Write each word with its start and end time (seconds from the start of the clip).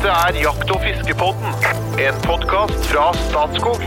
Dette 0.00 0.16
er 0.16 0.36
Jakt- 0.40 0.70
og 0.72 0.78
fiskepodden, 0.80 1.64
en 2.00 2.20
podkast 2.24 2.86
fra 2.88 3.10
Statskog. 3.18 3.82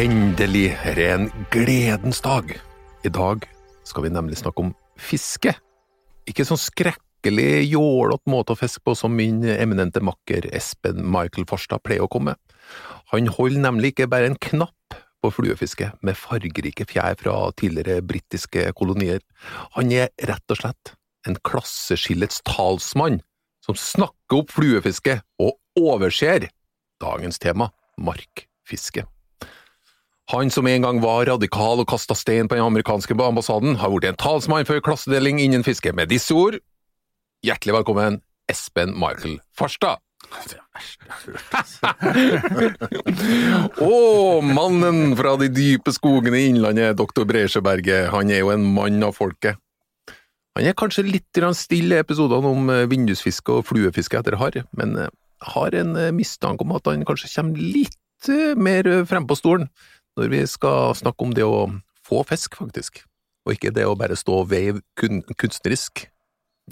Endelig 0.00 0.70
er 0.88 0.96
det 0.96 1.08
en 1.12 1.26
gledens 1.52 2.22
dag. 2.24 2.54
I 3.04 3.12
dag 3.12 3.44
skal 3.84 4.06
vi 4.06 4.12
nemlig 4.14 4.38
snakke 4.40 4.64
om 4.64 4.70
fiske. 4.96 5.52
Ikke 6.24 6.46
sånn 6.48 6.62
skrekkelig 6.62 7.66
jålete 7.74 8.32
måte 8.32 8.56
å 8.56 8.60
fiske 8.62 8.80
på 8.88 8.94
som 8.96 9.12
min 9.12 9.44
eminente 9.44 10.00
makker 10.00 10.48
Espen 10.48 11.04
Michael 11.04 11.44
Farstad 11.50 11.84
pleier 11.84 12.06
å 12.06 12.08
komme. 12.08 12.38
Han 13.12 13.28
holder 13.36 13.66
nemlig 13.66 13.92
ikke 13.92 14.08
bare 14.14 14.30
en 14.32 14.38
knapp 14.40 14.96
på 15.20 15.34
fluefiske 15.42 15.90
med 16.00 16.16
fargerike 16.16 16.88
fjær 16.88 17.20
fra 17.20 17.36
tidligere 17.52 18.00
britiske 18.00 18.70
kolonier. 18.80 19.20
Han 19.76 19.92
er 19.92 20.08
rett 20.24 20.56
og 20.56 20.62
slett 20.62 20.94
en 21.28 21.36
klasseskillets 21.44 22.40
talsmann 22.48 23.20
som 23.64 23.76
snakker 23.76 24.40
opp 24.40 24.52
fluefiske 24.54 25.20
og 25.42 25.56
overser 25.78 26.48
dagens 27.00 27.38
tema, 27.40 27.70
markfiske. 28.00 29.04
Han 30.30 30.50
som 30.54 30.66
en 30.70 30.82
gang 30.84 31.00
var 31.02 31.26
radikal 31.26 31.80
og 31.82 31.88
kasta 31.90 32.14
stein 32.14 32.48
på 32.48 32.54
den 32.54 32.64
amerikanske 32.64 33.14
ambassaden, 33.18 33.76
har 33.80 33.90
blitt 33.90 34.12
en 34.12 34.16
talsmann 34.20 34.68
for 34.68 34.80
klassedeling 34.84 35.40
innen 35.42 35.64
fiske. 35.66 35.92
Med 35.92 36.08
disse 36.12 36.34
ord, 36.34 36.60
hjertelig 37.42 37.74
velkommen, 37.80 38.20
Espen 38.50 38.94
Michael 38.94 39.40
Farstad. 39.58 39.98
Å, 43.80 44.40
mannen 44.44 45.16
fra 45.18 45.34
de 45.40 45.48
dype 45.50 45.90
skogene 45.96 46.38
i 46.38 46.46
Innlandet, 46.52 46.94
doktor 47.00 47.26
Bresjeberget, 47.26 48.10
han 48.14 48.30
er 48.30 48.44
jo 48.44 48.52
en 48.54 48.64
mann 48.76 49.02
av 49.02 49.12
folket. 49.18 49.58
Han 50.58 50.66
er 50.66 50.76
kanskje 50.78 51.06
litt 51.06 51.40
stille 51.56 51.98
i 51.98 52.02
episodene 52.02 52.50
om 52.50 52.70
eh, 52.72 52.86
vindusfiske 52.90 53.60
og 53.60 53.68
fluefiske 53.68 54.18
etter 54.18 54.38
harr, 54.40 54.64
men 54.76 54.96
eh, 54.98 55.12
har 55.54 55.76
en 55.78 55.94
eh, 55.96 56.10
mistanke 56.14 56.66
om 56.66 56.74
at 56.74 56.90
han 56.90 57.06
kanskje 57.06 57.30
kommer 57.36 57.60
litt 57.60 57.96
mer 58.60 58.84
frem 59.08 59.24
på 59.24 59.32
stolen 59.38 59.70
når 60.18 60.26
vi 60.28 60.40
skal 60.50 60.90
snakke 60.98 61.24
om 61.24 61.30
det 61.32 61.46
å 61.46 61.70
få 62.04 62.20
fisk, 62.28 62.58
faktisk, 62.60 62.98
og 63.46 63.54
ikke 63.54 63.72
det 63.72 63.86
å 63.88 63.94
bare 63.96 64.18
stå 64.18 64.42
og 64.42 64.50
veive 64.50 64.82
kun 65.00 65.22
kunstnerisk. 65.40 66.02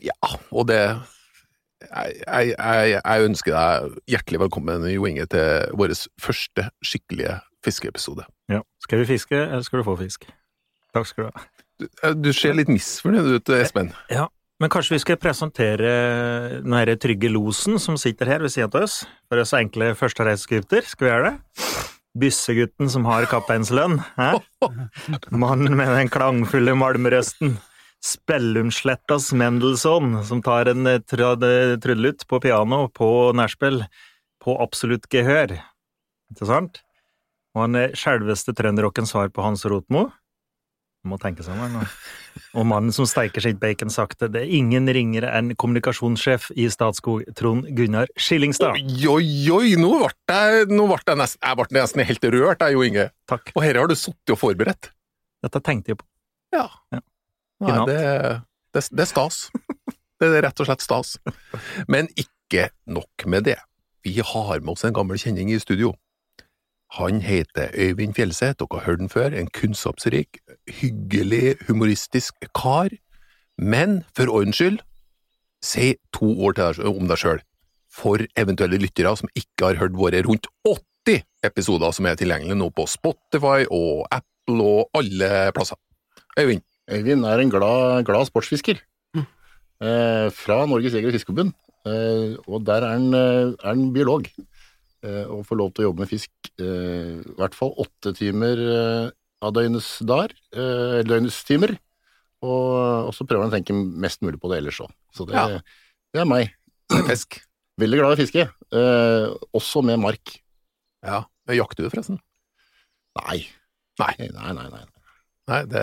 Ja, 0.05 0.19
og 0.53 0.69
det 0.69 0.83
jeg, 0.83 2.19
jeg, 2.27 2.53
jeg, 2.59 2.99
jeg 2.99 3.31
ønsker 3.31 3.55
deg 3.55 3.97
hjertelig 4.13 4.43
velkommen, 4.43 4.85
Jo 4.93 5.07
Inge, 5.09 5.25
til 5.31 5.73
vår 5.79 5.95
første 6.21 6.67
skikkelige 6.85 7.39
fiskeepisode. 7.65 8.27
Ja. 8.53 8.61
Skal 8.85 9.01
vi 9.01 9.09
fiske, 9.15 9.39
eller 9.39 9.65
skal 9.65 9.81
du 9.81 9.89
få 9.89 9.97
fisk? 10.03 10.29
Takk 10.93 11.09
skal 11.09 11.31
du 11.31 11.33
ha. 11.33 11.49
Du, 11.79 11.87
eh, 12.03 12.33
ser 12.35 12.57
litt 12.59 12.71
misfornøyd 12.73 13.39
ut, 13.39 13.53
Espen. 13.55 13.93
Ja, 14.11 14.27
men 14.59 14.73
kanskje 14.73 14.97
vi 14.97 15.03
skal 15.05 15.21
presentere 15.23 15.93
den 16.65 16.75
herre 16.75 16.97
trygge 16.99 17.31
losen 17.31 17.79
som 17.79 17.99
sitter 18.01 18.27
her 18.33 18.43
ved 18.43 18.51
siden 18.55 18.73
av 18.75 18.89
oss, 18.89 19.05
for 19.31 19.39
oss 19.39 19.55
enkle 19.55 19.93
førstereiseskripter. 19.99 20.83
Skal 20.89 21.07
vi 21.07 21.13
gjøre 21.13 21.31
det? 21.31 21.63
Byssegutten 22.19 22.91
som 22.91 23.07
har 23.07 23.29
kapteinslønn? 23.31 24.01
Mannen 25.31 25.79
med 25.79 25.95
den 25.95 26.11
klangfulle 26.11 26.75
malmrøsten. 26.75 27.59
Spellumslettas 28.03 29.33
Mendelssohn, 29.35 30.21
som 30.27 30.43
tar 30.43 30.71
en 30.71 30.87
eh, 30.87 31.01
trudelutt 31.03 32.23
på 32.31 32.39
piano 32.43 32.85
på 32.95 33.09
nachspiel 33.35 33.83
på 34.43 34.55
absolutt 34.63 35.09
gehør. 35.11 35.57
Ikke 36.31 36.47
sant? 36.47 36.83
Og 37.57 37.65
han 37.65 37.79
er 37.79 37.97
selveste 37.99 38.55
trønderrockens 38.55 39.15
svar 39.15 39.33
på 39.35 39.43
Hans 39.43 39.67
Rotmo. 39.67 40.09
Må 41.09 41.17
tenke 41.21 41.45
seg 41.47 41.57
om. 41.57 41.79
Og 42.59 42.67
mannen 42.69 42.93
som 42.95 43.07
steiker 43.09 43.43
sitt 43.45 43.59
bacon 43.61 43.91
sakte. 43.93 44.29
Det 44.33 44.43
er 44.45 44.53
ingen 44.59 44.89
ringere 44.93 45.31
enn 45.37 45.55
kommunikasjonssjef 45.59 46.51
i 46.59 46.69
Statskog, 46.73 47.25
Trond 47.39 47.69
Gunnar 47.77 48.11
Skillingstad. 48.21 48.77
Oi, 48.77 49.09
oi, 49.09 49.31
oi, 49.55 49.73
nå 49.81 49.93
ble 50.03 50.11
jeg, 50.13 50.69
nå 50.71 50.87
ble 50.91 51.01
jeg, 51.01 51.21
nesten, 51.21 51.43
jeg 51.45 51.61
ble 51.61 51.69
nesten 51.79 52.05
helt 52.11 52.29
rørt, 52.37 52.65
jeg, 52.65 52.77
Jo 52.77 52.85
Inge. 52.87 53.09
Takk. 53.31 53.53
Og 53.55 53.65
dette 53.65 53.83
har 53.83 53.91
du 53.91 53.97
sittet 53.99 54.35
og 54.37 54.41
forberedt. 54.41 54.91
Dette 55.45 55.63
tenkte 55.65 55.95
jeg 55.95 56.01
på. 56.01 56.09
Ja. 56.55 56.67
Ja. 56.95 57.03
Nei, 57.65 57.79
det, 57.89 57.99
det, 58.77 58.85
det 58.93 59.05
er 59.05 59.11
stas. 59.11 59.49
Det 60.19 60.27
er 60.27 60.43
rett 60.49 60.61
og 60.63 60.67
slett 60.67 60.83
stas. 60.83 61.17
Men 61.91 62.09
ikke 62.19 62.69
nok 62.91 63.27
med 63.31 63.47
det. 63.47 63.59
Vi 64.07 64.17
har 64.25 64.61
med 64.63 64.73
oss 64.75 64.87
en 64.87 64.95
gammel 64.97 65.19
kjenning 65.21 65.51
i 65.55 65.59
studio. 65.63 65.93
Han 66.97 67.21
heter 67.21 67.69
Øyvind 67.77 68.15
Fjellseth, 68.17 68.57
dere 68.59 68.79
har 68.79 68.87
hørt 68.87 68.99
den 68.99 69.11
før, 69.13 69.35
en 69.37 69.51
kunnskapsrik, 69.53 70.39
hyggelig, 70.81 71.57
humoristisk 71.69 72.35
kar. 72.55 72.89
Men 73.59 74.05
for 74.17 74.31
ordens 74.33 74.57
skyld, 74.57 74.79
si 75.65 75.95
to 76.15 76.31
ord 76.41 76.57
til 76.57 76.65
deg, 76.65 76.87
om 76.89 77.11
deg 77.11 77.21
sjøl, 77.21 77.43
for 77.93 78.25
eventuelle 78.41 78.81
lyttere 78.81 79.13
som 79.21 79.29
ikke 79.37 79.67
har 79.73 79.81
hørt 79.83 79.99
våre 79.99 80.23
rundt 80.25 80.49
80 80.65 81.25
episoder 81.45 81.93
som 81.93 82.09
er 82.09 82.17
tilgjengelige 82.21 82.57
nå 82.57 82.71
på 82.73 82.87
Spotify 82.89 83.67
og 83.69 84.07
Apple 84.15 84.65
og 84.65 84.91
alle 84.97 85.53
plasser. 85.57 85.77
Øyvind? 86.39 86.65
Øyvind 86.91 87.25
er 87.27 87.43
en 87.43 87.51
glad, 87.53 88.05
glad 88.09 88.27
sportsfisker 88.31 88.81
eh, 89.83 90.29
fra 90.33 90.65
Norges 90.67 90.95
Jeger- 90.95 91.11
og 91.11 91.19
Fiskerforbund. 91.19 91.53
Eh, 91.87 92.37
og 92.49 92.65
der 92.67 92.85
er 92.85 92.95
han, 92.97 93.15
eh, 93.15 93.53
er 93.53 93.69
han 93.69 93.93
biolog 93.93 94.25
og 95.31 95.45
får 95.47 95.59
lov 95.61 95.73
til 95.75 95.85
å 95.85 95.89
jobbe 95.91 96.05
med 96.05 96.11
fisk 96.11 96.31
eh, 96.59 97.19
i 97.23 97.35
hvert 97.39 97.55
fall 97.57 97.75
åtte 97.79 98.13
timer 98.19 98.59
eh, 98.63 99.11
av 99.47 99.53
døgnets 99.55 99.99
dar, 100.09 100.33
eh, 100.55 101.01
døgnets 101.07 101.43
timer. 101.47 101.77
Og, 102.43 103.11
så 103.15 103.27
prøver 103.27 103.47
han 103.47 103.53
å 103.53 103.57
tenke 103.57 103.75
mest 103.75 104.23
mulig 104.23 104.39
på 104.43 104.51
det 104.53 104.61
ellers 104.61 104.79
òg. 104.85 104.91
Så 105.15 105.27
det, 105.27 105.35
Ja. 105.39 105.61
det 106.15 106.23
er 106.23 106.29
meg. 106.31 106.53
Fisk. 107.09 107.41
Veldig 107.83 107.99
glad 108.01 108.15
i 108.17 108.23
fiske, 108.25 108.45
eh, 108.75 109.27
også 109.55 109.83
med 109.87 110.01
mark. 110.03 110.37
Ja. 111.07 111.25
Jakter 111.49 111.87
du, 111.87 111.91
forresten? 111.91 112.19
Nei. 113.23 113.41
Nei. 114.03 114.15
Nei, 114.19 114.53
nei, 114.55 114.67
nei. 114.71 114.83
Nei, 115.49 115.63
det 115.71 115.83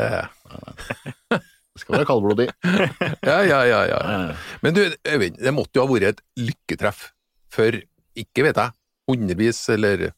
Det 1.75 1.81
skal 1.81 1.97
være 1.97 2.07
kaldblodig. 2.07 2.45
Ja, 3.31 3.39
ja, 3.47 3.61
ja. 3.67 3.79
ja. 3.89 3.99
Eh, 4.31 4.43
Men 4.63 4.75
du, 4.77 4.83
Øyvind, 5.07 5.39
det 5.41 5.53
måtte 5.55 5.79
jo 5.79 5.83
ha 5.87 5.91
vært 5.91 6.11
et 6.13 6.21
lykketreff 6.39 7.09
for, 7.51 7.79
ikke 8.15 8.45
vet 8.45 8.59
jeg, 8.61 8.75
hundrevis 9.09 9.59
eller 9.73 10.09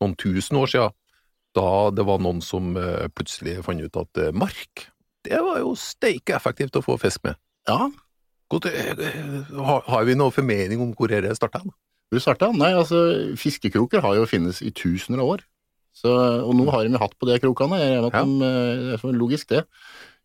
noen 0.00 0.16
tusen 0.20 0.58
år 0.60 0.70
siden, 0.72 0.96
da 1.56 1.90
det 1.94 2.06
var 2.06 2.22
noen 2.22 2.40
som 2.44 2.76
eh, 2.78 3.08
plutselig 3.16 3.58
fant 3.66 3.82
ut 3.82 4.00
at 4.00 4.20
eh, 4.22 4.32
mark, 4.36 4.86
det 5.26 5.40
var 5.44 5.60
jo 5.60 5.74
steike 5.76 6.36
effektivt 6.36 6.78
å 6.78 6.84
få 6.84 6.96
fisk 7.00 7.24
med. 7.26 7.36
Ja, 7.68 7.90
eh, 7.90 9.06
har, 9.60 10.04
vi 10.08 10.16
noe 10.16 10.32
formening 10.34 10.80
om 10.80 10.94
hvor 10.96 11.10
dette 11.12 11.34
starta? 11.36 11.62
Hvor 12.10 12.22
starta? 12.22 12.50
Nei, 12.56 12.72
altså, 12.74 13.00
fiskekroker 13.38 14.02
har 14.02 14.16
jo 14.18 14.28
finnes 14.30 14.62
i 14.64 14.72
tusener 14.74 15.22
av 15.22 15.36
år. 15.36 15.44
Så, 15.94 16.10
og 16.46 16.54
nå 16.56 16.68
har 16.70 16.86
de 16.86 16.98
hatt 17.02 17.16
på 17.18 17.26
de 17.28 17.36
krokene. 17.42 17.78
Jeg 17.82 17.98
regner 17.98 18.06
med 18.06 18.14
at 18.14 18.20
Ja. 18.20 18.24
de, 18.24 18.94
det 18.94 19.10
er 19.10 19.18
logisk, 19.18 19.48
det. 19.50 19.64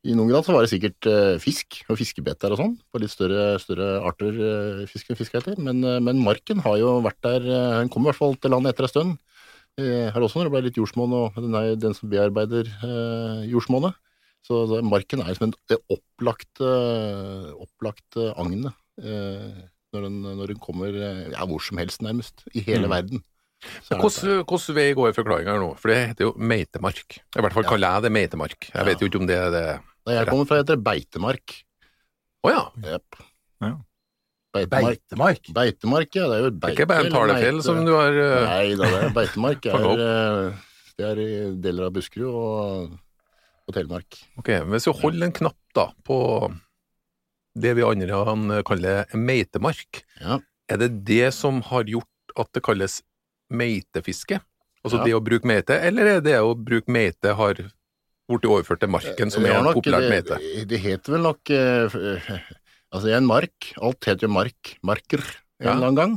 I 0.05 0.13
noen 0.13 0.29
grad 0.29 0.45
så 0.45 0.53
var 0.53 0.61
det 0.65 0.69
sikkert 0.69 1.07
eh, 1.09 1.35
fisk 1.41 1.79
og 1.89 1.97
fiskebeter 1.97 2.53
og 2.53 2.59
sånn, 2.61 2.73
på 2.93 2.99
litt 3.01 3.09
større, 3.13 3.55
større 3.61 3.87
arter 4.05 4.35
uh, 4.37 4.83
fisk 4.91 5.09
enn 5.09 5.17
fisk 5.17 5.33
heter. 5.39 5.57
Men, 5.57 5.79
eh, 5.83 5.97
men 6.03 6.19
marken 6.21 6.61
har 6.61 6.77
jo 6.77 6.99
vært 7.05 7.21
der 7.25 7.41
eh, 7.47 7.77
Den 7.81 7.89
kom 7.93 8.05
i 8.05 8.11
hvert 8.11 8.19
fall 8.19 8.35
til 8.37 8.53
landet 8.53 8.75
etter 8.75 8.85
en 8.85 8.93
stund. 8.93 9.15
Eh, 9.81 10.07
her 10.13 10.21
også 10.23 10.39
når 10.39 10.47
det 10.47 10.53
ble 10.53 10.63
litt 10.67 10.77
jordsmonn, 10.79 11.15
og 11.17 11.39
den 11.41 11.57
er 11.57 11.73
den 11.81 11.95
som 11.97 12.11
bearbeider 12.11 12.69
eh, 12.85 13.45
jordsmonnet. 13.49 13.97
Så 14.45 14.59
så 14.69 14.77
marken 14.85 15.23
er 15.25 15.33
som 15.33 15.47
en 15.47 15.55
det 15.71 15.79
opplagt, 15.89 16.61
eh, 16.61 17.47
opplagt 17.65 18.19
eh, 18.21 18.29
agn 18.37 18.67
eh, 18.69 19.55
når, 19.95 20.05
når 20.11 20.53
den 20.53 20.59
kommer 20.61 20.93
eh, 20.93 21.23
ja, 21.33 21.47
hvor 21.49 21.63
som 21.65 21.81
helst, 21.81 22.03
nærmest. 22.05 22.45
I 22.53 22.61
hele 22.67 22.85
Mm. 22.85 22.93
verden. 22.93 23.23
Er 23.89 23.97
Hvordan, 23.97 24.43
hvordan 24.45 24.75
vei 24.77 24.91
går 24.93 25.15
forklaringa 25.17 25.55
her 25.55 25.61
nå? 25.63 25.71
For 25.81 25.89
det 25.89 25.97
heter 26.11 26.27
jo 26.27 26.33
meitemark. 26.37 27.17
I 27.33 27.41
hvert 27.41 27.55
fall 27.55 27.65
Ja. 27.65 27.69
kaller 27.73 27.95
jeg 27.95 28.03
det 28.05 28.11
meitemark. 28.13 28.67
Jeg 28.69 28.85
vet 28.85 29.01
jo 29.01 29.07
ikke 29.09 29.21
om 29.23 29.27
det 29.31 29.37
er 29.41 29.49
det 29.55 29.65
Da 30.05 30.13
jeg 30.19 30.29
kommer 30.29 30.45
fra, 30.45 30.59
heter 30.61 30.77
det 30.77 30.85
beitemark. 30.85 31.55
Å 32.45 32.51
ja. 32.51 32.63
Yep. 32.85 33.21
Ja. 33.65 33.71
Beitemark. 34.55 35.01
Beitemark. 35.09 35.49
Beitemark, 35.55 36.11
ja. 36.15 36.27
Det 36.29 36.35
er 36.35 36.43
jo 36.45 36.51
beite, 36.51 36.59
Det 36.61 36.69
er 36.69 36.75
ikke 36.77 36.89
bare 36.91 37.07
en 37.07 37.15
talefjell 37.15 37.63
som 37.65 37.81
du 37.83 37.91
har 37.95 38.19
uh... 38.19 38.35
Nei 38.45 38.75
da, 38.77 38.91
det 38.91 38.99
er 39.01 39.15
beitemark. 39.17 39.65
Fanget 39.75 40.03
er, 40.05 40.37
eh, 40.45 40.85
det 40.95 41.07
er 41.09 41.23
i 41.23 41.31
deler 41.65 41.89
av 41.89 41.95
Buskerud 41.97 42.29
og, 42.29 42.93
og 43.65 43.75
Telemark. 43.75 44.19
Ok, 44.39 44.53
Hvis 44.71 44.87
vi 44.87 44.95
holder 45.01 45.27
en 45.27 45.35
knapp 45.41 45.59
da 45.75 45.89
på 46.07 46.19
det 47.55 47.73
vi 47.79 47.87
andre 47.87 48.23
han 48.29 48.57
kaller 48.67 49.09
meitemark, 49.15 50.03
Ja. 50.21 50.39
er 50.71 50.81
det 50.85 50.91
det 51.07 51.33
som 51.33 51.63
har 51.71 51.89
gjort 51.89 52.37
at 52.37 52.51
det 52.53 52.63
kalles 52.63 53.01
meitefiske? 53.49 54.39
Altså 54.85 55.01
Ja. 55.01 55.05
det 55.07 55.15
å 55.17 55.23
bruke 55.25 55.49
meite, 55.49 55.79
eller 55.81 56.17
er 56.17 56.21
det 56.21 56.37
å 56.37 56.53
bruke 56.53 56.91
meite 56.93 57.33
har 57.33 57.57
blitt 58.29 58.45
overført 58.49 58.79
til 58.81 58.89
marken, 58.89 59.31
som 59.31 59.45
er 59.45 59.61
nok- 59.61 59.75
populært 59.77 60.05
det, 60.07 60.13
meite? 60.13 60.67
Det 60.67 60.79
heter 60.81 61.13
vel 61.17 61.21
nok 61.21 61.51
uh, 61.51 62.39
Altså, 62.95 63.07
det 63.09 63.15
en 63.17 63.27
mark. 63.27 63.73
Alt 63.81 64.05
heter 64.07 64.27
jo 64.27 64.31
mark. 64.31 64.77
Marker 64.85 65.19
en 65.19 65.65
Ja. 65.67 65.73
eller 65.73 65.87
annen 65.89 65.95
gang. 65.99 66.13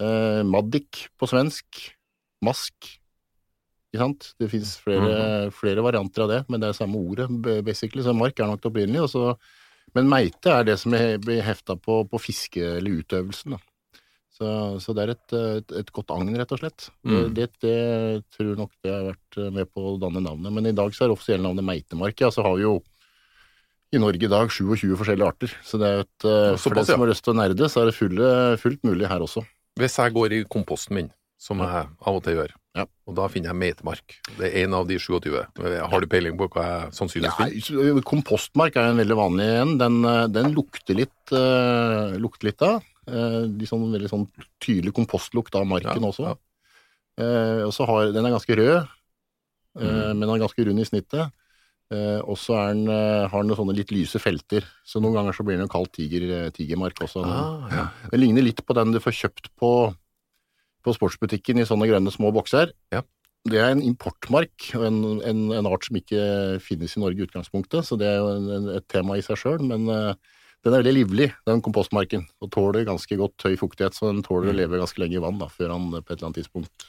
Uh, 0.00 0.42
Maddik 0.48 1.08
på 1.20 1.28
svensk. 1.28 1.66
Mask. 2.42 2.72
Ikke 3.92 4.00
sant? 4.00 4.30
Det 4.40 4.48
fins 4.50 4.76
flere, 4.80 5.02
Mhm. 5.04 5.52
flere 5.52 5.82
varianter 5.84 6.22
av 6.24 6.28
det, 6.30 6.40
men 6.48 6.60
det 6.60 6.68
er 6.70 6.72
samme 6.78 6.96
ordet, 6.96 7.28
basically. 7.64 8.02
Så 8.02 8.14
mark 8.16 8.40
er 8.40 8.46
nok 8.46 8.62
det 8.62 8.70
opprinnelige. 8.72 9.36
Men 9.94 10.08
meite 10.08 10.46
er 10.48 10.64
det 10.64 10.78
som 10.80 10.92
blir 10.92 11.42
hefta 11.44 11.76
på, 11.76 12.08
på 12.08 12.18
fiske 12.18 12.56
eller 12.78 13.02
utøvelsen. 13.02 13.50
Da. 13.52 13.58
Så, 14.42 14.52
så 14.82 14.94
det 14.96 15.04
er 15.04 15.12
et, 15.14 15.34
et, 15.38 15.74
et 15.82 15.92
godt 15.94 16.10
agn, 16.14 16.32
rett 16.38 16.54
og 16.54 16.62
slett. 16.62 16.88
Mm. 17.06 17.18
Det, 17.36 17.46
det, 17.46 17.50
det 17.62 17.74
tror 18.34 18.56
nok 18.58 18.72
det 18.82 18.90
har 18.94 19.10
vært 19.12 19.42
med 19.54 19.70
på 19.70 19.92
å 19.92 19.98
danne 20.02 20.22
navnet. 20.24 20.54
Men 20.54 20.66
i 20.66 20.74
dag 20.74 20.94
så 20.96 21.04
er 21.04 21.12
det 21.12 21.18
offisielle 21.18 21.46
navnet 21.46 21.66
meitemark. 21.68 22.18
Ja, 22.24 22.32
så 22.34 22.44
har 22.46 22.58
vi 22.58 22.66
jo 22.66 22.80
i 23.92 24.00
Norge 24.00 24.24
i 24.24 24.30
dag 24.32 24.50
27 24.50 24.94
forskjellige 24.96 25.28
arter. 25.28 25.54
Så 25.66 25.78
det 25.80 25.88
er 25.88 26.04
et, 26.06 26.24
ja, 26.24 26.54
for 26.60 26.76
den 26.76 26.88
som 26.88 27.02
har 27.04 27.12
lyst 27.12 27.26
til 27.26 27.34
å 27.34 27.40
nerde, 27.42 27.68
så 27.68 27.82
er 27.82 27.90
det 27.90 27.96
fulle, 27.98 28.30
fullt 28.62 28.86
mulig 28.88 29.10
her 29.10 29.24
også. 29.24 29.44
Hvis 29.80 29.98
jeg 30.00 30.14
går 30.16 30.36
i 30.38 30.40
komposten 30.52 30.96
min, 30.96 31.10
som 31.40 31.60
jeg 31.64 31.86
av 31.90 32.18
og 32.18 32.22
til 32.24 32.38
gjør, 32.38 32.52
Ja. 32.78 32.86
og 33.06 33.16
da 33.18 33.26
finner 33.28 33.50
jeg 33.50 33.60
meitemark. 33.60 34.14
Det 34.38 34.48
er 34.48 34.64
en 34.64 34.74
av 34.78 34.86
de 34.88 34.96
27. 34.96 35.28
Har 35.92 36.00
du 36.00 36.06
peiling 36.08 36.38
på 36.40 36.48
hva 36.54 36.64
jeg 36.64 36.94
sannsynligvis 36.96 37.68
finner? 37.68 38.00
kompostmark 38.08 38.76
er 38.80 38.92
en 38.92 39.00
veldig 39.02 39.18
vanlig 39.18 39.48
en. 39.60 39.76
Den, 39.76 40.04
eh, 40.08 40.26
den 40.28 40.54
lukter 40.54 40.96
litt, 40.96 41.20
uh, 41.32 42.16
lukter 42.16 42.48
litt 42.48 42.62
av. 42.62 42.80
Eh, 43.08 43.42
de 43.50 43.66
sånn 43.66 43.88
veldig 43.92 44.08
sånn 44.12 44.28
tydelig 44.62 44.92
kompostlukt 44.94 45.54
av 45.58 45.66
marken 45.66 45.98
Ja, 46.02 46.08
også. 46.12 46.28
ja. 46.28 46.36
Eh, 47.18 47.62
og 47.66 47.72
så 47.74 47.86
har 47.88 48.12
den 48.14 48.24
er 48.26 48.30
ganske 48.38 48.54
rød, 48.56 48.88
eh, 49.80 49.82
Mm. 49.82 50.18
men 50.18 50.20
den 50.28 50.30
er 50.36 50.44
ganske 50.46 50.64
rund 50.66 50.78
i 50.80 50.84
snittet. 50.84 51.32
Eh, 51.92 52.20
og 52.24 52.38
så 52.38 52.54
har 52.56 52.72
den 53.42 53.56
sånne 53.56 53.74
litt 53.76 53.90
lyse 53.92 54.18
felter, 54.18 54.64
så 54.86 55.00
noen 55.02 55.12
ganger 55.14 55.32
så 55.34 55.44
blir 55.44 55.58
den 55.58 55.66
jo 55.66 55.72
kalt 55.74 55.92
tiger, 55.92 56.50
tigermark 56.50 56.94
også. 57.04 57.20
Ah, 57.24 57.68
ja. 57.70 57.88
Den 58.10 58.20
ligner 58.20 58.42
litt 58.42 58.64
på 58.64 58.72
den 58.74 58.92
du 58.92 58.98
får 58.98 59.12
kjøpt 59.12 59.50
på, 59.60 59.94
på 60.84 60.94
sportsbutikken 60.96 61.58
i 61.58 61.66
sånne 61.68 61.86
grønne 61.90 62.10
små 62.10 62.32
bokser. 62.32 62.72
Ja. 62.90 63.02
Det 63.44 63.58
er 63.58 63.72
en 63.72 63.82
importmark, 63.82 64.70
og 64.78 64.84
en, 64.86 65.20
en, 65.20 65.52
en 65.52 65.66
art 65.66 65.84
som 65.84 65.96
ikke 65.98 66.60
finnes 66.62 66.96
i 66.96 67.00
Norge 67.02 67.18
i 67.18 67.26
utgangspunktet, 67.26 67.84
så 67.84 67.98
det 67.98 68.06
er 68.06 68.18
jo 68.22 68.28
en, 68.38 68.68
et 68.78 68.86
tema 68.88 69.18
i 69.18 69.20
seg 69.26 69.36
sjøl. 69.36 69.58
Men 69.60 69.88
eh, 69.90 70.14
den 70.62 70.74
er 70.74 70.82
veldig 70.82 70.94
livlig, 70.94 71.28
den 71.48 71.62
kompostmarken, 71.64 72.24
og 72.42 72.52
tåler 72.54 72.86
ganske 72.86 73.18
godt 73.18 73.48
høy 73.48 73.56
fuktighet, 73.58 73.96
så 73.96 74.12
den 74.12 74.22
tåler 74.26 74.52
å 74.52 74.56
leve 74.56 74.80
ganske 74.80 75.02
lenge 75.02 75.18
i 75.18 75.22
vann 75.22 75.40
da, 75.40 75.50
før 75.50 75.74
han 75.74 75.90
på 75.96 76.02
et 76.04 76.14
eller 76.14 76.28
annet 76.28 76.42
tidspunkt 76.42 76.88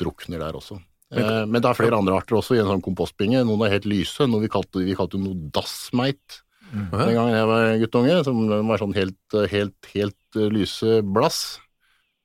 drukner 0.00 0.42
der 0.42 0.58
også. 0.58 0.78
Eh, 1.12 1.42
men 1.44 1.58
det 1.58 1.68
er 1.68 1.76
flere 1.76 1.98
andre 1.98 2.16
arter 2.16 2.38
også 2.38 2.56
i 2.56 2.62
en 2.62 2.70
sånn 2.70 2.84
kompostbinge. 2.84 3.42
Noen 3.44 3.66
er 3.66 3.74
helt 3.74 3.90
lyse, 3.90 4.24
noe 4.30 4.44
vi 4.44 4.52
kalte, 4.52 4.84
vi 4.86 4.96
kalte 4.96 5.20
noe 5.20 5.50
dassmeit 5.52 6.42
den 6.72 7.12
gangen 7.12 7.34
jeg 7.34 7.48
var 7.50 7.66
guttunge, 7.82 8.14
som 8.24 8.38
var 8.68 8.80
sånn 8.80 8.94
helt, 8.96 9.36
helt, 9.52 9.90
helt 9.92 10.38
eh, 10.38 10.48
lyse 10.52 11.00
blass. 11.04 11.42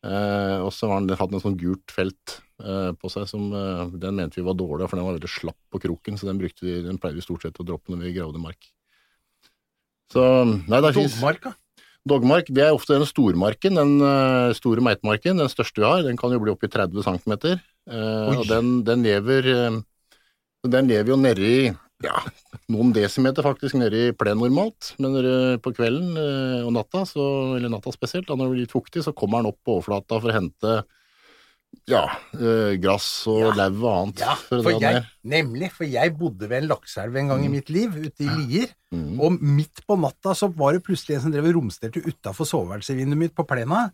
Eh, 0.08 0.58
og 0.64 0.72
så 0.72 0.88
hadde 0.92 1.18
den 1.18 1.36
en 1.36 1.44
sånn 1.44 1.58
gult 1.60 1.92
felt 1.92 2.38
eh, 2.64 2.94
på 2.96 3.12
seg, 3.12 3.28
som 3.28 3.50
eh, 3.52 3.84
den 4.00 4.16
mente 4.20 4.40
vi 4.40 4.46
var 4.48 4.56
dårlig, 4.56 4.88
for 4.88 5.00
den 5.00 5.08
var 5.08 5.18
veldig 5.18 5.34
slapp 5.34 5.60
på 5.74 5.82
kroken, 5.84 6.20
så 6.20 6.30
den, 6.30 6.40
vi, 6.40 6.78
den 6.86 7.00
pleide 7.02 7.20
vi 7.20 7.26
stort 7.26 7.44
sett 7.44 7.60
å 7.60 7.68
droppe 7.68 7.92
når 7.92 8.06
vi 8.06 8.16
gravde 8.16 8.42
mark. 8.42 8.70
Så 10.14 10.24
nei, 10.48 10.82
Dogmark, 10.84 11.42
da. 11.44 11.54
Dogmark, 12.08 12.52
det 12.56 12.64
er 12.64 12.76
ofte 12.76 12.96
den 12.96 13.08
stormarken, 13.10 13.80
den 13.80 13.98
eh, 14.00 14.54
store 14.56 14.84
meitemarken, 14.86 15.42
den 15.42 15.52
største 15.52 15.84
vi 15.84 15.88
har. 15.88 16.06
Den 16.06 16.20
kan 16.20 16.32
jo 16.32 16.40
bli 16.44 16.54
oppi 16.54 16.70
30 16.72 17.04
cm. 17.04 17.36
Og 18.38 18.48
den, 18.48 18.72
den 18.88 19.04
lever 19.06 19.52
eh, 19.52 19.82
Den 20.68 20.90
lever 20.90 21.14
jo 21.14 21.20
nedi 21.20 21.52
ja, 22.06 22.18
noen 22.70 22.92
desimeter 22.94 23.46
faktisk 23.46 23.78
nedi 23.80 24.12
plen 24.18 24.38
normalt, 24.38 24.92
men 25.02 25.16
på 25.64 25.74
kvelden 25.74 26.14
eh, 26.22 26.66
og 26.66 26.74
natta, 26.76 27.04
så, 27.10 27.24
eller 27.58 27.72
natta 27.74 27.94
spesielt, 27.94 28.28
da 28.28 28.38
når 28.38 28.46
det 28.46 28.54
blir 28.54 28.66
litt 28.68 28.76
fuktig, 28.76 29.02
så 29.06 29.16
kommer 29.18 29.42
den 29.42 29.52
opp 29.52 29.60
på 29.66 29.80
overflata 29.80 30.20
for 30.22 30.30
å 30.30 30.36
hente 30.36 30.76
ja, 31.88 32.06
Øh, 32.38 32.78
gress 32.82 33.28
og 33.28 33.40
Ja. 33.42 33.52
lauv 33.60 33.84
og 33.84 33.94
annet. 34.02 34.20
Ja, 34.20 34.34
for 34.50 34.80
jeg, 34.82 35.04
nemlig, 35.24 35.72
for 35.72 35.84
jeg 35.84 36.16
bodde 36.18 36.50
ved 36.50 36.58
en 36.64 36.68
lakseelv 36.72 37.16
en 37.16 37.28
gang 37.28 37.46
i 37.46 37.48
mitt 37.48 37.70
liv, 37.70 37.90
ute 37.90 38.24
i 38.24 38.30
Lier. 38.30 38.68
Mm. 38.92 39.20
Og 39.20 39.32
midt 39.42 39.82
på 39.88 39.96
natta 40.00 40.34
så 40.34 40.48
var 40.48 40.74
det 40.74 40.84
plutselig 40.84 41.16
en 41.18 41.22
som 41.28 41.32
drev 41.32 41.50
og 41.52 41.56
romsterte 41.62 42.04
utafor 42.08 42.46
soveværelsesvinduet 42.48 43.18
mitt 43.18 43.36
på 43.36 43.44
plena. 43.48 43.90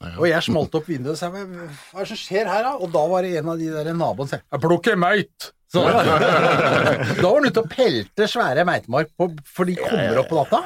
Ja. 0.00 0.14
Og 0.16 0.26
jeg 0.30 0.44
smalt 0.46 0.76
opp 0.78 0.86
vinduet 0.88 1.12
og 1.12 1.18
sa 1.20 1.28
hva 1.28 1.42
er 1.44 2.02
det 2.02 2.08
som 2.08 2.18
skjer 2.18 2.48
her, 2.48 2.62
da? 2.64 2.76
Og 2.80 2.92
da 2.94 3.02
var 3.10 3.26
det 3.26 3.34
en 3.40 3.50
av 3.52 3.58
de 3.60 3.66
der 3.72 3.90
naboene 3.92 4.30
som 4.30 4.38
sa 4.38 4.44
jeg 4.56 4.62
plukker 4.64 4.96
meit! 5.00 5.50
Så, 5.70 5.84
da 5.86 7.28
var 7.28 7.36
han 7.36 7.46
ute 7.46 7.62
og 7.62 7.68
pelte 7.70 8.26
svære 8.26 8.64
meitemark, 8.66 9.12
på, 9.14 9.28
for 9.46 9.68
de 9.68 9.76
kommer 9.78 10.18
opp 10.18 10.30
på 10.32 10.38
natta. 10.40 10.64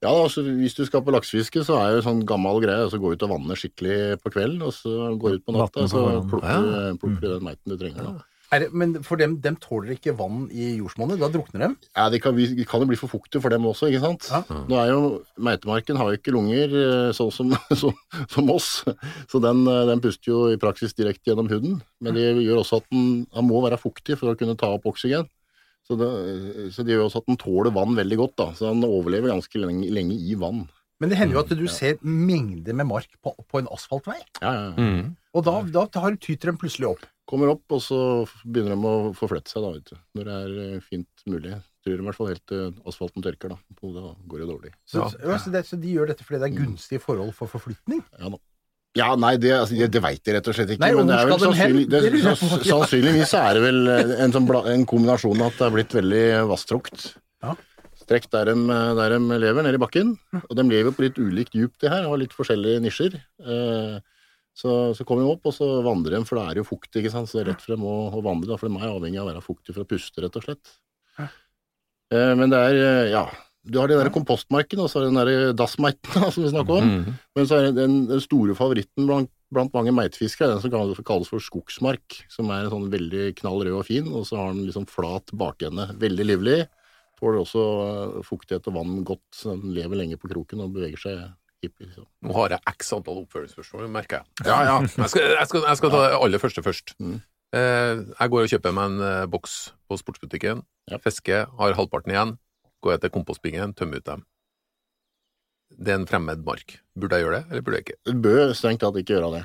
Ja, 0.00 0.14
altså 0.14 0.40
Hvis 0.46 0.78
du 0.78 0.86
skal 0.88 1.02
på 1.04 1.12
laksefiske, 1.12 1.60
så 1.66 1.76
er 1.82 1.98
det 1.98 2.06
sånn 2.06 2.22
gammel 2.24 2.62
greie. 2.64 2.86
altså 2.86 2.96
Gå 3.02 3.12
ut 3.12 3.26
og 3.26 3.34
vanne 3.34 3.58
skikkelig 3.58 4.16
på 4.22 4.32
kvelden, 4.32 4.62
og 4.64 4.72
så 4.72 5.10
gå 5.20 5.34
ut 5.34 5.44
på 5.44 5.56
natta, 5.58 5.84
og 5.84 5.92
så 5.92 6.06
plukker 6.30 6.64
du 6.64 7.02
plukker 7.02 7.26
du 7.26 7.28
den 7.34 7.44
meiten 7.50 7.74
du 7.74 7.76
trenger. 7.82 8.08
da. 8.08 8.24
Er 8.54 8.60
det, 8.62 8.68
men 8.78 8.92
for 9.02 9.18
dem, 9.18 9.32
dem 9.42 9.56
tåler 9.58 9.96
ikke 9.96 10.12
vann 10.16 10.44
i 10.54 10.76
jordsmonnet, 10.78 11.18
da 11.18 11.26
drukner 11.34 11.64
dem. 11.64 11.72
Ja, 11.96 12.04
De 12.10 12.20
kan, 12.22 12.34
vi- 12.36 12.54
de 12.54 12.64
kan 12.64 12.80
jo 12.80 12.86
bli 12.86 12.96
for 13.00 13.10
fuktige 13.10 13.42
for 13.42 13.50
dem 13.50 13.64
også, 13.66 13.88
ikke 13.90 14.00
sant. 14.04 14.28
Ja. 14.30 14.42
Nå 14.68 14.76
er 14.78 14.92
jo 14.92 15.00
Meitemarken 15.38 15.96
har 15.98 16.12
jo 16.12 16.18
ikke 16.20 16.34
lunger 16.36 16.70
eh, 16.70 17.12
sånn 17.16 17.32
som, 17.34 17.50
så, 17.80 17.90
som 18.30 18.50
oss, 18.54 18.84
så 19.26 19.40
den, 19.42 19.64
eh, 19.66 19.82
den 19.90 20.00
puster 20.04 20.30
jo 20.30 20.44
i 20.52 20.60
praksis 20.62 20.94
direkte 20.94 21.32
gjennom 21.32 21.50
huden. 21.50 21.80
Men 22.00 22.14
det 22.14 22.28
gjør 22.44 22.62
også 22.62 22.78
at 22.82 22.86
den, 22.94 23.26
den 23.34 23.48
må 23.50 23.64
være 23.66 23.80
fuktig 23.82 24.18
for 24.20 24.30
å 24.30 24.38
kunne 24.38 24.54
ta 24.56 24.70
opp 24.76 24.86
oksygen. 24.86 25.26
Så 25.86 25.94
det, 25.98 26.06
så 26.74 26.82
det 26.86 26.94
gjør 26.96 27.04
også 27.08 27.20
at 27.22 27.28
den 27.30 27.36
tåler 27.38 27.70
vann 27.74 27.94
veldig 27.98 28.16
godt, 28.18 28.36
da. 28.38 28.46
Så 28.58 28.70
den 28.72 28.82
overlever 28.86 29.30
ganske 29.30 29.58
lenge, 29.62 29.90
lenge 29.94 30.16
i 30.18 30.34
vann. 30.38 30.64
Men 30.98 31.10
det 31.12 31.18
hender 31.18 31.36
jo 31.36 31.42
at 31.44 31.50
du 31.58 31.66
ser 31.70 31.98
mengder 32.02 32.74
med 32.74 32.88
mark 32.88 33.10
på, 33.22 33.34
på 33.50 33.58
en 33.60 33.68
asfaltvei. 33.74 34.16
Ja, 34.40 34.50
ja, 34.54 34.64
ja. 34.70 34.72
Mm. 34.80 35.12
Og 35.36 35.44
da, 35.46 35.60
da 35.76 35.84
har 36.00 36.16
tyter 36.16 36.50
den 36.50 36.58
plutselig 36.58 36.88
opp. 36.94 37.04
Kommer 37.26 37.50
opp, 37.50 37.64
og 37.74 37.80
så 37.82 37.96
begynner 38.46 38.76
de 38.76 38.86
å 38.86 39.14
forflytte 39.18 39.50
seg, 39.50 39.64
da, 39.64 39.70
vet 39.74 39.88
du. 39.90 39.96
Når 40.14 40.28
det 40.28 40.34
er 40.44 40.58
eh, 40.64 40.82
fint 40.86 41.24
mulig. 41.26 41.56
Tror 41.82 41.96
de 41.98 42.02
i 42.02 42.06
hvert 42.06 42.18
fall 42.18 42.28
helt 42.32 42.44
til 42.50 42.68
asfalten 42.86 43.22
tørker, 43.24 43.54
da. 43.54 43.56
Da 43.82 44.04
går 44.30 44.42
det 44.44 44.46
dårlig. 44.52 44.70
Så, 44.86 45.00
Ja. 45.00 45.08
ja, 45.32 45.38
så, 45.42 45.50
det, 45.54 45.64
så 45.66 45.78
de 45.82 45.94
gjør 45.96 46.12
dette 46.12 46.26
fordi 46.26 46.40
det 46.42 46.48
er 46.52 46.56
gunstige 46.60 47.02
forhold 47.02 47.32
for 47.34 47.50
forflytning? 47.50 48.04
Ja, 48.20 48.30
da. 48.34 48.38
Ja, 48.96 49.08
nei, 49.20 49.34
det, 49.36 49.50
altså, 49.52 49.76
det, 49.76 49.90
det 49.92 50.00
veit 50.00 50.22
de 50.24 50.32
rett 50.38 50.46
og 50.48 50.54
slett 50.56 50.70
ikke. 50.72 50.80
Nei, 50.86 50.94
men 50.96 51.10
det 51.10 51.16
er 51.18 51.28
vel 51.28 51.42
sannsynlig, 51.42 51.82
det, 51.92 52.00
sanns- 52.24 52.62
sannsynligvis 52.64 53.28
så 53.34 53.42
er 53.44 53.58
det 53.58 53.64
vel 53.66 53.80
eh, 53.92 54.12
en, 54.24 54.32
sånn 54.32 54.46
bla, 54.48 54.62
en 54.72 54.86
kombinasjon 54.88 55.42
av 55.42 55.50
at 55.50 55.58
det 55.60 55.66
er 55.66 55.74
blitt 55.74 55.96
veldig 55.98 56.22
vasstrukt. 56.48 57.08
Ja. 57.44 57.52
Strekk 58.06 58.30
der 58.32 58.52
de, 58.52 58.54
der 58.96 59.16
de 59.18 59.38
lever, 59.42 59.66
nede 59.66 59.76
i 59.76 59.82
bakken. 59.82 60.14
Og 60.46 60.54
de 60.56 60.64
lever 60.70 60.94
på 60.96 61.04
litt 61.04 61.18
ulikt 61.20 61.58
djup, 61.58 61.74
det 61.82 61.90
her, 61.92 62.06
og 62.06 62.14
har 62.14 62.22
litt 62.22 62.34
forskjellige 62.38 62.80
nisjer. 62.86 63.18
Eh, 63.42 63.98
så, 64.56 64.94
så 64.96 65.04
kommer 65.04 65.26
de 65.26 65.32
opp, 65.34 65.44
og 65.50 65.52
så 65.52 65.66
vandrer 65.84 66.16
de, 66.16 66.24
for 66.24 66.40
det 66.40 66.46
er 66.48 66.60
jo 66.62 66.68
fuktig, 66.70 67.02
ikke 67.02 67.12
sant. 67.12 67.28
Så 67.28 67.38
det 67.38 67.42
er 67.44 67.50
rett 67.52 67.64
for 67.64 67.74
dem 67.74 67.84
å, 67.84 67.96
å 68.08 68.22
vandre, 68.24 68.48
da, 68.48 68.56
for 68.60 68.70
de 68.70 68.80
er 68.80 68.88
avhengig 68.88 69.20
av 69.20 69.26
å 69.26 69.32
være 69.34 69.44
fuktig 69.44 69.74
for 69.76 69.84
å 69.84 69.90
puste, 69.90 70.22
rett 70.24 70.38
og 70.40 70.46
slett. 70.46 70.72
Eh, 72.14 72.32
men 72.38 72.52
det 72.52 72.62
er, 72.62 72.76
eh, 72.78 73.08
ja 73.10 73.24
Du 73.66 73.80
har 73.80 73.90
den 73.90 73.98
der 73.98 74.12
kompostmarken, 74.14 74.78
og 74.78 74.86
så 74.86 75.00
har 75.00 75.08
du 75.08 75.10
den 75.10 75.18
der 75.18 75.56
dassmeiten 75.58 76.28
som 76.32 76.44
vi 76.44 76.52
snakker 76.52 76.78
om. 76.78 76.90
Mm. 76.92 77.16
Men 77.34 77.48
så 77.50 77.58
er 77.58 77.72
den, 77.74 77.96
den 78.06 78.22
store 78.22 78.54
favoritten 78.54 79.08
blant, 79.08 79.32
blant 79.52 79.74
mange 79.74 79.92
meitefiskere, 79.92 80.48
er 80.48 80.54
den 80.54 80.62
som 80.62 80.72
kalles, 80.72 81.00
kalles 81.04 81.32
for 81.32 81.42
skogsmark, 81.42 82.20
som 82.30 82.52
er 82.54 82.64
en 82.64 82.72
sånn 82.72 82.92
veldig 82.92 83.32
knall 83.42 83.64
rød 83.66 83.80
og 83.80 83.88
fin, 83.88 84.06
og 84.06 84.22
så 84.28 84.38
har 84.38 84.54
den 84.54 84.68
liksom 84.68 84.86
flat 84.88 85.34
bakende. 85.36 85.90
Veldig 85.98 86.28
livlig. 86.30 86.60
Tåler 87.18 87.42
også 87.42 87.66
eh, 87.82 88.22
fuktighet 88.28 88.70
og 88.70 88.78
vann 88.78 89.02
godt, 89.08 89.26
så 89.34 89.56
den 89.58 89.74
lever 89.76 89.98
lenge 89.98 90.20
på 90.22 90.30
kroken 90.30 90.62
og 90.62 90.78
beveger 90.78 91.02
seg 91.02 91.26
hipp. 91.64 91.74
Liksom. 91.80 92.06
Nå 92.26 92.36
har 92.36 92.54
jeg 92.56 92.74
x 92.74 92.92
antall 92.96 93.22
oppfølgingsspørsmål, 93.24 93.88
merker 93.92 94.20
jeg. 94.20 94.46
Ja, 94.48 94.58
ja. 94.68 94.76
Jeg 95.02 95.12
skal, 95.12 95.26
jeg 95.36 95.50
skal, 95.50 95.64
jeg 95.68 95.80
skal 95.80 95.92
ta 95.94 96.02
det 96.04 96.20
aller 96.20 96.42
første 96.42 96.64
først. 96.66 96.94
Mm. 97.00 97.18
Eh, 97.56 98.04
jeg 98.20 98.32
går 98.32 98.46
og 98.46 98.52
kjøper 98.52 98.74
meg 98.76 98.90
en 98.92 99.04
eh, 99.06 99.26
boks 99.32 99.56
på 99.88 99.98
sportsbutikken, 100.00 100.64
Ja. 100.90 100.98
fisker, 101.02 101.46
har 101.58 101.76
halvparten 101.78 102.12
igjen, 102.14 102.36
går 102.84 102.96
jeg 102.96 103.04
til 103.06 103.14
kompostbingen, 103.16 103.74
tømmer 103.78 104.02
ut 104.02 104.08
dem. 104.08 104.24
Det 105.76 105.92
er 105.92 106.00
en 106.00 106.06
fremmed 106.06 106.44
mark. 106.46 106.78
Burde 106.98 107.18
jeg 107.18 107.26
gjøre 107.26 107.40
det, 107.40 107.50
eller 107.50 107.64
burde 107.66 107.78
jeg 107.80 107.86
ikke? 107.86 107.98
Du 108.06 108.20
bør 108.22 108.52
strengt 108.54 108.82
tatt 108.84 108.98
ikke 109.00 109.16
gjøre 109.16 109.32
det. 109.38 109.44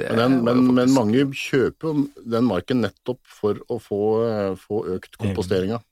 Det 0.00 0.08
Men, 0.16 0.18
den, 0.18 0.44
men, 0.44 0.54
faktisk... 0.56 0.74
men 0.78 0.94
mange 0.96 1.22
kjøper 1.36 1.88
jo 1.90 2.04
den 2.32 2.46
marken 2.48 2.80
nettopp 2.80 3.20
for 3.28 3.58
å 3.68 3.76
få, 3.76 3.98
eh, 4.24 4.54
få 4.56 4.78
økt 4.94 5.18
komposteringa. 5.20 5.82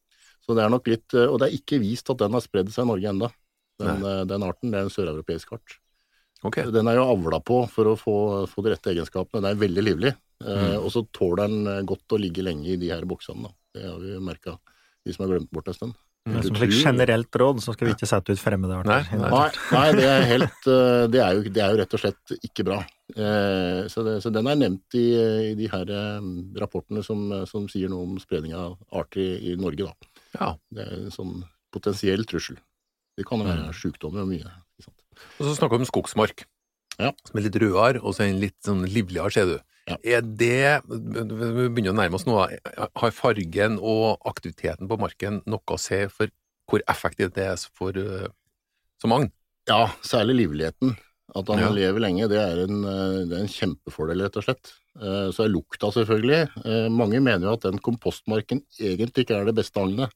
Så 0.41 0.57
det 0.57 0.65
er 0.65 0.73
nok 0.73 0.89
litt 0.89 1.13
Og 1.15 1.37
det 1.39 1.47
er 1.51 1.57
ikke 1.59 1.79
vist 1.83 2.09
at 2.11 2.19
den 2.23 2.33
har 2.33 2.41
spredd 2.41 2.73
seg 2.73 2.87
i 2.87 2.89
Norge 2.89 3.11
ennå. 3.13 3.29
Den, 3.81 4.05
eh, 4.07 4.25
den 4.31 4.45
arten. 4.47 4.71
Det 4.71 4.81
er 4.81 4.89
en 4.89 4.93
søreuropeisk 4.95 5.53
art. 5.57 5.79
Okay. 6.45 6.71
Den 6.73 6.89
er 6.89 6.97
jo 6.97 7.05
avla 7.13 7.41
på 7.45 7.63
for 7.69 7.85
å 7.91 7.97
få, 8.01 8.15
få 8.49 8.63
de 8.65 8.71
rette 8.73 8.93
egenskapene. 8.95 9.43
Den 9.43 9.51
er 9.53 9.61
veldig 9.67 9.85
livlig. 9.85 10.15
Eh, 10.41 10.71
Mm. 10.71 10.85
og 10.85 10.91
så 10.95 11.03
tåler 11.13 11.49
den 11.49 11.67
eh, 11.69 11.83
godt 11.85 12.15
å 12.17 12.19
ligge 12.21 12.41
lenge 12.43 12.65
i 12.73 12.77
de 12.81 12.89
her 12.89 13.03
boksene. 13.05 13.43
Da. 13.45 13.51
Det 13.77 13.83
har 13.91 13.99
vi 14.01 14.15
merka, 14.25 14.55
de 15.05 15.13
som 15.13 15.27
har 15.27 15.35
glemt 15.37 15.51
bort 15.53 15.69
en 15.69 15.75
stund. 15.77 15.95
Men 16.27 16.41
Du 16.41 16.49
Som 16.49 16.57
tror- 16.57 16.73
generelt 16.85 17.31
råd, 17.33 17.61
så 17.61 17.73
skal 17.75 17.89
vi 17.89 17.93
ikke 17.95 18.09
sette 18.09 18.33
ut 18.33 18.39
fremmede 18.41 18.73
arter. 18.77 19.05
Nei, 19.11 19.19
nei. 19.21 19.51
Nei, 19.73 19.93
det, 19.97 20.05
er 20.05 20.23
helt, 20.29 20.65
det, 21.13 21.21
er 21.21 21.35
jo, 21.37 21.43
det 21.49 21.63
er 21.65 21.71
jo 21.75 21.79
rett 21.81 21.95
og 21.97 22.01
slett 22.01 22.35
ikke 22.45 22.65
bra. 22.65 22.79
Eh, 23.17 23.89
Så, 23.89 24.05
det, 24.05 24.23
så 24.23 24.33
den 24.33 24.47
er 24.47 24.57
nevnt 24.57 24.97
i, 24.97 25.05
i 25.51 25.55
de 25.61 25.67
her 25.73 25.85
rapportene 26.61 27.03
som, 27.05 27.25
som 27.47 27.69
sier 27.69 27.89
noe 27.93 28.05
om 28.05 28.19
spredning 28.21 28.55
av 28.57 28.79
arter 28.93 29.21
i, 29.21 29.53
i 29.53 29.57
Norge. 29.57 29.89
Da. 29.89 30.11
Ja. 30.41 30.51
Det 30.73 30.87
er 30.87 30.93
en 31.07 31.11
sånn 31.15 31.45
potensiell 31.73 32.25
trussel. 32.29 32.57
Det 33.21 33.27
kan 33.29 33.43
jo 33.43 33.49
være 33.51 33.69
Mm. 33.69 33.77
sykdommer 33.77 34.23
og 34.25 34.29
mye. 34.33 34.51
Og 35.39 35.45
så 35.45 35.53
snakker 35.59 35.77
vi 35.77 35.85
om 35.85 35.91
skogsmark, 35.91 36.45
Ja. 36.99 37.13
som 37.27 37.37
er 37.39 37.43
litt 37.45 37.59
rødere, 37.61 38.01
og 38.03 38.15
så 38.17 38.25
er 38.25 38.33
den 38.33 38.41
litt 38.41 38.57
sånn 38.65 38.87
livligere, 38.89 39.31
ser 39.33 39.45
du. 39.45 39.59
Ja. 39.89 39.97
Er 40.05 40.21
det, 40.23 40.83
vi 40.89 41.69
begynner 41.69 41.93
å 41.93 41.99
nærme 41.99 42.15
oss 42.15 42.25
nå, 42.25 42.37
har 42.97 43.11
fargen 43.11 43.79
og 43.83 44.21
aktiviteten 44.25 44.89
på 44.89 44.99
marken 45.01 45.43
noe 45.47 45.61
å 45.67 45.79
si 45.79 46.07
for 46.09 46.29
hvor 46.71 46.81
effektivt 46.89 47.35
det 47.35 47.45
er 47.51 47.57
for 47.75 47.91
eh, 47.91 48.29
så 49.03 49.09
mange. 49.11 49.33
Ja, 49.69 49.89
særlig 50.03 50.47
livligheten. 50.47 50.97
At 51.35 51.47
han 51.49 51.59
Ja. 51.59 51.71
lever 51.71 52.01
lenge, 52.01 52.29
det 52.29 52.39
er, 52.39 52.65
en, 52.65 52.85
eh, 52.85 53.25
det 53.27 53.33
er 53.37 53.43
en 53.43 53.49
kjempefordel, 53.49 54.23
rett 54.23 54.37
og 54.37 54.45
slett. 54.45 54.73
Eh, 55.01 55.31
Så 55.33 55.45
er 55.45 55.49
lukta, 55.53 55.91
selvfølgelig. 55.93 56.91
Mange 56.91 57.21
mener 57.23 57.47
jo 57.49 57.53
at 57.55 57.61
den 57.63 57.79
kompostmarken 57.79 58.63
egentlig 58.79 59.27
ikke 59.27 59.41
er 59.41 59.45
det 59.47 59.55
beste 59.57 59.77
agnet. 59.81 60.11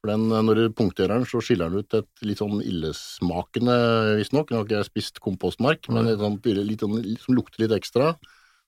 For 0.00 0.12
den, 0.12 0.28
eh, 0.30 0.42
når 0.46 0.54
du 0.60 0.64
punkterer 0.78 1.16
den, 1.16 1.26
så 1.26 1.40
skiller 1.42 1.70
den 1.72 1.82
ut 1.82 1.94
et 1.98 2.26
litt 2.26 2.38
sånn 2.38 2.60
illesmakende, 2.62 3.78
visstnok. 4.20 4.50
Nå 4.50 4.60
har 4.60 4.66
ikke 4.68 4.78
jeg 4.78 4.90
spist 4.90 5.20
kompostmark, 5.24 5.88
men 5.90 6.06
et 6.12 6.20
sånt, 6.22 6.42
ille- 6.46 6.66
litt, 6.66 6.80
sånn- 6.84 7.18
som 7.18 7.34
lukter 7.34 7.64
litt 7.64 7.74
ekstra. 7.74 8.12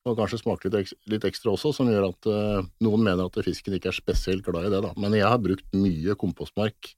Og 0.09 0.17
kanskje 0.17 0.41
smaker 0.41 0.73
litt, 0.73 0.95
litt 1.13 1.25
ekstra 1.29 1.53
også, 1.53 1.75
som 1.77 1.87
gjør 1.93 2.07
at 2.09 2.27
uh, 2.27 2.63
noen 2.81 3.03
mener 3.05 3.27
at 3.29 3.37
fisken 3.45 3.75
ikke 3.77 3.91
er 3.93 3.99
spesielt 3.99 4.43
glad 4.47 4.71
i 4.71 4.71
det. 4.73 4.81
da. 4.87 4.95
Men 4.97 5.13
jeg 5.13 5.29
har 5.29 5.39
brukt 5.39 5.67
mye 5.77 6.15
kompostmark. 6.17 6.95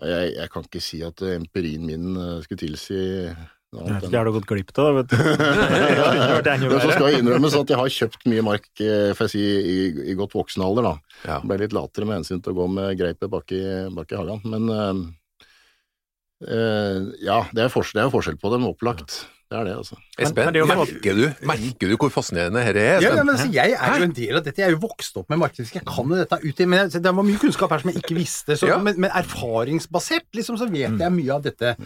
Jeg, 0.00 0.32
jeg 0.34 0.48
kan 0.52 0.64
ikke 0.64 0.80
si 0.80 1.02
at 1.04 1.20
empirien 1.22 1.84
min 1.84 2.16
eh, 2.16 2.40
skulle 2.44 2.60
tilsi 2.64 2.98
Det 3.76 4.14
har 4.16 4.24
du 4.28 4.32
gått 4.36 4.46
glipp 4.48 4.72
av, 4.80 4.94
vet 5.02 5.12
du. 5.12 5.16
Men 6.66 6.80
så 6.80 6.90
skal 6.94 7.10
jeg 7.12 7.20
innrømmes 7.22 7.56
at 7.58 7.72
jeg 7.74 7.80
har 7.80 7.92
kjøpt 7.98 8.26
mye 8.32 8.44
mark 8.46 8.66
eh, 8.80 9.12
får 9.18 9.28
jeg 9.28 9.34
si, 9.34 9.44
i, 9.44 9.76
i 10.12 10.16
godt 10.18 10.34
voksen 10.38 10.64
alder. 10.64 10.88
da. 10.90 10.94
Ja. 11.28 11.38
Ble 11.44 11.60
litt 11.66 11.76
latere 11.76 12.08
med 12.08 12.20
hensyn 12.22 12.40
til 12.42 12.54
å 12.54 12.58
gå 12.62 12.66
med 12.72 12.96
greipet 13.00 13.30
bak 13.32 13.52
i, 13.56 13.62
bak 13.96 14.12
i 14.12 14.20
hagen. 14.20 14.42
Men 14.48 14.68
eh, 14.72 15.00
eh, 16.48 17.00
ja, 17.28 17.40
det 17.52 17.66
er, 17.66 17.72
forskjell, 17.72 18.00
det 18.00 18.06
er 18.08 18.14
forskjell 18.14 18.38
på 18.42 18.52
dem, 18.54 18.68
opplagt. 18.70 19.24
Det 19.46 19.54
er 19.60 19.68
det, 19.68 19.74
altså. 19.78 19.94
Espen, 20.18 20.48
er 20.50 20.64
merker 20.66 21.14
du, 21.14 21.20
merker 21.46 21.90
du 21.92 21.94
hvor 22.02 22.10
fascinerende 22.10 22.64
dette 22.66 22.82
er? 22.82 22.96
Ja, 23.04 23.12
ja, 23.14 23.22
men 23.22 23.36
altså, 23.36 23.46
jeg 23.54 23.76
er 23.78 24.00
jo 24.00 24.08
en 24.08 24.14
del 24.16 24.40
av 24.40 24.42
dette. 24.42 24.58
Jeg 24.58 24.72
er 24.72 24.74
jo 24.74 24.80
vokst 24.82 25.20
opp 25.20 25.28
med 25.30 25.38
markedsfiske. 25.38 25.84
Jeg 25.84 25.86
kan 25.86 26.10
jo 26.10 26.18
dette 26.18 26.38
ut 26.42 26.62
i, 26.64 26.66
men 26.66 26.80
jeg, 26.82 27.02
det 27.04 27.12
var 27.14 27.26
mye 27.28 27.38
kunnskap 27.44 27.70
her 27.76 27.84
som 27.84 27.92
jeg 27.92 28.02
ikke 28.02 28.16
visste. 28.18 28.56
Så, 28.58 28.66
Ja. 28.72 28.80
men, 28.82 28.98
men 29.04 29.14
erfaringsbasert 29.14 30.26
liksom, 30.34 30.58
så 30.58 30.66
vet 30.72 30.98
jeg 30.98 31.14
mye 31.14 31.36
av 31.36 31.44
dette. 31.46 31.76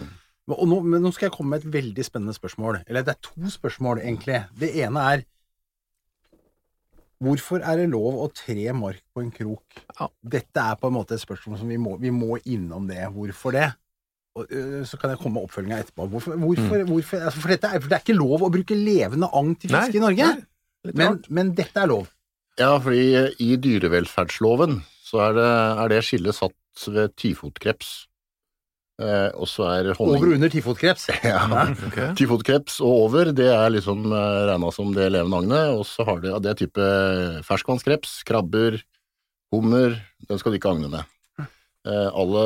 Og 0.57 0.71
nå, 0.71 0.81
men 0.87 1.05
nå 1.05 1.13
skal 1.15 1.29
jeg 1.29 1.37
komme 1.37 1.55
med 1.55 1.65
et 1.65 1.75
veldig 1.75 2.05
spennende 2.07 2.35
spørsmål. 2.37 2.81
Eller 2.87 3.05
det 3.07 3.15
er 3.15 3.21
to 3.27 3.53
spørsmål, 3.53 4.03
egentlig. 4.03 4.43
Det 4.59 4.73
ene 4.85 5.05
er 5.13 5.29
Hvorfor 7.21 7.61
er 7.61 7.77
det 7.77 7.91
lov 7.93 8.17
å 8.17 8.31
tre 8.33 8.71
mark 8.73 9.03
på 9.13 9.21
en 9.21 9.29
krok? 9.35 9.77
Ja. 9.99 10.07
Dette 10.25 10.63
er 10.73 10.79
på 10.81 10.89
en 10.89 10.95
måte 10.95 11.19
et 11.19 11.21
spørsmål 11.21 11.59
som 11.61 11.69
vi 11.69 11.77
må, 11.77 11.99
vi 12.01 12.09
må 12.17 12.39
innom 12.49 12.87
det. 12.89 13.03
Hvorfor 13.13 13.53
det? 13.53 13.67
Og, 14.39 14.47
øh, 14.49 14.87
så 14.89 14.97
kan 14.97 15.13
jeg 15.13 15.21
komme 15.21 15.37
med 15.37 15.49
oppfølginga 15.51 15.83
etterpå. 15.83 16.07
Hvorfor, 16.15 16.39
hvorfor, 16.41 16.85
hvorfor, 16.89 17.21
altså, 17.27 17.43
for, 17.43 17.53
dette 17.53 17.69
er, 17.69 17.83
for 17.83 17.93
det 17.93 17.99
er 17.99 18.05
ikke 18.07 18.17
lov 18.17 18.47
å 18.47 18.51
bruke 18.55 18.79
levende 18.79 19.29
agn 19.37 19.53
til 19.61 19.75
Nei, 19.75 19.83
fiske 19.85 20.01
i 20.01 20.05
Norge. 20.07 20.31
nei, 20.33 20.95
Men, 20.97 21.21
men 21.29 21.53
dette 21.59 21.83
er 21.83 21.91
lov. 21.93 22.09
Ja, 22.61 22.73
fordi 22.81 23.05
eh, 23.19 23.37
i 23.43 23.51
dyrevelferdsloven 23.61 24.81
så 25.05 25.21
er 25.27 25.37
det, 25.37 25.51
er 25.83 25.93
det 25.93 26.01
skillet 26.07 26.39
satt 26.41 26.87
ved 26.89 27.13
tifotkreps. 27.21 27.93
Eh, 29.01 29.31
og 29.33 29.49
så 29.49 29.65
er 29.71 29.91
honning... 29.97 30.19
Over 30.19 30.33
og 30.33 30.37
under 30.37 30.53
tifotkreps. 30.53 31.07
Ja. 31.25 31.45
Okay. 31.89 32.11
Tifotkreps 32.21 32.81
og 32.85 33.07
over, 33.07 33.31
det 33.37 33.49
er 33.53 33.73
liksom 33.73 34.05
eh, 34.13 34.41
regna 34.51 34.73
som 34.77 34.93
det 34.97 35.09
levende 35.15 35.41
agnet. 35.41 35.79
Og 35.79 35.87
så 35.89 36.05
har 36.09 36.21
du 36.21 36.29
ja, 36.33 36.41
det 36.43 36.59
type 36.61 36.91
ferskvannskreps, 37.49 38.21
krabber, 38.29 38.81
hummer. 39.55 39.97
Den 40.29 40.41
skal 40.43 40.53
du 40.53 40.61
ikke 40.61 40.75
agne 40.75 40.93
med. 40.93 41.09
Eh, 41.89 42.09
alle 42.13 42.45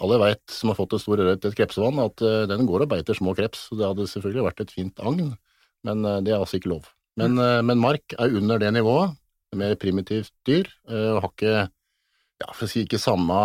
alle 0.00 0.18
veit 0.22 0.40
som 0.48 0.70
har 0.72 0.78
fått 0.78 0.94
et 0.96 1.02
stort 1.02 1.20
ørret 1.20 1.44
i 1.44 1.50
et 1.50 1.56
krepsevann, 1.58 2.00
at 2.00 2.22
eh, 2.24 2.44
den 2.48 2.64
går 2.68 2.86
og 2.86 2.94
beiter 2.94 3.16
små 3.16 3.34
kreps. 3.36 3.68
Så 3.68 3.76
det 3.76 3.88
hadde 3.90 4.08
selvfølgelig 4.08 4.46
vært 4.46 4.64
et 4.64 4.72
fint 4.72 5.04
agn, 5.04 5.34
men 5.84 6.08
eh, 6.08 6.20
det 6.24 6.32
er 6.32 6.40
altså 6.40 6.60
ikke 6.60 6.72
lov. 6.72 6.88
Men, 7.20 7.36
eh, 7.38 7.60
men 7.66 7.82
mark 7.82 8.16
er 8.16 8.40
under 8.40 8.62
det 8.62 8.72
nivået. 8.74 9.14
Mer 9.54 9.76
primitivt 9.78 10.32
dyr. 10.48 10.66
eh, 10.88 11.10
og 11.12 11.20
har 11.22 11.30
ikke, 11.30 11.56
ja, 12.42 12.48
for 12.50 12.66
å 12.66 12.70
si 12.72 12.82
ikke 12.82 12.98
samme 12.98 13.36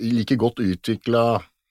like 0.00 0.38
godt 0.40 0.62
utvikla 0.62 1.24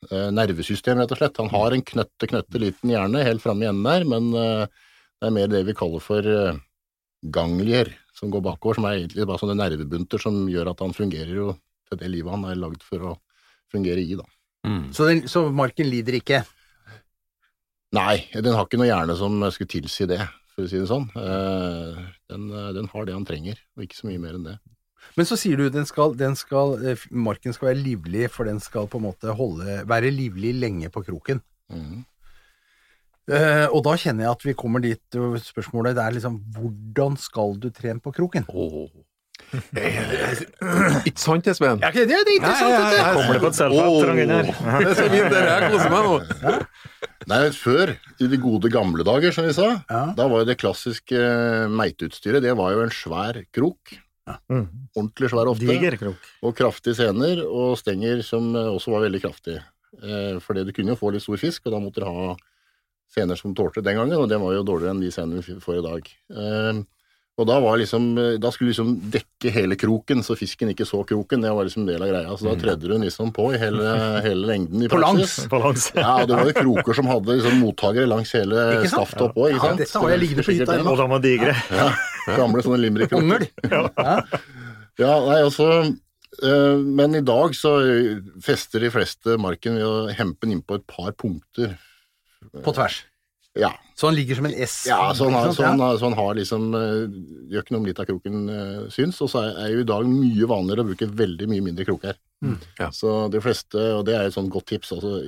nervesystem, 0.07 0.99
rett 1.01 1.11
og 1.11 1.19
slett. 1.19 1.39
Han 1.41 1.51
har 1.51 1.75
en 1.75 1.83
knøtte, 1.85 2.29
knøtte 2.31 2.61
liten 2.61 2.93
hjerne 2.93 3.23
helt 3.25 3.43
framme 3.43 3.65
i 3.65 3.69
enden 3.69 3.87
der, 3.87 4.05
men 4.07 4.29
eh, 4.33 4.85
det 5.19 5.27
er 5.27 5.35
mer 5.35 5.49
det 5.51 5.65
vi 5.67 5.75
kaller 5.77 6.03
for 6.03 6.23
eh, 6.23 6.59
ganglier 7.35 7.91
som 8.15 8.31
går 8.31 8.43
bakover, 8.45 8.79
som 8.79 8.87
er 8.87 9.01
egentlig 9.01 9.27
bare 9.27 9.41
sånne 9.41 9.57
nervebunter 9.59 10.21
som 10.21 10.41
gjør 10.51 10.71
at 10.71 10.83
han 10.83 10.95
fungerer 10.95 11.35
jo 11.35 11.51
til 11.89 11.99
det 11.99 12.11
livet 12.11 12.31
han 12.35 12.47
er 12.47 12.59
lagd 12.59 12.83
for 12.85 13.11
å 13.11 13.13
fungere 13.71 14.01
i, 14.03 14.15
da. 14.19 14.25
Mm. 14.67 14.89
Så, 14.95 15.07
den, 15.07 15.21
så 15.31 15.45
marken 15.55 15.87
lider 15.89 16.19
ikke. 16.19 16.43
Nei, 17.95 18.21
den 18.35 18.53
har 18.53 18.67
ikke 18.67 18.79
noe 18.79 18.89
hjerne 18.89 19.15
som 19.17 19.39
skulle 19.53 19.71
tilsi 19.71 20.07
det, 20.09 20.19
for 20.53 20.67
å 20.67 20.71
si 20.71 20.81
det 20.81 20.89
sånn. 20.89 21.07
Eh, 21.17 22.01
Den, 22.29 22.49
eh, 22.53 22.73
den 22.77 22.89
har 22.91 23.07
det 23.07 23.15
han 23.15 23.25
trenger, 23.25 23.57
og 23.75 23.85
ikke 23.85 23.97
så 23.97 24.09
mye 24.09 24.21
mer 24.21 24.35
enn 24.37 24.45
det. 24.45 24.59
Men 25.17 25.27
så 25.27 25.37
sier 25.39 25.57
du 25.59 25.69
den 25.73 25.87
skal, 25.89 26.13
den 26.19 26.35
skal, 26.39 26.77
eh, 26.85 27.07
marken 27.11 27.55
skal 27.55 27.71
være 27.71 27.81
livlig, 27.81 28.29
for 28.33 28.49
den 28.49 28.61
skal 28.63 28.87
på 28.91 28.99
en 29.01 29.07
måte 29.09 29.33
holde, 29.35 29.81
være 29.89 30.11
livlig 30.13 30.53
lenge 30.59 30.91
på 30.93 31.03
kroken. 31.07 31.41
Mm. 31.73 32.05
Uh, 33.29 33.67
og 33.77 33.83
da 33.85 33.91
kjenner 34.01 34.25
jeg 34.25 34.31
at 34.33 34.43
vi 34.47 34.53
kommer 34.57 34.81
dit 34.81 35.15
og 35.21 35.35
spørsmålet 35.37 35.93
det 35.93 36.01
er 36.01 36.15
liksom 36.15 36.39
hvordan 36.55 37.13
skal 37.21 37.59
du 37.61 37.67
trene 37.69 38.01
på 38.01 38.09
kroken? 38.15 38.47
Oh. 38.49 38.89
Ikke 41.05 41.21
sant, 41.21 41.47
Espen? 41.49 41.79
Ja, 41.81 41.91
det 41.93 42.09
er 42.09 42.23
ikke 42.23 42.39
interessant, 42.39 42.73
dette! 42.73 42.97
ja. 42.97 43.13
Kommer 43.15 43.37
det 43.37 43.43
på 43.43 43.51
et 43.51 43.59
selvfølgelig, 43.59 44.17
Gunnar? 44.19 44.49
Det 44.79 44.89
er 44.89 44.97
så 44.97 45.07
fint, 45.13 45.37
jeg 45.37 45.71
koser 45.73 45.93
meg 45.93 46.09
nå. 46.09 46.57
Nei, 47.29 47.39
før, 47.53 47.93
i 48.17 48.29
de 48.33 48.39
gode 48.41 48.71
gamle 48.73 49.05
dager, 49.05 49.33
som 49.35 49.45
vi 49.47 49.55
sa, 49.57 49.69
Ja. 49.89 50.03
da 50.17 50.27
var 50.31 50.43
jo 50.43 50.49
det 50.49 50.57
klassiske 50.61 51.17
eh, 51.21 51.69
meiteutstyret, 51.69 52.41
det 52.45 52.53
var 52.57 52.73
jo 52.75 52.83
en 52.85 52.93
svær 52.93 53.41
krok. 53.55 53.93
Mm. 54.51 54.67
Ordentlig 54.95 55.31
svær 55.31 55.49
ofte. 55.51 55.67
Diger 55.69 55.97
krok. 55.99 56.29
Og 56.45 56.55
kraftige 56.57 56.97
sener, 56.97 57.41
og 57.45 57.77
stenger 57.79 58.23
som 58.25 58.51
eh, 58.55 58.69
også 58.75 58.93
var 58.95 59.05
veldig 59.07 59.21
kraftige. 59.23 59.63
Eh, 60.03 60.37
fordi 60.43 60.65
du 60.67 60.73
kunne 60.75 60.93
jo 60.93 60.99
få 60.99 61.13
litt 61.13 61.25
stor 61.25 61.41
fisk, 61.41 61.65
og 61.65 61.75
da 61.75 61.81
måtte 61.83 62.03
du 62.03 62.07
ha 62.07 62.35
sener 63.09 63.39
som 63.39 63.55
tålte 63.57 63.81
den 63.85 63.97
gangen, 63.97 64.19
og 64.19 64.29
det 64.29 64.37
var 64.41 64.53
jo 64.53 64.65
dårligere 64.67 64.93
enn 64.95 65.03
de 65.03 65.11
senene 65.13 65.41
vi 65.45 65.57
får 65.63 65.79
i 65.79 65.85
dag. 65.87 66.09
Eh, 66.35 66.81
og 67.39 67.47
da, 67.47 67.55
var 67.63 67.77
liksom, 67.79 68.07
eh, 68.19 68.33
da 68.41 68.49
skulle 68.51 68.67
du 68.69 68.73
liksom 68.73 68.89
dekke 69.13 69.51
hele 69.55 69.77
kroken, 69.79 70.19
så 70.25 70.35
fisken 70.35 70.73
ikke 70.73 70.87
så 70.87 70.99
kroken. 71.07 71.45
Det 71.45 71.51
var 71.55 71.67
liksom 71.67 71.85
del 71.87 72.03
av 72.03 72.09
greia. 72.11 72.33
Så 72.35 72.49
da 72.49 72.55
tredde 72.59 72.83
du 72.83 72.91
den 72.91 73.05
liksom 73.05 73.31
på 73.35 73.45
i 73.55 73.59
hele, 73.61 73.93
hele 74.25 74.49
lengden 74.49 74.83
i 74.83 74.89
På 74.91 74.99
langs. 74.99 75.37
På 75.51 75.61
langs. 75.63 75.89
Ja, 75.99 76.17
og 76.21 76.27
det 76.27 76.35
var 76.35 76.49
jo 76.49 76.55
kroker 76.57 76.97
som 76.99 77.07
hadde 77.11 77.37
liksom 77.39 77.61
mottagere 77.63 78.09
langs 78.11 78.33
hele 78.35 78.65
staftet 78.91 79.23
oppå. 79.29 79.47
Ja. 79.53 79.61
Ja, 79.63 79.73
dette 79.79 80.03
har 80.03 80.13
jeg 80.13 80.23
liggende 80.25 80.45
på 80.47 80.55
hytta 80.57 80.75
ennå. 80.75 80.93
Og 80.93 80.99
de 80.99 81.07
var 81.13 81.23
digre. 81.23 81.55
Ja, 81.79 81.89
gamle 82.35 82.63
sånne 82.65 82.81
limerickroker. 82.83 83.23
Ongel. 83.23 83.47
Ja. 83.71 84.19
Ja, 84.99 85.13
nei, 85.23 85.37
altså 85.45 85.67
eh, 85.79 86.81
Men 86.83 87.15
i 87.15 87.21
dag 87.23 87.53
så 87.55 87.77
fester 88.43 88.83
de 88.83 88.91
fleste 88.91 89.37
marken 89.39 89.79
ved 89.79 89.87
å 89.87 90.09
hempe 90.11 90.43
den 90.43 90.57
inn 90.57 90.65
på 90.65 90.75
et 90.81 90.83
par 90.91 91.15
punkter. 91.15 91.77
På 92.65 92.75
tvers. 92.75 93.05
Ja, 93.57 93.71
Så 93.95 94.07
han 94.07 94.15
ligger 94.15 94.37
som 94.37 94.45
en 94.45 94.53
S. 94.53 94.85
ja 94.87 94.99
så, 95.15 95.25
han 95.25 95.33
har, 95.33 95.45
sant? 95.47 95.55
så, 95.57 95.65
han 95.65 95.79
har, 95.81 95.97
så 95.97 96.05
han 96.05 96.17
har 96.19 96.35
liksom 96.37 96.67
eh, 96.77 97.15
Gjør 97.49 97.63
ikke 97.65 97.73
noe 97.73 97.81
om 97.81 97.87
litt 97.89 97.99
av 97.99 98.07
kroken 98.09 98.43
uh, 98.45 98.83
syns. 98.93 99.19
Og 99.25 99.31
så 99.31 99.41
er, 99.41 99.55
er 99.65 99.73
jo 99.73 99.83
i 99.83 99.89
dag 99.89 100.07
mye 100.07 100.49
vanligere 100.49 100.85
å 100.85 100.89
bruke 100.91 101.09
veldig 101.21 101.49
mye 101.49 101.65
mindre 101.65 101.87
kroker. 101.87 102.19
Mm. 102.45 102.57
Ja. 102.79 102.89
Så 102.95 103.15
de 103.33 103.41
fleste, 103.43 103.81
og 103.97 104.05
det 104.07 104.15
er 104.15 104.29
et 104.29 104.37
sånt 104.37 104.53
godt 104.53 104.69
tips, 104.71 104.93
altså 104.95 105.23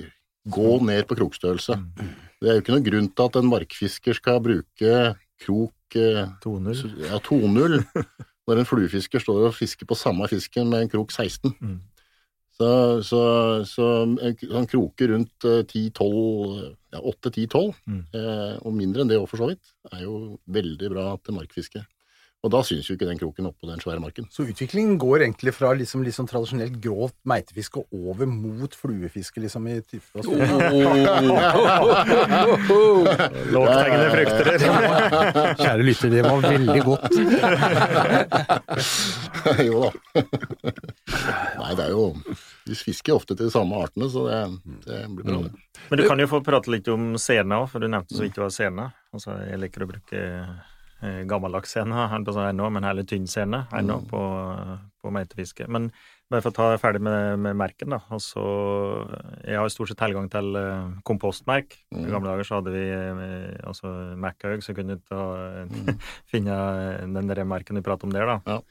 gå 0.52 0.78
ned 0.86 1.06
på 1.10 1.18
krokstørrelse. 1.20 1.78
Mm. 1.82 2.12
Det 2.42 2.50
er 2.50 2.58
jo 2.58 2.64
ikke 2.64 2.76
noen 2.76 2.88
grunn 2.88 3.10
til 3.12 3.30
at 3.30 3.40
en 3.42 3.52
markfisker 3.52 4.18
skal 4.18 4.42
bruke 4.46 4.98
krok 5.42 5.98
uh, 5.98 6.28
2-0. 6.46 6.86
ja, 7.10 7.18
2-0 7.26 7.82
når 8.52 8.62
en 8.62 8.68
fluefisker 8.68 9.22
står 9.22 9.48
og 9.48 9.56
fisker 9.56 9.88
på 9.90 9.98
samme 9.98 10.28
fisken 10.30 10.70
med 10.72 10.86
en 10.86 10.92
krok 10.92 11.14
16. 11.14 11.54
Mm. 11.62 11.80
Så, 12.58 12.70
så, 13.06 13.22
så 13.66 13.86
han 14.52 14.68
kroker 14.70 15.16
rundt 15.16 15.48
eh, 15.50 15.64
10-12, 15.66 16.76
ja 16.92 17.00
8-10-12, 17.00 17.74
Mm. 17.88 18.04
eh, 18.14 18.58
og 18.66 18.74
mindre 18.76 19.02
enn 19.04 19.12
det 19.12 19.18
òg 19.22 19.28
for 19.32 19.38
så 19.42 19.48
vidt, 19.52 19.74
er 19.94 20.04
jo 20.04 20.40
veldig 20.48 20.90
bra 20.92 21.06
til 21.24 21.36
markfiske. 21.38 21.86
Og 22.42 22.50
da 22.50 22.64
syns 22.66 22.88
jo 22.90 22.96
ikke 22.96 23.06
den 23.06 23.20
kroken 23.22 23.46
oppå 23.52 23.68
den 23.70 23.82
svære 23.84 24.02
marken. 24.02 24.26
Så 24.34 24.48
utviklingen 24.50 24.96
går 25.02 25.28
egentlig 25.28 25.52
fra 25.54 25.76
liksom, 25.78 26.02
liksom 26.02 26.26
tradisjonelt 26.30 26.80
grovt 26.82 27.14
meitefiske 27.30 27.84
over 27.94 28.26
mot 28.26 28.74
fluefiske, 28.74 29.44
liksom 29.44 29.68
i 29.70 29.76
type 29.86 30.02
jeg 30.18 30.26
si? 30.26 30.32
Lågthengende 33.54 34.10
frukter. 34.16 34.50
Kjære 35.62 35.86
lytter, 35.86 36.10
det 36.16 36.24
var 36.26 36.42
veldig 36.48 36.82
godt. 36.88 37.14
jo 39.62 39.86
da. 39.86 39.92
Nei, 41.62 41.72
det 41.78 41.86
er 41.86 41.94
jo 41.94 42.08
Vi 42.66 42.78
fisker 42.78 43.20
ofte 43.20 43.38
til 43.38 43.52
de 43.52 43.54
samme 43.54 43.78
artene, 43.86 44.10
så 44.10 44.26
det, 44.26 44.42
det 44.88 45.04
blir 45.14 45.30
bra, 45.30 45.40
det. 45.46 45.54
Men 45.92 46.02
du 46.02 46.08
kan 46.10 46.26
jo 46.26 46.30
få 46.32 46.42
prate 46.46 46.74
litt 46.74 46.90
om 46.90 47.14
sena 47.22 47.62
òg, 47.62 47.70
for 47.70 47.78
du 47.84 47.90
nevnte 47.92 48.18
så 48.18 48.26
vidt 48.26 48.38
det 48.38 48.46
var 48.48 48.54
sena. 48.56 48.90
Altså, 49.14 49.38
jeg 49.46 49.62
liker 49.62 49.86
å 49.86 49.92
bruke 49.94 50.26
gammeldags 51.02 51.74
scene, 51.74 52.08
på 52.14 52.46
ennå, 52.46 52.70
men 52.74 52.86
heller 52.86 53.06
tynn 53.08 53.28
scene 53.30 53.66
ennå 53.74 54.02
på, 54.10 54.22
på 55.02 55.14
meitefiske. 55.14 55.66
Men 55.72 55.90
bare 56.32 56.44
for 56.46 56.54
å 56.54 56.56
ta 56.56 56.68
ferdig 56.80 57.02
med, 57.04 57.42
med 57.44 57.58
merken, 57.60 57.92
da. 57.92 58.00
Altså, 58.14 58.42
jeg 59.44 59.60
har 59.60 59.72
stort 59.74 59.92
sett 59.92 60.00
tilgang 60.00 60.30
til 60.32 60.54
kompostmerk. 61.08 61.76
kompostmerk. 61.92 62.06
I 62.08 62.14
gamle 62.14 62.32
dager 62.32 62.48
så 62.48 62.60
hadde 62.60 62.76
vi 62.76 62.86
eh, 62.88 63.58
altså 63.68 63.92
Mac-haug, 64.22 64.64
så 64.64 64.76
kunne 64.78 64.96
du 64.96 65.04
ta, 65.10 65.26
finne 66.32 66.56
den 67.18 67.34
der 67.34 67.44
merken 67.50 67.80
du 67.80 67.84
prater 67.86 68.08
om 68.08 68.16
der, 68.16 68.30
da. 68.30 68.40
Ja. 68.48 68.62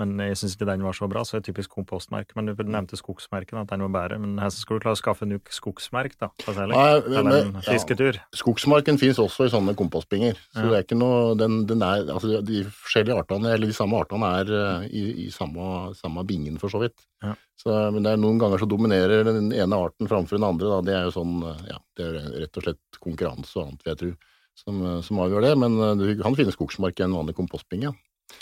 Men 0.00 0.14
jeg 0.24 0.38
syns 0.40 0.54
ikke 0.56 0.66
den 0.70 0.82
var 0.86 0.96
så 0.96 1.06
bra, 1.12 1.20
så 1.28 1.36
det 1.36 1.42
er 1.42 1.52
typisk 1.52 1.74
kompostmerk. 1.76 2.30
Men 2.38 2.48
du 2.48 2.54
nevnte 2.64 2.96
skogsmerken, 2.96 3.60
at 3.60 3.68
den 3.68 3.82
var 3.84 3.92
bedre. 3.92 4.18
Men 4.22 4.38
her 4.40 4.48
skal 4.54 4.78
du 4.78 4.84
klare 4.86 4.96
å 4.96 5.00
skaffe 5.00 5.28
nok 5.28 5.52
skogsmerk, 5.52 6.16
da, 6.22 6.30
særlig. 6.46 6.72
Nei, 6.72 6.86
Eller 7.04 7.22
men- 7.28 7.54
en 7.60 7.66
fisketur. 7.66 8.16
Skogsmarken 8.34 8.96
finnes 8.98 9.20
også 9.20 9.44
i 9.46 9.52
sånne 9.52 9.76
kompostbinger. 9.76 10.40
Så 10.56 10.64
Ja. 10.64 10.70
det 10.70 10.78
er 10.78 10.82
ikke 10.88 10.98
noe 10.98 11.36
den, 11.36 11.66
den 11.66 11.82
er, 11.82 12.06
altså 12.08 12.40
De 12.42 12.64
forskjellige 12.64 13.18
artene, 13.20 13.52
eller 13.52 13.66
de 13.66 13.76
samme 13.76 14.00
artene, 14.00 14.32
er 14.40 14.46
eh, 14.82 14.88
i, 14.88 15.26
i 15.26 15.30
samme, 15.30 15.94
samme 15.94 16.24
bingen, 16.26 16.58
for 16.58 16.68
så 16.72 16.80
vidt. 16.80 16.96
Ja. 17.22 17.34
Så, 17.60 17.92
men 17.92 18.02
det 18.02 18.12
er 18.14 18.16
noen 18.16 18.38
ganger 18.40 18.58
så 18.58 18.66
dominerer 18.66 19.22
den 19.28 19.52
ene 19.52 19.76
arten 19.76 20.08
framfor 20.08 20.38
den 20.40 20.48
andre. 20.48 20.66
Da. 20.70 20.80
Det 20.80 20.94
er 20.96 21.04
jo 21.10 21.14
sånn, 21.20 21.34
eh, 21.44 21.66
ja, 21.74 21.78
det 21.96 22.06
er 22.06 22.40
rett 22.46 22.56
og 22.56 22.62
slett 22.64 23.00
konkurranse 23.04 23.56
og 23.60 23.66
annet, 23.68 23.82
vil 23.84 23.92
jeg 23.94 23.98
tro, 23.98 24.12
som, 24.56 24.80
eh, 24.86 25.00
som 25.02 25.18
avgjør 25.18 25.42
det. 25.42 25.58
Men 25.58 25.98
du 25.98 26.22
kan 26.22 26.34
finne 26.34 26.52
skogsmark 26.56 26.98
i 26.98 27.04
en 27.04 27.12
vanlig 27.12 27.34
kompostbinge. 27.36 27.92
Ja. 27.92 27.92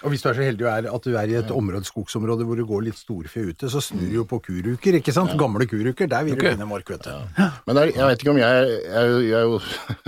Og 0.04 0.12
hvis 0.12 0.22
du 0.22 0.28
er 0.30 0.36
så 0.38 0.44
heldig 0.46 0.66
er- 0.70 0.88
at 0.94 1.02
du 1.02 1.16
er 1.18 1.26
i 1.26 1.34
et 1.40 1.50
område, 1.50 1.84
skogsområde 1.84 2.44
hvor 2.46 2.56
det 2.56 2.66
går 2.68 2.84
litt 2.86 2.98
storfe 2.98 3.42
ute, 3.50 3.66
så 3.66 3.82
snur 3.82 4.06
du 4.06 4.14
jo 4.20 4.24
på 4.24 4.38
kuruker, 4.40 4.98
ikke 5.00 5.12
sant? 5.12 5.34
Gamle 5.38 5.66
kuruker, 5.66 6.06
der 6.06 6.22
vil 6.24 6.36
du 6.38 6.44
finne 6.46 6.68
mark, 6.68 6.86
vet 6.88 7.02
du. 7.02 7.10
Men 7.66 7.74
det 7.74 7.82
er, 7.82 7.92
jeg 7.96 8.06
vet 8.06 8.22
ikke 8.22 8.30
om 8.30 8.38
jeg 8.38 8.68
Jeg 8.68 8.94
er 8.94 9.08
jo, 9.08 9.18
jeg 9.26 9.38
er 9.38 9.46
jo, 9.48 9.58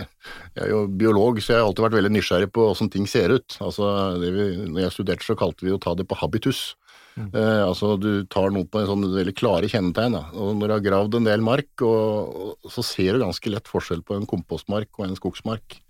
jeg 0.56 0.62
er 0.64 0.70
jo 0.70 0.86
biolog, 0.86 1.42
så 1.42 1.54
jeg 1.54 1.58
har 1.58 1.66
alltid 1.66 1.86
vært 1.88 1.98
veldig 1.98 2.14
nysgjerrig 2.14 2.52
på 2.52 2.70
åssen 2.70 2.90
ting 2.90 3.06
ser 3.10 3.34
ut. 3.34 3.58
Altså, 3.60 3.90
det 4.20 4.30
vi, 4.36 4.46
når 4.70 4.86
jeg 4.86 4.94
studerte, 4.94 5.26
så 5.26 5.38
kalte 5.38 5.66
vi 5.66 5.74
å 5.74 5.80
ta 5.82 5.94
det 5.98 6.06
på 6.06 6.18
habitus. 6.22 6.76
Eh, 7.18 7.62
altså 7.66 7.96
du 8.00 8.24
tar 8.30 8.52
noe 8.54 8.64
på 8.70 8.80
en 8.80 8.88
sånn 8.88 9.04
veldig 9.12 9.34
klare 9.36 9.68
kjennetegn. 9.70 10.16
Da. 10.16 10.22
Og 10.38 10.54
når 10.58 10.70
du 10.70 10.74
har 10.76 10.86
gravd 10.86 11.18
en 11.18 11.28
del 11.28 11.44
mark, 11.44 11.70
og, 11.82 12.56
og, 12.62 12.70
så 12.70 12.84
ser 12.86 13.16
du 13.16 13.24
ganske 13.24 13.52
lett 13.52 13.70
forskjell 13.70 14.04
på 14.06 14.16
en 14.16 14.28
kompostmark 14.30 14.88
og 14.98 15.08
en 15.08 15.18
skogsmark. 15.18 15.80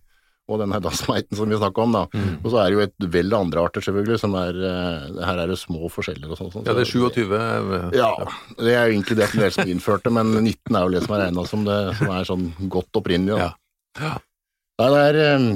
Og 0.51 0.61
denne 0.61 0.81
dassmeiten 0.83 1.39
som 1.39 1.51
vi 1.51 1.59
snakker 1.59 1.85
om, 1.85 1.97
da. 1.97 2.05
Og 2.43 2.49
så 2.49 2.61
er 2.61 2.69
det 2.69 2.77
jo 2.79 2.85
et 2.85 3.09
vell 3.15 3.35
av 3.35 3.47
andre 3.47 3.65
arter, 3.65 3.85
selvfølgelig, 3.87 4.21
som 4.23 4.37
er 4.41 4.61
eh, 4.71 5.21
Her 5.23 5.45
er 5.45 5.53
det 5.53 5.59
små 5.61 5.91
forskjeller 5.93 6.33
og 6.33 6.41
sånn. 6.41 6.53
Så. 6.55 6.65
Ja, 6.67 6.77
det 6.77 6.87
er 6.87 6.91
27 6.91 7.35
eh, 7.39 7.99
ja, 8.01 8.13
det 8.59 8.75
er 8.75 8.89
jo 8.89 8.97
egentlig 8.97 9.21
det 9.21 9.31
som, 9.31 9.45
dere 9.45 9.57
som 9.57 9.75
innførte, 9.75 10.15
men 10.15 10.33
19 10.43 10.75
er 10.75 10.87
jo 10.87 10.95
det 10.97 11.05
som 11.07 11.17
er 11.17 11.25
regna 11.27 11.47
som 11.49 11.67
det 11.69 11.81
som 12.01 12.15
er 12.17 12.29
sånn 12.29 12.49
godt 12.73 13.03
opprinnelig. 13.03 13.37
Da. 13.37 13.51
Ja. 13.51 13.53
Ja. 14.01 14.17
Nei, 14.81 14.89
det 14.95 15.05
er 15.11 15.21
eh, 15.27 15.53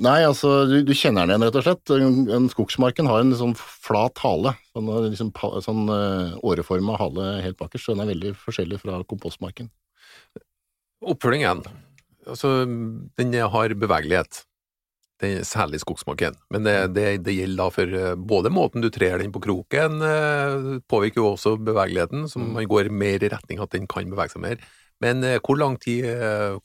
Nei, 0.00 0.22
altså, 0.24 0.62
du, 0.64 0.78
du 0.88 0.94
kjenner 0.96 1.28
den 1.28 1.34
igjen, 1.34 1.42
rett 1.44 1.56
og 1.60 1.64
slett. 1.66 1.90
En, 1.92 2.22
en 2.32 2.46
skogsmarken 2.48 3.10
har 3.10 3.20
en 3.20 3.34
sånn 3.36 3.52
flat 3.58 4.22
hale. 4.24 4.54
Sånn, 4.72 4.88
liksom, 5.10 5.32
sånn 5.60 5.82
uh, 5.92 6.32
åreforma 6.48 6.96
hale 6.96 7.26
helt 7.44 7.58
bakerst, 7.60 7.84
så 7.84 7.92
den 7.92 8.06
er 8.06 8.08
veldig 8.14 8.32
forskjellig 8.40 8.80
fra 8.80 9.02
kompostmarken. 9.04 9.68
Oppfølging 11.04 11.44
igjen. 11.44 11.60
Altså, 12.28 12.64
den 13.18 13.34
har 13.34 13.74
bevegelighet. 13.78 14.44
Den, 15.22 15.44
særlig 15.46 15.78
skogsmarken. 15.82 16.34
Men 16.50 16.64
det, 16.66 16.74
det, 16.96 17.06
det 17.26 17.36
gjelder 17.36 17.60
da 17.60 17.68
for 17.70 17.98
eh, 17.98 18.14
både 18.18 18.50
måten 18.50 18.82
du 18.82 18.88
trer 18.90 19.20
den 19.22 19.30
på 19.34 19.42
kroken, 19.44 20.00
eh, 20.02 20.56
påvirker 20.90 21.22
jo 21.22 21.28
også 21.36 21.56
bevegeligheten, 21.62 22.26
så 22.30 22.42
man 22.42 22.66
går 22.66 22.90
mer 22.90 23.22
i 23.22 23.30
retning 23.30 23.62
at 23.62 23.70
den 23.74 23.86
kan 23.90 24.10
bevege 24.10 24.34
seg 24.34 24.42
mer. 24.42 24.64
Men 25.02 25.22
eh, 25.26 25.38
hvor 25.38 25.60
lang 25.60 25.78
tid 25.82 26.08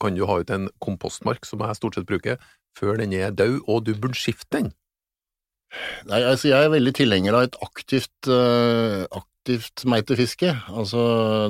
kan 0.02 0.18
du 0.18 0.24
ha 0.26 0.40
ut 0.42 0.50
en 0.54 0.66
kompostmark, 0.82 1.46
som 1.46 1.62
jeg 1.62 1.78
stort 1.78 1.98
sett 1.98 2.10
bruker, 2.10 2.42
før 2.78 2.98
den 2.98 3.14
er 3.14 3.30
død, 3.34 3.60
og 3.66 3.86
du 3.86 3.94
burde 3.94 4.18
skifte 4.18 4.58
den? 4.58 4.72
Nei, 6.08 6.22
altså, 6.22 6.48
jeg 6.50 6.64
er 6.64 6.72
veldig 6.72 6.94
tilhenger 6.96 7.36
av 7.36 7.48
et 7.48 7.58
aktivt, 7.64 8.14
uh, 8.30 9.04
aktivt 9.48 9.84
meitefiske. 9.88 10.50
Altså, 10.68 11.00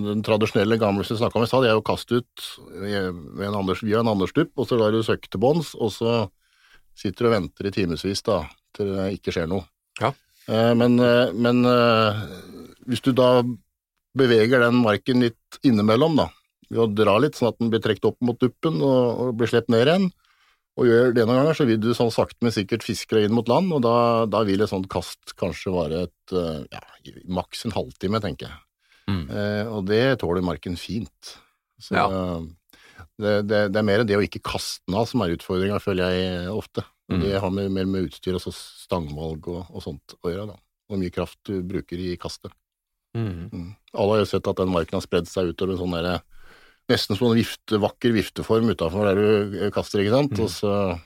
den 0.04 0.22
tradisjonelle 0.22 0.78
gamle 0.78 1.02
vi 1.02 1.16
snakka 1.18 1.38
om 1.38 1.44
i 1.44 1.48
stad, 1.50 1.64
det 1.64 1.70
er 1.70 1.74
jo 1.74 1.82
å 1.82 1.86
kaste 1.86 2.20
ut 2.20 2.44
ved 2.78 3.42
en 3.42 3.56
Anders, 3.58 3.82
via 3.82 4.00
en 4.00 4.10
anderstupp, 4.12 4.52
og 4.56 4.68
så 4.68 4.78
lar 4.78 4.94
du 4.94 5.02
søkke 5.02 5.26
til 5.26 5.42
bånns, 5.42 5.74
og 5.74 5.90
så 5.90 6.12
sitter 6.94 7.26
du 7.26 7.28
og 7.30 7.34
venter 7.34 7.66
i 7.66 7.74
timevis 7.74 8.22
til 8.22 8.46
det 8.78 9.08
ikke 9.16 9.34
skjer 9.34 9.50
noe. 9.50 9.66
Ja. 9.98 10.12
Eh, 10.46 10.74
men 10.78 10.98
eh, 11.02 11.34
men 11.34 11.64
eh, 11.66 12.22
hvis 12.86 13.02
du 13.02 13.10
da 13.12 13.42
beveger 14.18 14.62
den 14.62 14.78
marken 14.84 15.26
litt 15.26 15.58
innimellom, 15.66 16.16
da, 16.18 16.28
ved 16.70 16.84
å 16.84 16.90
dra 17.02 17.18
litt, 17.18 17.34
sånn 17.34 17.50
at 17.50 17.58
den 17.58 17.72
blir 17.72 17.82
trukket 17.82 18.12
opp 18.12 18.18
mot 18.22 18.38
duppen 18.38 18.78
og, 18.78 19.02
og 19.26 19.34
blir 19.38 19.50
sluppet 19.50 19.74
ned 19.74 19.90
igjen, 19.90 20.10
og 20.78 20.86
gjør 20.86 21.12
det 21.16 21.24
noen 21.26 21.40
ganger, 21.40 21.56
så 21.58 21.66
vil 21.66 21.80
du 21.82 21.90
sånn 21.96 22.12
sakte, 22.14 22.38
men 22.46 22.54
sikkert 22.54 22.84
fiske 22.86 23.16
deg 23.16 23.26
inn 23.26 23.34
mot 23.34 23.48
land, 23.50 23.72
og 23.74 23.82
da, 23.82 23.94
da 24.30 24.44
vil 24.46 24.62
et 24.62 24.70
sånt 24.70 24.86
kast 24.92 25.34
kanskje 25.40 25.72
vare 25.74 26.04
et, 26.06 26.34
eh, 26.38 26.60
ja, 26.70 26.82
maks 27.26 27.64
en 27.66 27.74
halvtime, 27.74 28.20
tenker 28.22 28.46
jeg. 28.48 28.60
Mm. 29.08 29.24
Eh, 29.32 29.64
og 29.72 29.86
det 29.88 30.02
tåler 30.22 30.44
marken 30.44 30.76
fint. 30.78 31.34
Så 31.82 31.96
Ja. 31.96 32.06
det, 33.18 33.34
det, 33.48 33.60
det 33.72 33.80
er 33.80 33.86
mer 33.86 34.04
det 34.06 34.18
å 34.18 34.22
ikke 34.22 34.42
kaste 34.44 34.84
den 34.86 34.98
av 35.00 35.08
som 35.10 35.22
er 35.24 35.34
utfordringa, 35.34 35.80
føler 35.82 36.14
jeg 36.14 36.54
ofte. 36.54 36.84
Mm. 37.10 37.20
Det 37.24 37.40
har 37.40 37.50
mer 37.56 37.86
med 37.88 38.08
utstyr, 38.10 38.36
altså 38.36 38.52
stangvalg 38.54 39.48
og, 39.48 39.66
og 39.72 39.82
sånt 39.82 40.14
å 40.22 40.30
gjøre, 40.30 40.50
da. 40.52 40.58
Hvor 40.88 41.00
mye 41.00 41.12
kraft 41.12 41.38
du 41.48 41.58
bruker 41.66 42.00
i 42.00 42.14
kastet. 42.20 42.52
Mm. 43.16 43.48
Mm. 43.50 43.70
Alle 43.96 44.14
har 44.14 44.22
jo 44.22 44.28
sett 44.30 44.46
at 44.48 44.60
den 44.60 44.70
marken 44.72 44.98
har 45.00 45.04
spredd 45.04 45.26
seg 45.28 45.50
utover 45.54 45.74
en 45.74 45.80
sånn 45.82 45.96
derre 45.96 46.18
Nesten 46.88 47.18
som 47.18 47.28
en 47.28 47.36
vifte, 47.36 47.78
vakker 47.82 48.14
vifteform 48.16 48.70
utafor 48.72 49.10
der 49.10 49.18
du 49.20 49.58
kaster, 49.74 50.00
ikke 50.00 50.14
sant. 50.14 50.38
Mm. 50.38 50.44
Og 50.46 51.04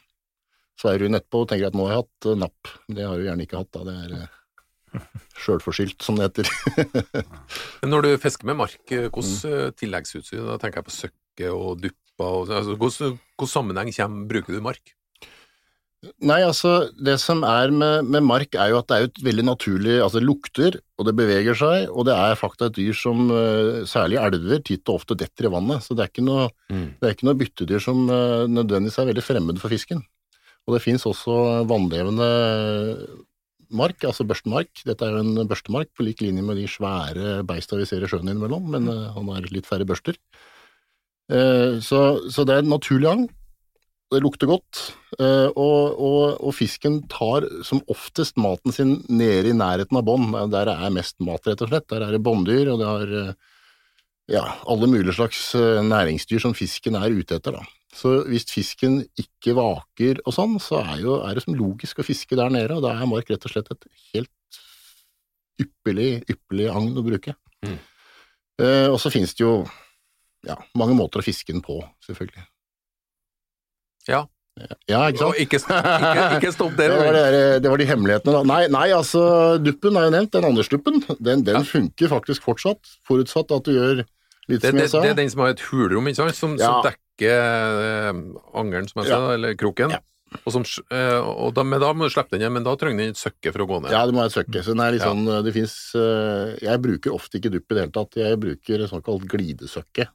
så 0.83 0.91
er 0.93 0.99
du 0.99 1.07
inn 1.09 1.19
etterpå 1.19 1.43
og 1.43 1.49
tenker 1.51 1.69
at 1.69 1.75
nå 1.79 1.89
har 1.89 1.97
jeg 1.97 2.05
hatt 2.05 2.29
eh, 2.31 2.39
napp. 2.43 2.71
Det 2.89 3.05
har 3.07 3.19
du 3.19 3.27
gjerne 3.27 3.45
ikke 3.47 3.59
hatt, 3.61 3.71
da. 3.75 3.83
Det 3.89 3.97
er 4.05 4.15
eh, 4.21 5.09
sjølforskyldt, 5.43 5.99
som 6.07 6.19
det 6.19 6.29
heter. 6.31 6.49
Men 7.83 7.93
når 7.93 8.07
du 8.07 8.11
fisker 8.23 8.49
med 8.51 8.61
mark, 8.63 8.81
eh, 8.95 9.09
hvordan 9.09 9.35
Mm. 9.43 9.77
tilleggsutstyr, 9.83 10.43
da 10.47 10.57
tenker 10.63 10.83
jeg 10.83 10.89
på 10.89 10.95
søkke 10.97 11.51
og 11.53 11.83
dupper, 11.83 11.99
og, 12.29 12.51
altså, 12.55 12.77
hvordan, 12.79 13.19
hvordan 13.37 13.53
sammenheng 13.57 13.93
kommer, 13.97 14.27
bruker 14.31 14.55
du 14.55 14.61
mark? 14.65 14.95
Nei, 16.03 16.41
altså, 16.43 16.89
det 16.99 17.15
som 17.23 17.45
er 17.47 17.71
med, 17.71 18.09
med 18.11 18.25
mark 18.27 18.57
er 18.59 18.73
jo 18.73 18.81
at 18.81 18.89
det 18.91 18.97
er 18.97 19.05
et 19.07 19.19
veldig 19.23 19.45
naturlig 19.47 20.01
Altså, 20.01 20.19
det 20.19 20.27
lukter, 20.27 20.79
og 20.99 21.07
det 21.07 21.15
beveger 21.19 21.59
seg, 21.59 21.85
og 21.95 22.09
det 22.09 22.17
er 22.19 22.39
fakta 22.39 22.67
et 22.67 22.75
dyr 22.75 22.97
som 22.99 23.29
eh, 23.31 23.85
særlig 23.87 24.19
elver 24.19 24.65
titt 24.67 24.83
og 24.91 24.99
ofte 24.99 25.15
detter 25.21 25.47
i 25.47 25.53
vannet. 25.53 25.85
Så 25.85 25.95
det 25.95 26.03
er 26.03 26.11
ikke 26.11 26.25
noe, 26.27 26.49
det 26.99 27.07
er 27.07 27.15
ikke 27.15 27.29
noe 27.29 27.39
byttedyr 27.39 27.85
som 27.85 28.01
eh, 28.11 28.49
nødvendigvis 28.51 28.99
er 28.99 29.07
veldig 29.13 29.25
fremmed 29.29 29.63
for 29.63 29.71
fisken. 29.71 30.01
Og 30.67 30.75
det 30.75 30.83
fins 30.83 31.07
også 31.07 31.37
vannlevende 31.71 32.27
mark, 33.71 34.03
altså 34.03 34.27
børstemark. 34.27 34.83
Dette 34.89 35.07
er 35.07 35.15
jo 35.15 35.23
en 35.23 35.51
børstemark 35.51 35.93
på 35.95 36.07
lik 36.07 36.23
linje 36.23 36.43
med 36.43 36.59
de 36.59 36.67
svære 36.71 37.45
beista 37.47 37.79
vi 37.79 37.87
ser 37.87 38.03
i 38.03 38.11
sjøen 38.11 38.27
innimellom, 38.27 38.67
men 38.75 38.91
eh, 38.91 39.07
han 39.15 39.31
har 39.37 39.47
litt 39.55 39.71
færre 39.71 39.87
børster. 39.87 40.19
Så, 41.33 41.99
så 42.29 42.43
det 42.45 42.53
er 42.53 42.65
en 42.65 42.75
naturlig 42.75 43.09
agn. 43.09 43.23
Det 44.13 44.21
lukter 44.21 44.51
godt, 44.51 44.81
eh, 45.19 45.49
og, 45.49 45.97
og, 45.97 46.25
og 46.45 46.53
fisken 46.57 47.01
tar 47.09 47.47
som 47.65 47.81
oftest 47.93 48.37
maten 48.41 48.75
sin 48.75 48.99
nede 49.09 49.49
i 49.49 49.57
nærheten 49.57 49.97
av 49.97 50.05
bånd, 50.05 50.35
der 50.53 50.69
det 50.69 50.75
er 50.77 50.93
mest 50.93 51.17
mat, 51.25 51.47
rett 51.49 51.65
og 51.65 51.73
slett. 51.73 51.89
Der 51.89 52.05
er 52.05 52.13
det 52.13 52.21
bånddyr, 52.25 52.75
og 52.75 52.83
det 52.83 52.91
har 52.91 53.15
eh, 53.23 53.33
ja, 54.33 54.43
alle 54.69 54.89
mulige 54.91 55.17
slags 55.17 55.55
eh, 55.59 55.81
næringsdyr 55.87 56.43
som 56.45 56.57
fisken 56.57 56.99
er 57.01 57.15
ute 57.15 57.39
etter. 57.41 57.57
Da. 57.57 57.65
Så 57.93 58.15
hvis 58.29 58.47
fisken 58.49 59.01
ikke 59.21 59.57
vaker 59.59 60.23
og 60.25 60.37
sånn, 60.37 60.59
så 60.63 60.81
er, 60.83 60.99
jo, 61.03 61.19
er 61.27 61.37
det 61.37 61.45
som 61.45 61.57
logisk 61.57 62.01
å 62.01 62.07
fiske 62.07 62.39
der 62.39 62.53
nede, 62.53 62.77
og 62.77 62.85
da 62.85 62.95
er 62.97 63.11
mark 63.11 63.33
rett 63.33 63.49
og 63.49 63.53
slett 63.55 63.73
et 63.75 63.89
helt 64.13 64.61
ypperlig, 65.63 66.13
ypperlig 66.33 66.71
agn 66.73 66.97
å 66.97 67.05
bruke. 67.07 67.37
Mm. 67.65 67.79
Eh, 68.63 68.89
og 68.89 68.99
så 69.03 69.13
finnes 69.13 69.35
det 69.37 69.45
jo 69.45 69.55
ja, 70.47 70.57
mange 70.79 70.97
måter 70.99 71.21
å 71.21 71.27
fiske 71.27 71.53
den 71.53 71.65
på, 71.65 71.81
selvfølgelig. 72.07 72.47
Ja. 74.09 74.25
Ja, 74.87 75.07
ikke 75.09 75.19
sant? 75.23 75.39
Ikke, 75.41 75.59
ikke, 75.65 76.25
ikke 76.37 76.51
stopp 76.53 76.75
der. 76.77 76.93
Det 76.93 76.99
var, 77.01 77.17
det, 77.17 77.45
det 77.65 77.71
var 77.73 77.81
de 77.81 77.87
hemmelighetene, 77.89 78.35
da. 78.37 78.43
Nei, 78.51 78.63
nei 78.75 78.89
altså, 78.93 79.23
duppen 79.65 79.97
er 79.97 80.09
jo 80.09 80.13
nevnt, 80.13 80.33
den 80.35 80.45
Anders-duppen. 80.51 81.01
Den, 81.25 81.45
den 81.47 81.57
Ja. 81.57 81.63
funker 81.65 82.13
faktisk 82.13 82.45
fortsatt, 82.45 82.91
forutsatt 83.09 83.55
at 83.57 83.65
du 83.65 83.73
gjør 83.73 84.03
litt 84.51 84.61
Det, 84.61 84.69
som 84.75 84.79
jeg 84.83 84.91
sa. 84.93 85.01
det 85.07 85.11
er 85.15 85.21
den 85.23 85.31
som 85.33 85.41
har 85.47 85.55
et 85.55 85.63
hulrom, 85.71 86.11
ikke 86.11 86.21
sant? 86.21 86.37
Som, 86.37 86.57
Ja. 86.61 86.69
som 86.83 86.91
dekker 86.91 87.33
eh, 87.33 88.13
angeren, 88.61 88.89
som 88.93 89.03
jeg 89.03 89.13
sa, 89.15 89.21
eller 89.39 89.57
kroken. 89.57 89.97
Og, 90.45 90.53
som, 90.53 90.63
eh, 90.93 91.19
og 91.21 91.55
da, 91.57 91.65
men 91.65 91.81
da 91.81 91.91
må 91.97 92.07
du 92.09 92.13
slippe 92.13 92.33
den 92.37 92.45
igjen, 92.45 92.53
men 92.57 92.65
da 92.65 92.73
trenger 92.81 93.03
den 93.07 93.13
et 93.17 93.21
søkke 93.21 93.53
for 93.53 93.65
å 93.65 93.69
gå 93.69 93.81
ned. 93.85 93.93
Ja, 93.93 94.05
det 94.09 94.15
må 94.17 94.25
et 94.25 94.33
søkke. 94.37 94.61
Så 94.65 94.73
den 94.77 94.81
er 94.85 94.93
litt 94.95 95.05
sånn, 95.05 95.25
det 95.45 95.53
fins 95.57 95.75
eh, 95.97 96.55
Jeg 96.65 96.81
bruker 96.85 97.13
ofte 97.17 97.41
ikke 97.41 97.53
dupp 97.57 97.73
i 97.73 97.77
det 97.77 97.83
hele 97.87 97.97
tatt, 97.97 98.17
jeg 98.21 98.41
bruker 98.41 98.87
såkalt 98.89 99.27
glidesøkke. 99.33 100.09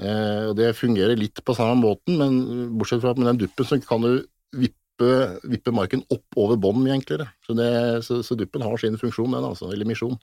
Eh, 0.00 0.44
og 0.50 0.54
det 0.58 0.72
fungerer 0.78 1.18
litt 1.18 1.42
på 1.44 1.56
samme 1.56 1.76
måten, 1.82 2.16
men 2.20 2.70
bortsett 2.78 3.02
fra 3.04 3.12
med 3.18 3.28
den 3.28 3.42
duppen 3.44 3.68
så 3.68 3.78
kan 3.84 4.04
du 4.04 4.24
vippe, 4.56 5.10
vippe 5.48 5.74
marken 5.74 6.04
opp 6.12 6.40
over 6.40 6.60
bånd 6.60 6.82
mye 6.84 6.96
enklere. 6.96 7.28
Så, 7.46 7.56
det, 7.58 7.68
så, 8.06 8.22
så 8.24 8.38
duppen 8.38 8.64
har 8.64 8.80
sin 8.80 8.98
funksjon, 9.00 9.34
den 9.36 9.50
altså, 9.52 9.70
eller 9.72 9.88
misjon. 9.88 10.18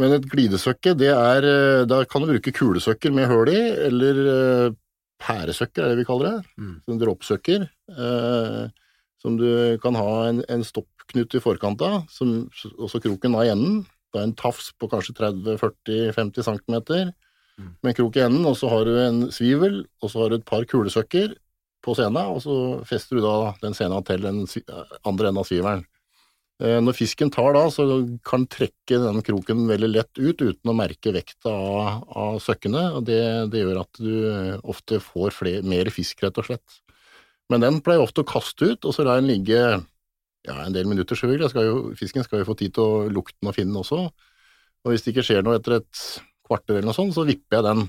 Men 0.00 0.16
et 0.16 0.26
glidesøkke, 0.26 0.96
det 0.98 1.12
er 1.14 1.46
eh, 1.46 1.82
Da 1.86 2.02
kan 2.10 2.24
du 2.24 2.32
bruke 2.32 2.54
kulesøkker 2.54 3.14
med 3.14 3.30
hull 3.30 3.52
i, 3.52 3.60
eller 3.88 4.22
eh, 4.32 4.78
pæresøkker, 5.22 5.84
er 5.84 5.92
det 5.92 6.02
vi 6.02 6.08
kaller 6.08 6.30
det. 6.30 6.54
Mm. 6.58 6.72
Sånn 6.84 7.02
droppsøkker. 7.02 7.68
Eh, 7.94 8.64
som 9.24 9.38
du 9.40 9.48
kan 9.80 9.96
ha 9.96 10.08
en, 10.28 10.42
en 10.52 10.64
stoppknut 10.66 11.32
i 11.32 11.40
forkant 11.40 11.80
av, 11.86 12.02
som 12.12 12.42
også 12.76 13.00
kroken 13.00 13.38
av 13.38 13.46
i 13.46 13.52
enden. 13.54 13.84
Er 14.14 14.28
en 14.28 14.34
tafs 14.38 14.68
på 14.78 14.86
kanskje 14.92 15.14
30-40-50 15.18 16.44
cm. 16.46 16.74
Med 17.58 17.92
en 17.92 17.96
krok 17.96 18.18
i 18.18 18.24
enden, 18.24 18.44
og 18.48 18.56
så 18.58 18.70
har 18.72 18.86
du 18.88 18.94
en 18.98 19.24
svivel, 19.34 19.82
og 20.02 20.10
så 20.12 20.22
har 20.22 20.32
du 20.32 20.38
et 20.40 20.46
par 20.48 20.66
kulesøkker 20.68 21.34
på 21.84 21.96
sena, 21.98 22.28
og 22.32 22.40
så 22.42 22.54
fester 22.88 23.18
du 23.18 23.24
da 23.24 23.52
den 23.62 23.76
sena 23.76 24.00
til 24.06 24.24
den 24.24 24.44
andre 25.04 25.30
enden 25.30 25.42
av 25.42 25.48
svivelen. 25.48 25.84
Eh, 26.62 26.78
Når 26.80 26.96
fisken 26.96 27.32
tar 27.34 27.52
da, 27.56 27.64
så 27.72 27.84
kan 28.26 28.44
den 28.44 28.50
trekke 28.52 29.00
den 29.02 29.22
kroken 29.26 29.66
veldig 29.68 29.90
lett 29.90 30.20
ut 30.20 30.40
uten 30.40 30.70
å 30.70 30.76
merke 30.76 31.12
vekta 31.14 31.52
av, 31.52 32.04
av 32.08 32.38
søkkene, 32.42 32.86
og 32.98 33.08
det, 33.08 33.22
det 33.52 33.64
gjør 33.64 33.82
at 33.82 34.00
du 34.00 34.14
ofte 34.62 35.02
får 35.02 35.34
flere, 35.36 35.66
mer 35.66 35.90
fisk, 35.94 36.22
rett 36.24 36.38
og 36.40 36.48
slett. 36.48 36.80
Men 37.52 37.60
den 37.60 37.82
pleier 37.84 38.04
ofte 38.04 38.22
å 38.24 38.28
kaste 38.28 38.72
ut, 38.72 38.86
og 38.86 38.94
så 38.96 39.04
lar 39.04 39.20
den 39.20 39.28
ligge 39.28 39.58
ja, 40.44 40.54
en 40.64 40.76
del 40.76 40.88
minutter, 40.88 41.18
selvfølgelig. 41.18 41.50
Skal 41.52 41.66
jo, 41.68 41.80
fisken 41.98 42.24
skal 42.24 42.40
jo 42.40 42.48
få 42.48 42.56
tid 42.60 42.74
til 42.76 42.84
å 42.84 43.10
lukte 43.12 43.36
den 43.40 43.50
og 43.50 43.56
finne 43.56 43.74
den 43.74 43.82
også. 43.82 44.00
Og 44.84 44.92
hvis 44.92 45.04
det 45.04 45.14
ikke 45.14 45.26
skjer 45.26 45.44
noe 45.44 45.58
etter 45.58 45.78
et 45.80 46.00
kvarter 46.46 46.76
eller 46.78 46.90
noe 46.90 46.96
sånt, 46.96 47.14
så 47.16 47.24
vipper 47.28 47.58
jeg 47.60 47.66
den 47.68 47.84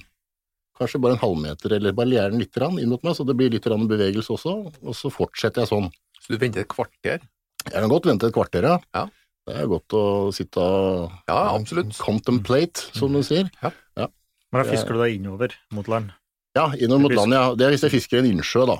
kanskje 0.75 0.99
bare 0.99 1.15
en 1.15 1.21
halvmeter, 1.21 1.71
eller 1.77 1.95
barrierer 1.95 2.33
den 2.33 2.41
litt 2.43 2.57
inn 2.59 2.89
mot 2.91 3.03
meg, 3.03 3.15
så 3.15 3.23
det 3.27 3.35
blir 3.39 3.51
litt 3.53 3.63
bevegelse 3.63 4.33
også, 4.35 4.55
og 4.83 4.95
så 4.95 5.11
fortsetter 5.13 5.63
jeg 5.63 5.71
sånn. 5.71 5.87
Så 6.19 6.33
du 6.33 6.37
venter 6.41 6.61
et 6.65 6.67
kvarter? 6.71 7.21
Jeg 7.65 7.73
kan 7.79 7.89
godt 7.89 8.05
vente 8.09 8.27
et 8.27 8.35
kvarter, 8.35 8.63
ja. 8.63 8.79
Ja. 8.93 9.05
Det 9.45 9.55
er 9.61 9.67
godt 9.69 9.93
å 9.93 10.03
sitte 10.33 10.57
og 10.59 11.11
Ja, 11.29 11.53
absolutt. 11.53 11.95
contemplate, 12.01 12.89
som 12.97 13.13
du 13.13 13.21
sier. 13.23 13.49
Men 13.95 14.63
da 14.63 14.69
fisker 14.71 14.95
du 14.95 15.01
deg 15.03 15.17
innover 15.19 15.53
mot 15.75 15.87
land. 15.91 16.11
Ja, 16.55 16.69
innover 16.79 17.01
mot 17.09 17.15
land, 17.17 17.33
ja. 17.35 17.53
Det 17.55 17.65
er 17.65 17.73
hvis 17.75 17.83
jeg 17.83 17.91
fisker 17.91 18.17
i 18.17 18.23
en 18.23 18.37
innsjø, 18.37 18.65
da. 18.69 18.77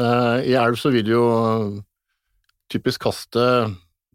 Eh, 0.00 0.50
I 0.50 0.54
elv 0.56 0.78
så 0.80 0.90
vil 0.92 1.04
du 1.04 1.12
jo 1.12 1.24
typisk 2.72 3.02
kaste 3.04 3.44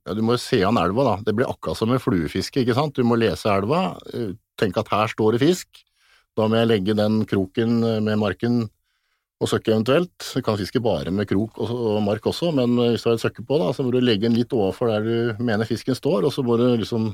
ja, 0.06 0.14
Du 0.14 0.22
må 0.22 0.36
jo 0.36 0.42
se 0.42 0.62
an 0.66 0.80
elva, 0.80 1.08
da. 1.08 1.16
Det 1.26 1.36
blir 1.38 1.50
akkurat 1.50 1.80
som 1.80 1.90
med 1.92 2.04
fluefiske, 2.04 2.62
ikke 2.62 2.78
sant. 2.78 2.96
Du 2.96 3.06
må 3.08 3.18
lese 3.20 3.50
elva, 3.52 3.98
eh, 4.14 4.36
tenke 4.60 4.84
at 4.84 4.94
her 4.94 5.12
står 5.12 5.36
det 5.36 5.44
fisk. 5.44 5.84
Da 6.38 6.48
må 6.48 6.60
jeg 6.60 6.70
legge 6.70 6.98
den 6.98 7.24
kroken 7.26 7.82
eh, 7.84 8.00
med 8.04 8.22
marken 8.22 8.64
og 9.42 9.52
søkke 9.52 9.74
eventuelt. 9.74 10.16
Du 10.22 10.42
kan 10.46 10.58
fiske 10.60 10.80
bare 10.84 11.12
med 11.12 11.28
krok 11.28 11.58
og, 11.60 12.02
mark 12.06 12.24
også, 12.30 12.54
men 12.56 12.78
eh, 12.78 12.94
hvis 12.94 13.04
du 13.04 13.10
har 13.10 13.20
et 13.20 13.26
søkke 13.26 13.46
på, 13.46 13.60
da, 13.62 13.74
så 13.74 13.84
må 13.84 13.92
du 13.92 14.00
legge 14.04 14.28
den 14.28 14.38
litt 14.38 14.54
overfor 14.54 14.94
der 14.94 15.06
du 15.06 15.44
mener 15.44 15.68
fisken 15.68 15.98
står, 15.98 16.28
og 16.28 16.34
så 16.34 16.46
må 16.46 16.58
du 16.62 16.68
liksom 16.78 17.14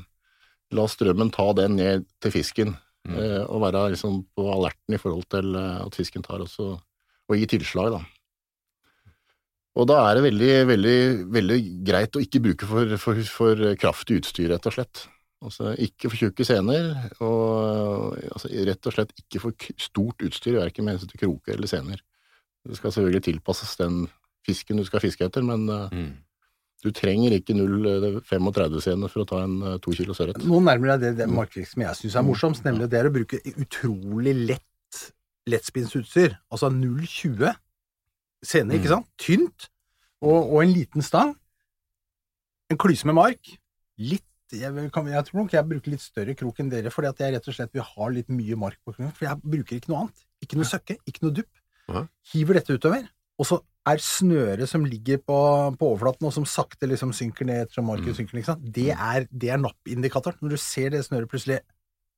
la 0.72 0.88
strømmen 0.88 1.32
ta 1.32 1.50
den 1.56 1.76
ned 1.80 2.08
til 2.22 2.32
fisken. 2.32 2.76
Mm. 3.02 3.16
Og 3.50 3.58
være 3.64 3.88
liksom 3.96 4.20
på 4.30 4.44
alerten 4.54 4.94
i 4.94 4.98
forhold 5.00 5.26
til 5.26 5.56
at 5.58 5.96
fisken 5.98 6.22
tar 6.22 6.44
også, 6.44 6.68
og 6.78 7.34
gi 7.34 7.48
tilslag, 7.50 7.90
da. 7.96 7.98
Og 9.78 9.86
da 9.88 9.98
er 10.04 10.18
det 10.18 10.24
veldig, 10.26 10.52
veldig, 10.68 10.96
veldig 11.32 11.58
greit 11.88 12.16
å 12.18 12.20
ikke 12.20 12.42
bruke 12.44 12.68
for, 12.68 12.96
for, 13.00 13.20
for 13.24 13.62
kraftig 13.80 14.18
utstyr, 14.20 14.50
rett 14.52 14.66
og 14.68 14.74
slett. 14.76 15.06
Altså 15.42 15.72
ikke 15.80 16.10
for 16.12 16.20
tjukke 16.20 16.44
sener, 16.46 16.90
og 17.24 18.18
altså, 18.30 18.50
rett 18.68 18.86
og 18.86 18.94
slett 18.94 19.14
ikke 19.18 19.40
for 19.42 19.70
stort 19.80 20.22
utstyr, 20.28 20.58
verken 20.60 20.86
med 20.86 20.94
hensyn 20.98 21.10
til 21.10 21.22
kroker 21.24 21.56
eller 21.56 21.70
sener. 21.70 22.02
Det 22.62 22.76
skal 22.78 22.92
selvfølgelig 22.94 23.24
tilpasses 23.26 23.72
den 23.80 24.04
fisken 24.46 24.78
du 24.78 24.84
skal 24.86 25.02
fiske 25.02 25.26
etter, 25.26 25.42
men 25.46 25.64
eh, 25.70 25.88
Mm. 25.96 26.12
du 26.84 26.90
trenger 26.94 27.34
ikke 27.34 27.54
0,35 27.54 28.80
sener 28.84 29.10
for 29.10 29.22
å 29.24 29.26
ta 29.32 29.40
en 29.46 29.56
eh, 29.62 29.78
to 29.82 29.94
kilo 29.96 30.14
sørret. 30.14 30.38
Nå 30.46 30.60
nærmer 30.62 30.94
deg 30.94 31.02
det, 31.08 31.12
det 31.22 31.28
markedsvirket 31.32 31.72
som 31.72 31.84
jeg 31.86 32.00
syns 32.02 32.16
er 32.20 32.28
morsomst, 32.28 32.64
nemlig 32.68 32.90
det 32.92 33.00
er 33.00 33.08
å 33.10 33.14
bruke 33.14 33.40
utrolig 33.56 34.36
lett 34.52 35.02
lettspinnsutstyr. 35.50 36.36
Altså 36.54 36.70
0,20 36.70 37.50
scene, 38.44 38.74
ikke 38.78 38.90
sant? 38.90 39.06
Tynt, 39.22 39.68
og, 40.22 40.52
og 40.52 40.62
en 40.64 40.72
liten 40.74 41.02
stang. 41.02 41.34
En 42.72 42.78
klyse 42.80 43.06
med 43.08 43.14
mark. 43.18 43.56
Litt 44.00 44.26
jeg, 44.52 44.68
kan, 44.92 45.06
jeg 45.08 45.24
tror 45.24 45.38
nok 45.40 45.52
jeg 45.54 45.64
bruker 45.64 45.92
litt 45.94 46.02
større 46.04 46.34
krok 46.36 46.58
enn 46.60 46.68
dere, 46.68 46.90
fordi 46.92 47.08
at 47.08 47.20
jeg 47.24 47.32
rett 47.32 47.46
og 47.48 47.54
slett 47.56 47.72
vil 47.72 47.86
ha 47.88 48.08
litt 48.12 48.28
mye 48.28 48.56
mark 48.60 48.76
på 48.84 48.92
kroken. 48.92 49.12
For 49.16 49.24
jeg 49.24 49.40
bruker 49.54 49.78
ikke 49.78 49.88
noe 49.92 50.02
annet. 50.04 50.24
Ikke 50.44 50.58
noe 50.60 50.68
søkke, 50.68 50.98
ikke 51.08 51.24
noe 51.24 51.36
dupp. 51.38 51.62
Hiver 52.34 52.58
dette 52.60 52.76
utover. 52.76 53.06
Og 53.40 53.48
så 53.48 53.58
er 53.88 54.02
snøret 54.04 54.68
som 54.70 54.84
ligger 54.86 55.18
på, 55.24 55.36
på 55.80 55.88
overflaten, 55.94 56.28
og 56.28 56.34
som 56.36 56.44
sakte 56.46 56.86
liksom 56.86 57.14
synker 57.16 57.48
ned 57.48 57.64
ettersom 57.64 57.88
marken 57.88 58.12
Mm. 58.12 58.18
synker, 58.20 58.38
ned, 58.38 58.68
det 58.76 58.90
er, 58.92 59.26
det 59.32 59.48
er 59.50 59.58
nappindikatoren. 59.58 60.36
Når 60.44 60.54
du 60.54 60.60
ser 60.60 60.92
det 60.92 61.00
snøret 61.06 61.32
plutselig 61.32 61.62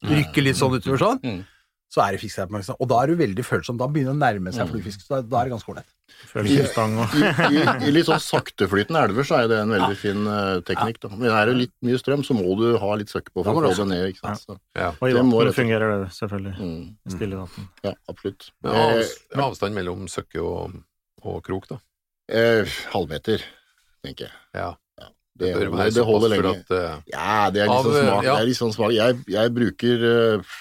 rykke 0.04 0.42
litt 0.44 0.58
sånn 0.58 0.74
utover 0.74 0.98
sånn, 1.00 1.22
Mm. 1.22 1.44
Så 1.94 2.02
er 2.02 2.16
det 2.16 2.20
fisk 2.24 2.36
der. 2.40 2.46
på 2.50 2.56
mange 2.56 2.64
steder. 2.66 2.80
Og 2.82 2.88
da 2.90 2.96
er 3.04 3.10
du 3.12 3.14
veldig 3.20 3.44
følsom. 3.46 3.76
Da 3.78 3.86
begynner 3.86 4.10
det 4.10 4.18
å 4.18 4.22
nærme 4.24 4.52
seg 4.54 4.64
Mm. 4.66 4.72
fluefisk. 4.72 5.04
Så 5.06 5.12
da, 5.14 5.20
da 5.22 5.40
er 5.40 5.44
det 5.48 5.52
ganske 5.54 5.70
ålreit. 5.70 5.90
I, 6.34 6.56
I, 6.56 7.54
i, 7.54 7.60
I 7.88 7.90
litt 7.94 8.06
sånn 8.08 8.20
sakteflytende 8.22 9.00
elver 9.06 9.26
så 9.28 9.36
er 9.42 9.48
det 9.50 9.58
en 9.62 9.70
veldig 9.72 9.96
fin 9.98 10.26
uh, 10.26 10.58
teknikk. 10.66 10.98
Da. 11.04 11.08
Men 11.14 11.30
er 11.30 11.46
det 11.50 11.54
litt 11.60 11.72
mye 11.86 11.98
strøm, 12.00 12.22
så 12.26 12.34
må 12.36 12.54
du 12.58 12.66
ha 12.82 12.90
litt 12.98 13.12
søkke 13.12 13.30
på 13.34 13.44
for 13.46 13.62
å 13.62 13.70
få 13.70 13.84
det 13.84 13.86
ned. 13.92 14.04
Ikke 14.12 14.22
sant? 14.24 14.42
Så, 14.42 14.56
Og 15.00 15.08
i 15.08 15.12
Det 15.14 15.20
vann 15.22 15.32
rett 15.48 15.56
fungerer 15.58 15.94
det, 16.04 16.10
selvfølgelig. 16.18 16.54
mm, 16.58 16.84
I 17.06 17.14
Stille 17.14 17.40
vann. 17.42 17.68
ja, 17.86 17.94
absolutt. 18.10 18.50
Men 18.66 18.74
Eh, 18.74 19.12
med 19.36 19.44
avstand 19.46 19.74
mellom 19.78 20.06
søkke 20.10 20.42
og, 20.42 20.74
og 21.24 21.42
krok, 21.46 21.68
da. 21.70 21.78
eh, 22.28 22.64
halvmeter, 22.94 23.42
tenker 24.04 24.26
jeg. 24.28 24.34
Ja. 24.54 24.72
Det, 25.36 25.48
Bør 25.56 25.70
være 25.74 25.90
det 25.90 26.04
holder 26.06 26.28
såpass 26.30 26.36
for 26.38 26.46
lenge. 26.46 26.60
at 26.60 26.70
uh, 26.70 27.00
Ja, 27.10 27.50
det 27.50 27.62
er 27.64 27.66
litt 27.66 27.74
liksom 27.74 27.90
sånn 27.90 28.04
smart. 28.06 28.14
smak. 28.14 28.24
ja. 28.24 28.34
Det 28.38 28.46
litt 28.46 28.74
smak. 28.76 28.92
Jeg, 28.94 29.24
jeg 29.34 29.54
bruker 29.56 30.04
eh, 30.10 30.52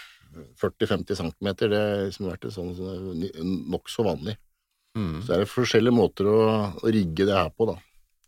40-50 0.62 1.20
cm. 1.20 1.50
Det 1.62 1.70
har 1.80 2.06
liksom 2.08 2.30
vært 2.32 2.48
sånn, 2.54 2.72
sånn 2.78 3.26
nokså 3.74 4.06
vanlig. 4.08 4.38
mm. 4.98 5.20
Så 5.26 5.34
er 5.36 5.44
det 5.44 5.52
forskjellige 5.52 5.96
måter 5.98 6.30
å, 6.30 6.40
å 6.84 6.94
rigge 6.94 7.26
det 7.30 7.36
her 7.38 7.52
på, 7.56 7.70
da. 7.72 7.78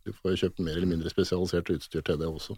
Du 0.06 0.12
får 0.13 0.36
kjøpt 0.38 0.60
mer 0.62 0.76
eller 0.78 0.91
mindre 0.91 1.10
spesialisert 1.10 1.72
utstyr 1.74 2.04
til 2.06 2.20
det 2.22 2.28
også. 2.30 2.54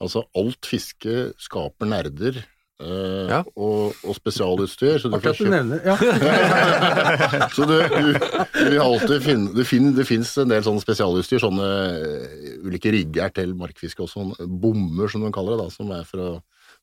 Altså, 0.00 0.22
alt 0.40 0.64
fiske 0.64 1.34
skaper 1.36 1.84
nerder 1.90 2.38
eh, 2.40 3.26
Ja. 3.28 3.42
og, 3.52 3.92
og 4.00 4.14
spesialutstyr. 4.16 4.96
Så 5.02 5.10
du 5.12 5.16
Akkurat 5.18 5.36
får 5.36 5.44
at 5.44 5.50
du 5.50 5.52
nevner 5.52 5.84
ja. 5.84 7.48
så 7.56 7.66
du, 7.68 7.74
du, 7.84 8.70
du 8.72 8.78
alltid 8.80 9.20
finne 9.26 9.52
Det, 9.56 9.66
finner, 9.68 9.92
det 9.98 10.06
fins 10.08 10.32
en 10.40 10.48
del 10.54 10.64
sånne 10.64 10.80
spesialutstyr, 10.80 11.42
sånne 11.44 11.68
eh, 11.68 12.56
ulike 12.64 12.92
rigger 12.96 13.28
til 13.36 13.52
markfiske 13.60 14.06
og 14.06 14.08
sånne 14.12 14.48
bommer, 14.48 15.12
som 15.12 15.20
de 15.26 15.32
kaller 15.36 15.58
det, 15.58 15.66
da, 15.66 15.74
som 15.76 15.92
er 15.96 16.08
for 16.08 16.24
å 16.24 16.30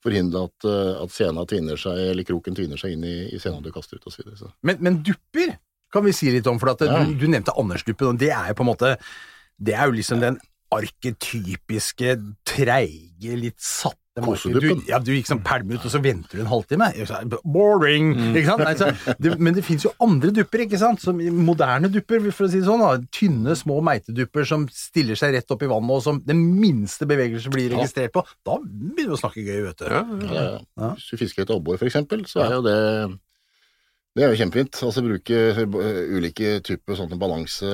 forhindre 0.07 0.47
at, 0.49 0.67
eh, 0.71 0.91
at 1.03 1.13
sena 1.15 1.45
tvinner 1.49 1.79
seg, 1.79 1.99
eller 2.11 2.27
kroken 2.27 2.57
tvinner 2.57 2.79
seg 2.81 2.95
inn 2.97 3.05
i, 3.07 3.15
i 3.35 3.39
sena 3.43 3.61
du 3.63 3.71
kaster 3.75 3.99
ut, 3.99 4.07
videre. 4.17 4.51
Men, 4.63 4.79
men 4.81 5.01
dupper 5.05 5.57
kan 5.93 6.03
vi 6.03 6.11
si 6.15 6.31
litt 6.33 6.47
om, 6.51 6.57
for 6.59 6.73
at 6.73 6.81
Ja. 6.87 7.03
du, 7.05 7.13
du 7.15 7.27
nevnte 7.31 7.53
Andersduppen, 7.57 8.15
og 8.15 8.19
det 8.19 8.31
er 8.35 8.49
jo 8.51 8.57
på 8.59 8.65
en 8.65 8.71
måte 8.73 8.97
Det 9.57 9.73
er 9.73 9.87
jo 9.89 9.95
liksom 9.97 10.19
den 10.21 10.35
arketypiske, 10.75 12.17
treige, 12.47 13.37
litt 13.39 13.59
marken. 13.63 13.95
Koseduppen. 14.25 14.79
Du, 14.81 14.89
ja, 14.89 14.97
du 15.03 15.11
gikk 15.13 15.27
sånn 15.29 15.43
pælm 15.45 15.73
ut, 15.75 15.83
og 15.85 15.93
så 15.93 16.01
venter 16.03 16.39
du 16.39 16.43
en 16.43 16.49
halvtime. 16.49 16.87
Boring! 17.43 18.13
Ikke 18.31 18.47
sant? 18.47 18.63
Nei, 18.65 18.73
så, 18.79 19.15
det, 19.21 19.35
men 19.37 19.57
det 19.57 19.63
fins 19.67 19.85
jo 19.85 19.91
andre 20.03 20.31
dupper, 20.35 20.63
ikke 20.65 20.79
sant? 20.81 21.03
Som 21.03 21.21
moderne 21.45 21.91
dupper, 21.93 22.25
for 22.31 22.47
å 22.47 22.51
si 22.51 22.61
det 22.61 22.69
sånn. 22.69 22.83
Da. 22.83 22.95
Tynne, 23.13 23.57
små 23.59 23.77
meitedupper 23.85 24.47
som 24.49 24.65
stiller 24.73 25.19
seg 25.19 25.35
rett 25.37 25.53
opp 25.53 25.63
i 25.67 25.69
vannet, 25.71 25.93
og 25.99 26.03
som 26.05 26.23
den 26.25 26.41
minste 26.57 27.07
bevegelse 27.09 27.53
blir 27.53 27.69
registrert 27.75 28.15
på. 28.17 28.25
Da 28.47 28.57
begynner 28.63 29.13
vi 29.13 29.19
å 29.19 29.21
snakke 29.21 29.45
gøy, 29.45 29.61
vet 29.69 29.83
du. 29.83 29.87
ja, 29.91 30.03
Ja, 30.27 30.49
ja. 30.57 30.91
Hvis 30.97 31.11
du 31.13 31.21
fisker 31.21 31.45
et 31.45 31.53
abbor, 31.53 31.77
for 31.79 31.89
eksempel, 31.89 32.25
så 32.29 32.45
er 32.47 32.57
jo 32.57 32.65
det 32.65 32.77
det 34.17 34.25
er 34.25 34.31
jo 34.33 34.37
kjempefint. 34.39 34.79
Altså 34.81 35.03
bruke 35.05 35.39
ulike 36.17 36.55
typer 36.65 36.97
sånne 36.97 37.19
balanse 37.21 37.69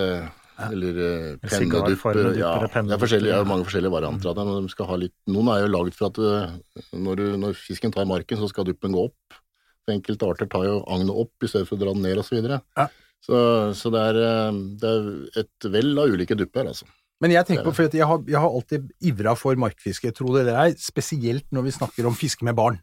eller 0.62 0.98
uh, 1.00 1.50
Sigarformede 1.50 1.98
pennedupper. 2.00 2.40
Ja, 2.40 2.52
det 2.64 2.96
er, 2.96 3.02
forskjellige, 3.02 3.34
ja. 3.34 3.42
er 3.42 3.50
mange 3.50 3.68
forskjellige 3.68 3.94
varianter 3.94 4.32
av 4.32 4.38
det. 4.38 4.46
Men 4.50 4.68
de 4.68 4.74
skal 4.74 4.90
ha 4.90 4.98
litt, 5.02 5.16
noen 5.34 5.52
er 5.54 5.64
jo 5.64 5.72
laget 5.74 5.98
for 5.98 6.10
at 6.12 6.20
eh, 6.24 6.58
når, 6.96 7.22
du, 7.22 7.24
når 7.42 7.56
fisken 7.58 7.94
tar 7.94 8.10
marken, 8.10 8.40
så 8.40 8.50
skal 8.52 8.68
duppen 8.70 8.96
gå 8.96 9.08
opp. 9.10 9.40
For 9.84 9.96
enkelte 9.96 10.30
arter 10.30 10.52
tar 10.52 10.68
jo 10.68 10.76
agnet 10.94 11.24
opp 11.24 11.46
i 11.46 11.50
stedet 11.52 11.70
for 11.70 11.78
å 11.78 11.84
dra 11.84 11.96
den 11.96 12.06
ned, 12.06 12.22
osv. 12.22 12.30
Så, 12.30 12.38
videre. 12.38 12.60
Ja. 12.78 12.88
så 13.26 13.40
Så 13.78 13.94
det 13.94 14.04
er, 14.12 14.22
eh, 14.28 14.62
det 14.84 14.94
er 14.94 15.44
et 15.44 15.70
vell 15.76 15.94
av 16.04 16.14
ulike 16.14 16.38
dupper, 16.40 16.70
altså. 16.74 16.90
Men 17.24 17.32
jeg 17.32 17.48
tenker 17.48 17.64
på, 17.64 17.76
for 17.78 17.88
jeg 17.88 18.08
har, 18.08 18.24
jeg 18.28 18.40
har 18.44 18.56
alltid 18.58 18.88
ivra 19.08 19.34
for 19.40 19.60
markfiske, 19.60 20.12
tro 20.16 20.34
det 20.34 20.44
eller 20.44 20.58
ei, 20.66 20.72
spesielt 20.76 21.46
når 21.56 21.70
vi 21.70 21.78
snakker 21.78 22.10
om 22.10 22.18
fiske 22.20 22.44
med 22.44 22.58
barn. 22.58 22.82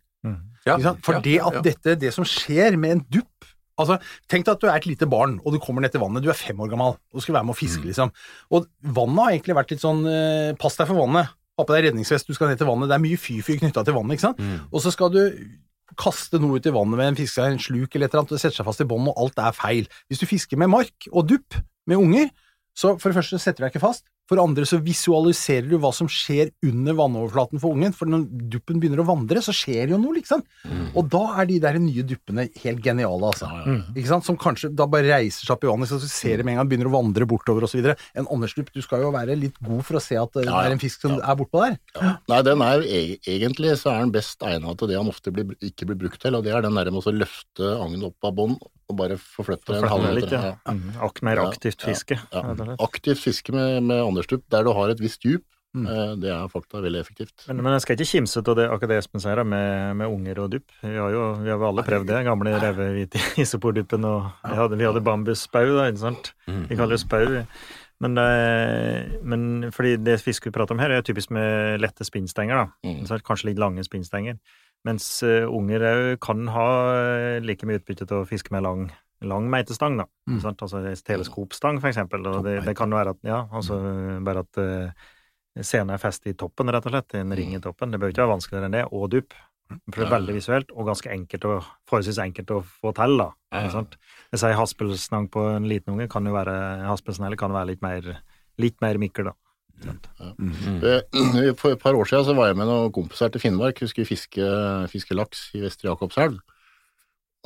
Ja, 0.68 0.76
For 1.04 1.20
det 1.24 1.38
at 1.40 1.58
ja. 1.58 1.62
dette, 1.64 1.96
det 2.00 2.12
som 2.12 2.26
skjer 2.28 2.76
med 2.80 2.94
en 2.94 3.02
dupp 3.08 3.48
Altså, 3.80 3.96
Tenk 4.30 4.44
deg 4.46 4.52
at 4.54 4.60
du 4.62 4.68
er 4.68 4.76
et 4.76 4.86
lite 4.86 5.08
barn, 5.10 5.38
og 5.44 5.52
du 5.52 5.58
kommer 5.62 5.82
ned 5.84 5.92
til 5.94 6.00
vannet. 6.02 6.22
Du 6.22 6.30
er 6.30 6.38
fem 6.38 6.58
år 6.60 6.70
gammel 6.70 6.94
og 6.96 7.22
skal 7.24 7.34
være 7.38 7.46
med 7.48 7.54
å 7.54 7.58
Mm. 7.58 7.62
fiske, 7.64 7.84
liksom. 7.88 8.12
Og 8.52 8.66
vannet 8.82 9.24
har 9.24 9.30
egentlig 9.34 9.56
vært 9.56 9.70
litt 9.74 9.82
sånn 9.84 10.04
eh, 10.06 10.52
Pass 10.60 10.76
deg 10.76 10.86
for 10.90 11.00
vannet. 11.00 11.32
Ha 11.58 11.64
på 11.64 11.74
deg 11.76 11.90
redningsvest, 11.90 12.26
du 12.26 12.32
skal 12.36 12.48
ned 12.48 12.58
til 12.60 12.66
vannet. 12.70 12.88
Det 12.88 12.96
er 12.96 13.02
mye 13.04 13.18
fy-fy 13.20 13.58
knytta 13.60 13.84
til 13.84 13.94
vannet, 13.96 14.16
ikke 14.16 14.28
sant. 14.30 14.38
Mm. 14.38 14.60
Og 14.72 14.80
så 14.80 14.92
skal 14.94 15.10
du 15.12 15.20
kaste 15.98 16.38
noe 16.40 16.56
ut 16.60 16.66
i 16.66 16.72
vannet 16.72 16.96
med 16.96 17.08
en 17.10 17.18
fiske, 17.18 17.42
en 17.44 17.58
sluk 17.60 17.94
eller 17.96 18.06
et 18.06 18.14
eller 18.14 18.22
annet, 18.22 18.30
og 18.32 18.38
det 18.38 18.40
setter 18.44 18.60
seg 18.62 18.68
fast 18.70 18.80
i 18.80 18.86
bånd, 18.88 19.08
og 19.10 19.18
alt 19.18 19.38
er 19.42 19.52
feil. 19.58 19.88
Hvis 20.08 20.20
du 20.22 20.26
fisker 20.30 20.56
med 20.56 20.70
mark 20.70 21.08
og 21.12 21.26
dupp 21.28 21.58
med 21.90 21.98
unger, 21.98 22.30
så 22.78 22.94
for 23.00 23.10
det 23.10 23.18
første 23.18 23.40
setter 23.42 23.58
du 23.60 23.66
deg 23.66 23.74
ikke 23.74 23.82
fast. 23.82 24.04
For 24.30 24.38
andre 24.38 24.62
så 24.68 24.78
visualiserer 24.78 25.66
du 25.66 25.74
hva 25.82 25.90
som 25.94 26.06
skjer 26.06 26.52
under 26.68 26.94
vannoverflaten 26.94 27.58
for 27.58 27.74
ungen. 27.74 27.90
For 27.96 28.06
når 28.06 28.28
duppen 28.52 28.78
begynner 28.78 29.02
å 29.02 29.08
vandre, 29.08 29.42
så 29.42 29.50
skjer 29.50 29.90
jo 29.90 29.98
noe, 29.98 30.14
liksom. 30.20 30.44
Og 30.94 31.08
da 31.10 31.24
er 31.42 31.48
de 31.50 31.56
der 31.64 31.80
nye 31.82 32.04
duppene 32.06 32.46
helt 32.62 32.84
geniale, 32.84 33.32
altså. 33.32 33.50
Ikke 33.90 34.12
sant? 34.12 34.28
Som 34.28 34.38
kanskje 34.38 34.70
da 34.78 34.86
bare 34.90 35.10
reiser 35.10 35.48
seg 35.48 35.56
opp 35.56 35.66
i 35.66 35.70
vannet, 35.72 35.90
så 35.90 35.98
du 35.98 36.06
ser 36.06 36.38
de 36.38 36.46
med 36.46 36.54
en 36.54 36.62
gang, 36.62 36.70
begynner 36.70 36.92
å 36.92 36.94
vandre 36.94 37.26
bortover 37.26 37.66
osv. 37.66 37.90
En 37.90 38.30
andersdupp, 38.30 38.70
du 38.70 38.78
skal 38.86 39.02
jo 39.02 39.10
være 39.16 39.34
litt 39.34 39.58
god 39.66 39.82
for 39.88 39.98
å 39.98 40.04
se 40.04 40.18
at 40.20 40.38
det 40.38 40.46
Ja, 40.46 40.54
ja. 40.54 40.64
er 40.70 40.78
en 40.78 40.82
fisk 40.86 41.02
som 41.08 41.18
er 41.18 41.40
bortpå 41.40 41.66
der. 41.66 41.78
Nei, 42.30 42.42
den 42.46 42.62
er 42.70 42.86
e 42.86 43.04
egentlig 43.26 43.74
så 43.82 43.96
er 43.96 44.04
den 44.04 44.14
best 44.14 44.46
egnet 44.46 44.78
til 44.78 44.92
det 44.92 45.00
han 45.00 45.10
ofte 45.10 45.34
blir, 45.34 45.56
ikke 45.58 45.90
blir 45.90 46.04
brukt 46.06 46.22
til, 46.22 46.38
og 46.38 46.46
det 46.46 46.54
er 46.54 46.62
den 46.62 46.78
der 46.78 46.94
med 46.94 47.02
å 47.02 47.18
løfte 47.18 47.74
agnet 47.82 48.12
opp 48.12 48.30
av 48.30 48.38
bånd 48.38 48.62
og 48.90 48.96
bare 48.98 49.16
forflytte 49.20 49.76
en 49.76 49.86
halvmeter. 49.86 50.00
halv 50.02 50.16
litt, 50.18 50.32
ja. 50.34 50.54
Mm, 50.66 51.26
mer 51.26 51.40
aktivt 51.44 51.84
fiske. 51.86 52.16
Ja. 52.34 52.74
Aktivt 52.82 53.22
fiske 53.22 53.54
med, 53.54 53.84
med 53.86 54.02
anderstup 54.20 54.44
der 54.52 54.68
du 54.68 54.74
har 54.76 54.92
et 54.92 55.00
visst 55.02 55.24
djup, 55.26 55.46
Mm. 55.70 55.86
Eh, 55.86 56.16
Det 56.18 56.30
er 56.34 56.48
fakta 56.50 56.80
veldig 56.82 57.00
effektivt. 57.00 57.44
Men, 57.48 57.62
men 57.62 57.76
jeg 57.76 57.84
skal 57.84 57.94
ikke 57.96 58.10
kimse 58.10 58.40
av 58.42 58.56
det 58.58 58.64
akkurat 58.66 58.90
det 58.90 58.96
Espen 59.04 59.22
sier, 59.22 59.42
med, 59.46 59.96
med 60.00 60.10
unger 60.10 60.40
og 60.42 60.48
dupp. 60.50 60.72
Vi 60.82 60.96
har 60.96 61.12
jo 61.14 61.26
vi 61.44 61.52
har 61.52 61.62
alle 61.68 61.84
prøvd 61.86 62.08
det. 62.10 62.22
Gamle 62.26 62.54
revehvite 62.58 63.22
isoporduppen, 63.44 64.06
og 64.08 64.48
vi 64.48 64.56
hadde, 64.58 64.80
vi 64.80 64.88
hadde 64.88 65.04
bambusspau, 65.06 65.76
da, 65.76 65.86
ikke 65.92 66.02
sant. 66.02 66.32
Vi 66.48 66.74
kaller 66.78 66.98
det 66.98 67.04
spau. 67.04 67.38
Men, 68.00 68.16
det, 68.16 69.20
men 69.28 69.70
fordi 69.76 69.98
det 70.00 70.16
vi 70.24 70.50
prater 70.50 70.74
om 70.74 70.80
her, 70.80 70.90
er 70.96 71.04
typisk 71.06 71.30
med 71.36 71.82
lette 71.84 72.06
spinnstenger, 72.08 72.64
da. 72.64 72.90
Mm. 72.90 73.22
Kanskje 73.22 73.52
litt 73.52 73.60
lange 73.60 73.84
spinnstenger. 73.84 74.40
Mens 74.88 75.22
eh, 75.22 75.44
unger 75.44 75.84
òg 75.84 76.06
kan 76.24 76.48
ha 76.48 76.68
eh, 76.96 77.38
like 77.44 77.68
mye 77.68 77.78
utbytte 77.82 78.08
til 78.08 78.22
å 78.22 78.26
fiske 78.28 78.50
med 78.54 78.64
lang, 78.64 78.86
lang 79.28 79.48
meitestang, 79.52 79.98
da. 80.00 80.06
Mm. 80.30 80.40
Sant? 80.44 80.62
Altså 80.64 80.80
en 80.80 81.04
teleskopstang, 81.06 81.80
for 81.82 81.90
eksempel. 81.90 82.24
Og 82.30 82.44
det, 82.46 82.60
det 82.66 82.76
kan 82.78 82.92
være 82.94 83.16
at 83.16 83.24
Ja, 83.26 83.42
altså 83.52 83.78
bare 84.24 84.44
at 84.46 84.60
eh, 84.62 85.06
scenen 85.60 85.94
er 85.94 86.02
festet 86.02 86.32
i 86.32 86.38
toppen, 86.38 86.72
rett 86.72 86.86
og 86.88 86.94
slett. 86.94 87.16
En 87.20 87.36
ring 87.36 87.54
i 87.56 87.62
toppen. 87.62 87.92
Det 87.92 88.00
bør 88.00 88.12
ikke 88.12 88.24
være 88.24 88.34
vanskeligere 88.36 88.70
enn 88.70 88.78
det. 88.78 88.86
Og 88.92 89.10
dupp. 89.12 89.36
For 89.70 90.00
det 90.00 90.06
er 90.08 90.14
veldig 90.16 90.34
visuelt, 90.34 90.72
og 90.74 90.88
ganske 90.88 91.12
enkelt 91.14 91.44
å, 91.46 91.52
forholdsvis 91.86 92.18
enkelt 92.24 92.48
å 92.50 92.56
få 92.66 92.90
til, 92.96 93.12
da. 93.20 93.28
Ja, 93.54 93.68
ja. 93.68 93.82
Jeg 94.32 94.40
sier 94.42 94.56
haspelsnang 94.58 95.28
på 95.30 95.44
en 95.52 95.68
liten 95.70 95.94
unge 95.94 96.08
kan 96.10 96.26
jo 96.26 96.34
være 96.34 96.56
haspelsnelle 96.88 97.38
kan 97.38 97.54
være 97.54 97.70
litt 97.70 97.84
mer, 97.84 98.08
litt 98.58 98.80
mer 98.82 98.98
mikkel, 98.98 99.30
da. 99.30 99.36
Eh, 99.80 101.54
For 101.56 101.72
et 101.72 101.80
par 101.80 101.96
år 101.96 102.08
siden 102.10 102.26
så 102.26 102.34
var 102.36 102.50
jeg 102.50 102.58
med 102.58 102.68
noen 102.68 102.90
kompiser 102.94 103.30
til 103.32 103.42
Finnmark. 103.42 103.78
Husker 103.80 104.02
Vi 104.02 104.10
skulle 104.10 104.10
fiske, 104.10 104.88
fiske 104.92 105.16
laks 105.16 105.46
i 105.56 105.62
Vestre 105.62 105.88
Jakobselv. 105.88 106.40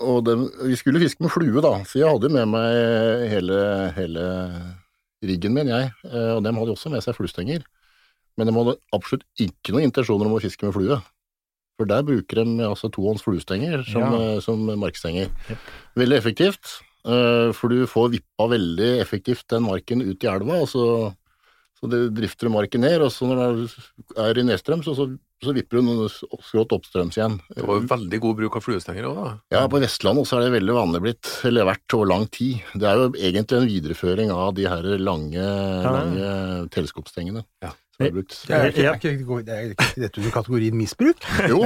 Og 0.02 0.24
dem- 0.26 0.50
vi 0.66 0.74
skulle 0.76 0.98
fiske 1.00 1.20
med 1.22 1.30
flue, 1.30 1.60
da, 1.62 1.84
så 1.86 2.00
jeg 2.00 2.08
hadde 2.10 2.30
med 2.34 2.48
meg 2.50 3.28
hele, 3.30 3.92
hele 3.94 4.24
riggen 5.22 5.54
min, 5.54 5.68
jeg. 5.68 5.92
Eh, 6.04 6.34
Og 6.36 6.42
dem 6.42 6.56
hadde 6.56 6.74
også 6.74 6.90
med 6.90 7.02
seg 7.02 7.14
fluestenger. 7.14 7.62
Men 8.36 8.48
de 8.48 8.52
hadde 8.52 8.76
absolutt 8.92 9.24
ikke 9.38 9.70
noen 9.72 9.86
intensjoner 9.92 10.26
om 10.26 10.34
å 10.34 10.42
fiske 10.42 10.64
med 10.66 10.74
flue. 10.74 10.98
For 11.78 11.86
der 11.86 12.02
bruker 12.02 12.42
de 12.42 12.62
altså 12.66 12.90
tohånds 12.90 13.22
fluestenger 13.22 13.84
som, 13.86 14.02
Ja. 14.02 14.34
eh, 14.36 14.40
som 14.40 14.58
markstenger. 14.66 15.30
Yep. 15.50 15.58
Veldig 15.96 16.18
effektivt, 16.18 16.80
eh, 17.06 17.52
for 17.52 17.68
du 17.68 17.86
får 17.86 18.10
vippa 18.18 18.48
veldig 18.50 19.00
effektivt 19.00 19.46
den 19.48 19.62
marken 19.62 20.02
ut 20.02 20.22
i 20.22 20.26
elva, 20.26 20.60
og 20.62 20.68
så 20.68 21.14
så 21.80 21.90
det 21.90 22.00
drifter 22.16 22.48
du 22.48 22.54
marken 22.54 22.84
ned, 22.84 23.02
og 23.04 23.10
så 23.12 23.28
når 23.28 23.40
det 23.64 24.18
er 24.24 24.40
i 24.40 24.44
nedstrøms, 24.46 24.86
så, 24.86 24.94
så, 24.96 25.06
så 25.44 25.54
vipper 25.56 25.80
du 25.80 25.86
noe 25.88 26.08
skrått 26.10 26.72
oppstrøms 26.76 27.18
igjen. 27.18 27.36
Det 27.50 27.66
var 27.66 27.80
jo 27.80 27.88
veldig 27.90 28.20
god 28.22 28.38
bruk 28.40 28.58
av 28.60 28.64
fluestenger 28.64 29.08
òg, 29.10 29.20
da. 29.20 29.32
Ja, 29.56 29.64
på 29.70 29.82
Vestlandet 29.82 30.24
også 30.24 30.38
er 30.38 30.46
det 30.46 30.54
veldig 30.56 30.76
vanlig 30.78 31.02
blitt, 31.04 31.32
eller 31.50 31.68
vært 31.68 31.96
over 31.98 32.10
lang 32.14 32.28
tid. 32.32 32.62
Det 32.72 32.88
er 32.88 33.00
jo 33.02 33.08
egentlig 33.12 33.60
en 33.60 33.70
videreføring 33.72 34.34
av 34.34 34.54
de 34.56 34.68
her 34.70 34.90
lange, 35.02 35.48
lange 35.84 36.28
teleskopstengene 36.74 37.44
Ja. 37.64 37.74
Som 37.94 38.04
er 38.06 38.12
brukt. 38.14 38.34
Det 38.48 38.54
er 38.56 38.64
ikke, 38.72 38.84
er 38.84 38.96
ikke, 38.98 39.36
det 39.46 39.54
er 39.54 39.68
ikke 39.70 39.86
dette 40.02 40.20
under 40.20 40.32
kategorien 40.34 40.74
misbruk? 40.78 41.26
Jo, 41.46 41.60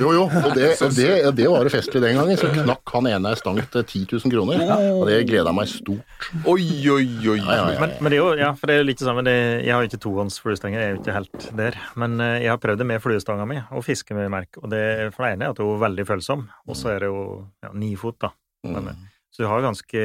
jo, 0.00 0.12
jo. 0.16 0.22
Og 0.24 0.54
det, 0.56 0.70
det, 0.96 1.08
det 1.36 1.48
var 1.52 1.66
det 1.68 1.72
festlig 1.74 2.02
den 2.04 2.16
gangen. 2.16 2.40
Så 2.40 2.48
knakk 2.54 2.94
han 2.96 3.10
ene 3.10 3.34
ei 3.34 3.40
stang 3.40 3.60
til 3.74 3.84
10 3.84 4.02
000 4.24 4.32
kroner. 4.32 4.64
Og 4.96 5.04
det 5.10 5.18
gleda 5.28 5.52
meg 5.56 5.68
stort. 5.68 6.30
Oi, 6.48 6.64
oi, 6.88 7.04
oi! 7.34 7.36
Ja, 7.42 7.58
ja, 7.60 7.68
ja. 7.74 7.78
Men, 7.82 7.94
men 8.00 8.14
det 8.14 8.18
er 8.18 8.22
jo, 8.24 8.32
ja, 8.40 8.50
for 8.56 8.70
det 8.70 8.78
er 8.78 8.82
jo 8.82 8.88
litt 8.88 9.02
det 9.02 9.08
samme. 9.10 9.26
Jeg 9.30 9.74
har 9.74 9.84
jo 9.84 9.90
ikke 9.92 10.02
tohånds 10.06 10.40
fluestenger, 10.42 10.80
jeg 10.80 10.88
er 10.88 10.96
jo 10.96 11.02
ikke 11.02 11.18
helt 11.18 11.48
der. 11.60 11.78
Men 12.00 12.16
eh, 12.24 12.38
jeg 12.46 12.54
har 12.54 12.60
prøvd 12.64 12.80
det 12.82 12.88
med 12.90 13.04
fluestanga 13.04 13.46
mi, 13.50 13.60
å 13.60 13.84
fiske 13.84 14.16
med 14.16 14.32
merk. 14.32 14.60
Og 14.62 14.72
det, 14.72 14.82
for 15.16 15.26
det 15.26 15.34
ene 15.36 15.48
er 15.50 15.54
at 15.54 15.60
hun 15.62 15.74
er 15.76 15.84
veldig 15.86 16.08
følsom, 16.08 16.48
og 16.66 16.78
så 16.78 16.94
er 16.94 17.04
det 17.04 17.12
jo 17.12 17.24
ja, 17.64 17.72
nifot, 17.76 18.20
da. 18.24 18.32
Men, 18.68 18.92
Mm. 18.94 19.06
Så 19.30 19.44
du 19.44 19.46
har 19.46 19.62
ganske 19.62 20.04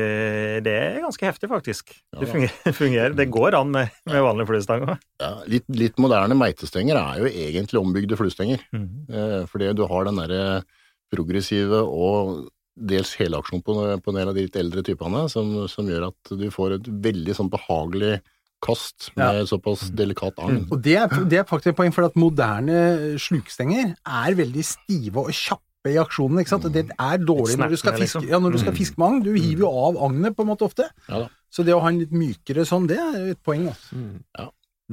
Det 0.66 0.74
er 0.74 1.02
ganske 1.02 1.26
heftig, 1.26 1.50
faktisk. 1.50 1.96
Ja 2.14 2.22
Det 2.22 2.30
fungerer. 2.30 2.74
fungerer. 2.82 3.16
Det 3.18 3.30
går 3.34 3.58
an 3.58 3.72
med, 3.74 3.94
med 4.06 4.26
vanlig 4.26 4.48
fluestang 4.50 4.86
òg. 4.86 5.06
Ja, 5.22 5.32
litt, 5.50 5.66
litt 5.74 5.98
moderne 6.02 6.38
meitestenger 6.38 7.00
er 7.02 7.24
jo 7.24 7.32
egentlig 7.32 7.82
ombygde 7.82 8.20
fluestenger. 8.20 8.62
Mm 8.72 8.86
-hmm. 8.86 9.48
fordi 9.48 9.74
du 9.74 9.86
har 9.88 10.06
den 10.06 10.22
derre 10.22 10.64
progressive 11.12 11.82
og 11.82 12.50
dels 12.76 13.16
helaksjon 13.16 13.64
på, 13.64 13.74
på 14.04 14.12
en 14.12 14.18
del 14.20 14.30
av 14.30 14.36
de 14.36 14.46
litt 14.46 14.56
eldre 14.56 14.84
typene, 14.84 15.30
som, 15.32 15.68
som 15.72 15.88
gjør 15.88 16.10
at 16.12 16.32
du 16.36 16.50
får 16.52 16.80
et 16.80 16.88
veldig 16.88 17.36
sånn 17.38 17.52
behagelig 17.52 18.20
kast 18.66 19.12
med 19.16 19.46
såpass 19.50 19.90
delikat 19.96 20.40
agn. 20.42 20.66
Og 20.72 20.82
det 20.84 20.98
er, 21.00 21.14
det 21.30 21.40
er 21.42 21.48
faktisk 21.48 21.74
et 21.74 21.78
poeng, 21.78 21.94
for 21.96 22.08
at 22.08 22.18
moderne 22.20 23.16
slukstenger 23.22 23.94
er 23.96 24.38
veldig 24.38 24.66
stive 24.66 25.26
og 25.26 25.32
kjappe 25.36 25.64
i 25.94 25.98
aksjonen. 26.02 26.40
ikke 26.42 26.50
sant? 26.54 26.68
Det 26.74 26.86
er 26.90 27.18
dårlig 27.22 27.58
når 27.60 27.70
du 27.76 27.78
skal 27.78 27.94
fiske, 27.94 28.20
liksom. 28.22 28.28
ja, 28.30 28.40
når 28.40 28.52
du 28.56 28.60
skal 28.64 28.74
fiske 28.76 28.98
med 29.02 29.08
agn. 29.08 29.24
Du 29.26 29.34
hiver 29.36 29.66
jo 29.66 29.70
av 29.70 29.98
agnet 30.10 30.36
på 30.36 30.46
en 30.46 30.50
måte 30.52 30.66
ofte. 30.68 30.90
Ja 31.10 31.26
da. 31.26 31.30
Så 31.56 31.64
det 31.64 31.72
å 31.76 31.80
ha 31.80 31.88
en 31.92 32.00
litt 32.02 32.12
mykere 32.12 32.66
sånn, 32.68 32.88
det 32.90 32.98
er 33.00 33.30
et 33.32 33.42
poeng. 33.46 33.68
Altså. 33.72 33.96
Ja. 34.38 34.50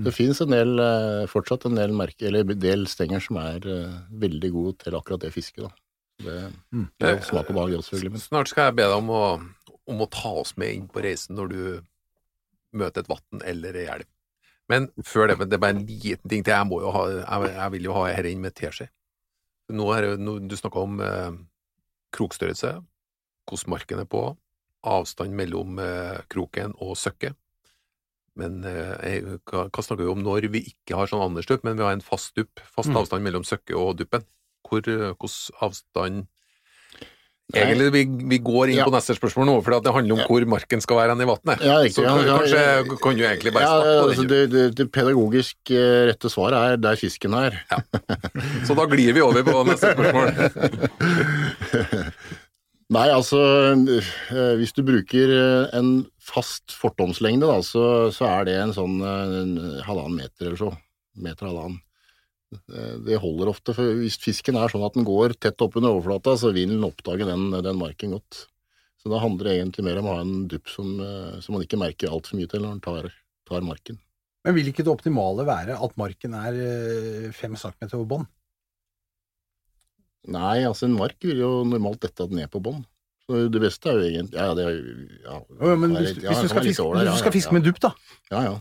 Det 0.06 0.12
finnes 0.14 0.38
en 0.40 0.52
del, 0.54 0.78
eh, 0.80 1.26
fortsatt 1.28 1.66
en 1.66 1.74
del 1.76 1.90
merke, 1.92 2.22
eller 2.28 2.46
en 2.46 2.60
del 2.62 2.86
stenger 2.86 3.20
som 3.20 3.36
er 3.42 3.66
eh, 3.68 3.96
veldig 4.22 4.50
gode 4.54 4.76
til 4.84 4.94
akkurat 4.96 5.20
det 5.26 5.32
fisket. 5.34 5.64
da. 5.66 5.72
Det, 6.22 6.52
Mm. 6.72 6.86
det 7.00 7.08
er 7.08 7.20
smak 7.26 7.50
og 7.50 7.56
behag, 7.56 7.74
selvfølgelig. 7.82 8.12
Men 8.12 8.20
Snart 8.20 8.48
skal 8.48 8.64
jeg 8.70 8.76
be 8.76 8.82
deg 8.86 8.96
om 8.96 9.10
å, 9.10 9.24
om 9.88 10.00
å 10.00 10.08
ta 10.10 10.28
oss 10.44 10.54
med 10.56 10.72
inn 10.74 10.86
på 10.88 11.02
reisen 11.02 11.34
når 11.36 11.48
du 11.50 11.82
møter 12.78 13.00
et 13.02 13.08
vann 13.10 13.42
eller 13.44 13.74
ei 13.74 13.86
elv. 13.96 14.06
Men 14.70 14.86
før 15.04 15.28
det, 15.28 15.38
men 15.38 15.48
det 15.50 15.56
er 15.58 15.64
bare 15.66 15.74
en 15.76 15.86
liten 15.86 16.28
ting 16.30 16.44
til. 16.44 16.54
Jeg, 16.54 16.66
må 16.70 16.80
jo 16.80 16.92
ha, 16.94 17.02
jeg, 17.10 17.54
jeg 17.56 17.70
vil 17.74 17.88
jo 17.90 17.92
ha 17.98 18.06
dette 18.08 18.30
inn 18.30 18.40
med 18.40 18.54
teskje. 18.54 18.86
Nå 19.70 19.86
er 19.94 20.02
det, 20.02 20.16
nå, 20.20 20.38
du 20.48 20.56
snakka 20.58 20.82
om 20.82 21.00
eh, 21.00 21.30
krokstørrelse, 22.16 22.74
hvordan 23.48 23.70
marken 23.72 24.02
er 24.02 24.08
på, 24.10 24.24
avstand 24.82 25.36
mellom 25.38 25.78
eh, 25.78 26.18
kroken 26.32 26.74
og 26.82 26.96
søkket. 26.98 27.36
Men 28.34 28.62
eh, 28.64 29.36
hva, 29.46 29.68
hva 29.68 29.84
snakker 29.84 30.06
vi 30.06 30.10
om 30.12 30.22
når 30.24 30.48
vi 30.52 30.64
ikke 30.72 30.96
har 30.98 31.10
sånn 31.10 31.22
andersdupp, 31.22 31.64
men 31.64 31.76
vi 31.78 31.84
har 31.84 31.92
en 31.94 32.04
fast 32.04 32.34
dupp, 32.38 32.60
fast 32.64 32.88
Mm. 32.90 32.96
avstand 33.02 33.22
mellom 33.24 33.44
søkket 33.44 33.76
og 33.76 33.96
duppen? 34.00 34.24
Hvor, 34.66 34.80
eh, 34.88 35.12
hvordan 35.14 35.58
avstand. 35.68 36.26
Egentlig, 37.52 37.88
vi, 37.92 38.02
vi 38.30 38.38
går 38.40 38.70
inn 38.70 38.78
Ja. 38.78 38.84
på 38.88 38.92
neste 38.94 39.12
spørsmål 39.18 39.44
nå, 39.50 39.54
for 39.66 39.70
det 39.84 39.92
handler 39.92 40.14
om 40.14 40.22
hvor 40.30 40.42
marken 40.48 40.80
skal 40.80 40.96
være 41.02 41.12
hen 41.12 41.24
i 41.24 41.26
vannet. 41.28 41.60
Ja, 41.66 41.74
Så 41.92 42.00
ja, 42.06 42.12
ja, 42.16 42.22
kanskje 42.38 42.60
ja. 42.62 42.82
kan 43.02 43.16
du 43.18 43.22
egentlig 43.26 43.52
bare 43.52 43.66
ja, 43.66 43.72
starte 43.74 43.92
på 43.98 44.06
altså, 44.08 44.24
det, 44.30 44.38
det, 44.54 44.62
det 44.78 44.86
pedagogisk 44.94 45.56
eh, 45.74 46.06
rette 46.08 46.28
svaret 46.32 46.56
er 46.70 46.74
der 46.80 46.96
fisken 46.96 47.34
er. 47.36 47.52
Så 48.64 48.72
da 48.78 48.84
glir 48.88 49.12
vi 49.18 49.22
over 49.26 49.42
på 49.44 49.64
neste 49.68 49.92
spørsmål. 49.92 50.32
Nei, 52.92 53.06
altså 53.08 53.38
eh, 53.72 54.08
hvis 54.60 54.74
du 54.76 54.82
bruker 54.84 55.30
eh, 55.36 55.70
en 55.78 55.92
fast 56.22 56.74
fortomslengde, 56.76 57.48
da, 57.48 57.60
så, 57.64 57.84
så 58.12 58.26
er 58.28 58.44
det 58.48 58.56
en 58.60 58.74
sånn 58.76 58.98
en 59.04 59.54
halvannen 59.86 60.18
meter 60.22 60.50
eller 60.50 60.60
så. 60.60 60.70
Meter 61.20 61.48
halvannen. 61.50 61.80
Eh, 62.52 62.94
Det 63.06 63.20
holder 63.22 63.50
ofte, 63.52 63.74
for 63.76 63.98
hvis 64.00 64.18
fisken 64.20 64.58
er 64.60 64.72
sånn 64.72 64.84
at 64.86 64.96
den 64.98 65.06
går 65.08 65.34
tett 65.40 65.60
oppunder 65.64 65.94
overflata, 65.94 66.36
så 66.38 66.52
vil 66.54 66.74
den 66.74 66.86
oppdage 66.86 67.26
den, 67.28 67.50
den 67.64 67.78
marken 67.80 68.14
godt. 68.16 68.46
Så 69.02 69.10
da 69.10 69.18
handler 69.18 69.48
det 69.48 69.56
egentlig 69.58 69.84
mer 69.88 69.98
om 69.98 70.08
å 70.08 70.14
ha 70.14 70.22
en 70.22 70.46
dupp 70.50 70.70
som, 70.70 70.94
eh, 71.02 71.40
som 71.42 71.56
man 71.56 71.64
ikke 71.64 71.80
merker 71.80 72.12
altfor 72.12 72.38
mye 72.38 72.50
til 72.50 72.62
når 72.62 72.76
den 72.76 72.84
tar, 72.84 73.10
tar 73.48 73.66
marken. 73.66 73.98
Men 74.44 74.56
vil 74.56 74.70
ikke 74.70 74.84
det 74.86 74.92
optimale 74.92 75.46
være 75.46 75.74
at 75.78 75.98
marken 75.98 76.34
er 76.38 76.56
eh, 76.58 77.28
fem 77.34 77.54
centimeter 77.58 77.98
over 77.98 78.08
bånn? 78.14 78.30
Nei, 80.32 80.62
altså 80.62 80.86
en 80.86 80.94
mark 80.94 81.18
vil 81.24 81.40
jo 81.42 81.50
normalt 81.66 82.04
dette 82.04 82.28
ned 82.30 82.50
på 82.50 82.62
bånn. 82.62 82.84
Så 83.26 83.46
det 83.50 83.60
beste 83.62 83.90
er 83.90 83.98
jo 83.98 84.06
egentlig 84.10 84.38
Ja, 84.38 84.48
det 84.58 84.64
er 84.66 84.78
ja, 85.22 85.36
Ja, 85.62 85.74
men 85.78 85.94
hvis, 85.94 86.16
hvis 86.18 86.40
du 86.42 86.48
skal 86.50 86.64
fiske, 86.66 87.46
ja, 87.46 87.52
med 87.54 87.66
dupp, 87.66 87.78
da, 87.82 87.92
Ja, 88.32 88.40
ja. 88.48 88.54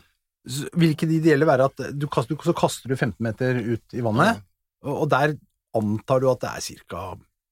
Vil 0.46 0.94
ikke 0.96 1.08
det 1.10 1.20
ideelle 1.22 1.46
være 1.50 1.68
at 1.70 1.84
du 1.98 2.08
kaster, 2.12 2.38
så 2.42 2.54
kaster 2.58 2.90
du 2.90 2.96
15 2.98 3.16
meter 3.22 3.60
ut 3.76 3.94
i 3.98 4.02
vannet, 4.06 4.42
og, 4.84 5.04
og 5.04 5.10
der 5.12 5.36
antar 5.78 6.20
du 6.24 6.30
at 6.32 6.42
det 6.42 6.50
er 6.50 6.86
ca. 6.90 7.04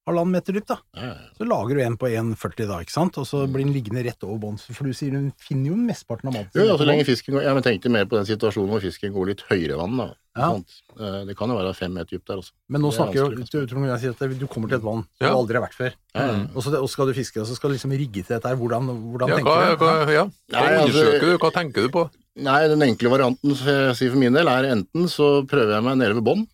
halvannen 0.10 0.34
meter 0.34 0.56
dypt, 0.58 0.72
da. 0.72 0.80
ja, 0.98 1.10
ja. 1.14 1.28
Så 1.38 1.46
lager 1.46 1.78
du 1.78 1.82
en 1.86 1.98
på 2.02 2.08
1,40 2.10 2.66
da, 2.68 2.80
ikke 2.82 2.92
sant, 2.96 3.20
og 3.22 3.28
så 3.30 3.44
blir 3.46 3.62
den 3.68 3.76
liggende 3.76 4.02
rett 4.08 4.24
over 4.26 4.40
bånn, 4.42 4.58
for 4.58 4.90
du 4.90 4.96
sier 4.98 5.14
hun 5.14 5.28
finner 5.38 5.70
jo 5.70 5.76
mesteparten 5.78 6.32
av 6.32 6.34
maten. 6.40 6.50
Jo, 6.58 6.66
ja, 6.72 6.78
så 6.82 6.88
lenge 6.90 7.06
fisken 7.06 7.38
går 7.38 7.46
Ja, 7.46 7.54
men 7.54 7.64
tenkte 7.68 7.92
mer 7.94 8.10
på 8.10 8.18
den 8.18 8.26
situasjonen 8.26 8.74
hvor 8.74 8.82
fisken 8.82 9.14
går 9.14 9.30
litt 9.36 9.46
høyere 9.52 9.78
i 9.78 9.80
vann, 9.80 9.96
da. 10.02 10.10
Ja. 10.40 10.50
Sant? 10.56 10.76
Eh, 10.98 11.22
Det 11.30 11.36
kan 11.38 11.52
jo 11.52 11.58
være 11.60 11.74
fem 11.76 11.94
meter 11.94 12.16
dypt 12.18 12.26
der 12.32 12.40
også. 12.42 12.54
Men 12.74 12.82
nå 12.82 12.90
er 12.90 12.96
snakker 12.98 13.18
jo 13.20 13.30
du, 13.38 13.66
Trond, 13.70 13.86
jeg 13.90 14.00
sier 14.02 14.14
at 14.18 14.40
du 14.40 14.46
kommer 14.48 14.70
til 14.72 14.78
et 14.80 14.86
vann 14.86 15.02
Ja. 15.22 15.30
du 15.30 15.36
aldri 15.44 15.60
har 15.60 15.66
vært 15.68 15.78
før, 15.78 15.94
Ja, 16.16 16.26
ja. 16.26 16.38
og 16.56 16.64
så, 16.66 16.72
det, 16.74 16.82
skal 16.90 17.08
du 17.12 17.14
fiske, 17.18 17.42
og 17.44 17.48
så 17.50 17.56
skal 17.60 17.70
du 17.70 17.76
liksom 17.78 17.92
rigge 17.94 18.24
til 18.26 18.34
dette 18.34 18.48
her. 18.50 18.58
Hvordan, 18.58 18.90
hvordan 19.14 19.30
Ja, 19.30 19.36
tenker 19.38 19.52
hva, 19.52 19.70
du? 19.70 19.84
hva, 19.86 20.14
ja. 20.16 20.26
hva 20.26 20.58
Nei, 20.58 20.74
altså- 20.74 20.90
undersøker 20.90 21.28
du? 21.30 21.38
Hva 21.46 21.52
tenker 21.54 21.82
du 21.86 21.90
på? 21.94 22.10
Nei, 22.46 22.62
den 22.72 22.86
enkle 22.86 23.12
varianten 23.12 23.56
for, 23.58 23.92
for 24.00 24.20
min 24.22 24.36
del 24.38 24.50
er 24.52 24.70
enten 24.72 25.10
så 25.12 25.42
prøver 25.50 25.76
jeg 25.76 25.86
meg 25.86 26.00
nede 26.00 26.18
ved 26.20 26.26
bånn 26.30 26.46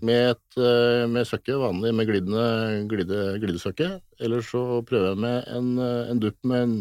med, 0.00 0.30
et, 0.32 0.56
eh, 0.56 1.04
med 1.12 1.28
søkke, 1.28 1.58
vanlig 1.60 1.92
med 1.92 2.08
glidende 2.08 2.44
glide, 2.88 3.18
glidesøkke, 3.42 3.90
eller 4.24 4.44
så 4.46 4.62
prøver 4.88 5.12
jeg 5.12 5.20
med 5.20 5.50
en, 5.52 5.70
eh, 5.84 6.10
en 6.12 6.22
dupp 6.22 6.38
med 6.48 6.64
en 6.64 6.74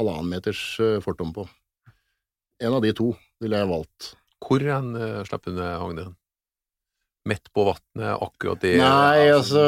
halvannen 0.00 0.30
meters 0.32 0.62
eh, 0.80 0.98
fortom 1.04 1.34
på. 1.36 1.44
En 2.64 2.76
av 2.76 2.84
de 2.84 2.92
to 2.96 3.10
ville 3.42 3.60
jeg 3.60 3.68
valgt. 3.68 4.14
Hvor 4.44 4.62
hen 4.62 4.92
uh, 4.96 5.22
slipper 5.26 5.52
du 5.52 5.58
ned 5.58 5.80
agnet? 5.80 6.12
Midt 7.28 7.48
på 7.56 7.64
vannet, 7.64 8.10
akkurat 8.20 8.60
det 8.60 8.74
Nei, 8.76 9.30
altså, 9.32 9.62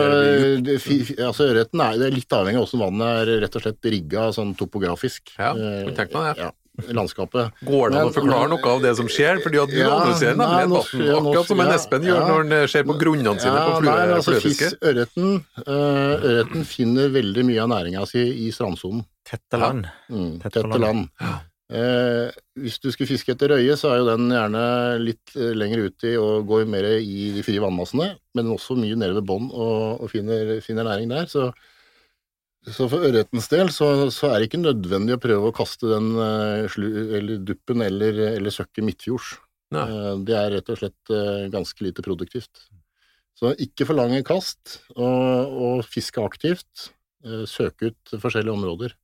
fi- 0.84 1.16
altså 1.16 1.46
ørreten 1.48 1.80
er, 1.80 2.02
er 2.04 2.12
litt 2.12 2.34
avhengig 2.36 2.60
av 2.60 2.66
hvordan 2.66 2.82
vannet 2.84 3.22
er 3.22 3.30
rett 3.46 3.56
og 3.56 3.64
slett 3.64 3.88
rigga 3.94 4.26
sånn 4.36 4.52
topografisk. 4.60 5.32
Ja, 5.38 5.54
tenk 5.96 6.12
på 6.12 6.24
det. 6.26 6.34
Ja, 6.42 6.50
landskapet. 6.96 7.56
Går 7.66 7.90
det 7.90 7.98
an 8.00 8.10
å 8.10 8.14
forklare 8.14 8.50
noe 8.52 8.72
av 8.72 8.84
det 8.84 8.92
som 8.98 9.08
skjer? 9.10 9.40
Fordi 9.44 9.60
at 9.62 9.72
du 9.72 9.78
Ja, 9.80 9.90
analyserer 9.94 10.38
nemlig 10.38 10.62
et 10.62 10.70
vann, 10.74 11.16
akkurat 11.16 11.50
som 11.50 11.64
en 11.64 11.72
ja, 11.72 11.78
Espen 11.80 12.06
gjør 12.06 12.20
ja. 12.20 12.28
når 12.28 12.38
han 12.44 12.70
ser 12.72 12.86
på 12.86 12.96
grunnene 13.00 13.42
sine 13.42 13.64
på 13.64 13.74
flue, 13.80 13.90
nei, 13.90 14.14
altså, 14.18 14.36
fluefiske. 14.36 14.70
ørreten, 14.92 15.34
øh, 15.64 16.14
ørreten 16.30 16.64
finner 16.68 17.12
veldig 17.16 17.44
mye 17.50 17.60
av 17.64 17.72
næringa 17.74 18.06
si 18.10 18.24
i 18.46 18.48
strandsonen. 18.54 19.04
Tette 19.26 19.60
land. 19.60 19.86
Mm, 20.12 20.32
tette, 20.44 20.62
tette 20.62 20.80
land. 20.82 21.06
Eh, 21.66 22.28
hvis 22.62 22.76
du 22.78 22.92
skulle 22.94 23.10
fiske 23.10 23.32
etter 23.34 23.50
røye, 23.50 23.74
så 23.74 23.90
er 23.90 23.98
jo 23.98 24.10
den 24.12 24.28
gjerne 24.30 24.66
litt 25.02 25.32
eh, 25.34 25.50
lenger 25.56 25.88
uti 25.88 26.12
og 26.20 26.46
går 26.46 26.68
mer 26.70 26.86
i 27.00 27.32
de 27.34 27.42
frie 27.42 27.62
vannmassene, 27.62 28.12
men 28.38 28.52
også 28.54 28.76
mye 28.78 28.98
nede 28.98 29.16
ved 29.18 29.26
bånn 29.26 29.48
og, 29.50 30.04
og 30.04 30.12
finner, 30.12 30.60
finner 30.62 30.86
næring 30.86 31.10
der. 31.10 31.26
Så, 31.30 31.48
så 32.66 32.88
for 32.90 33.04
ørretens 33.06 33.46
del 33.52 33.70
så, 33.74 33.88
så 34.10 34.32
er 34.32 34.40
det 34.40 34.48
ikke 34.48 34.62
nødvendig 34.62 35.14
å 35.14 35.22
prøve 35.22 35.50
å 35.50 35.54
kaste 35.54 35.86
den 35.90 36.08
eh, 36.18 36.78
eller 37.18 37.44
duppen 37.46 37.84
eller, 37.84 38.18
eller 38.32 38.54
søkket 38.54 38.86
midtfjords. 38.86 39.36
Eh, 39.76 40.10
det 40.26 40.34
er 40.38 40.50
rett 40.56 40.72
og 40.74 40.80
slett 40.80 41.14
eh, 41.14 41.46
ganske 41.52 41.86
lite 41.86 42.02
produktivt. 42.06 42.66
Så 43.36 43.52
ikke 43.62 43.86
for 43.86 43.98
lange 43.98 44.22
kast, 44.26 44.80
og, 44.96 45.56
og 45.60 45.82
fiske 45.86 46.22
aktivt. 46.24 46.88
Søke 47.50 47.90
ut 47.90 48.14
forskjellige 48.22 48.54
områder. 48.54 48.94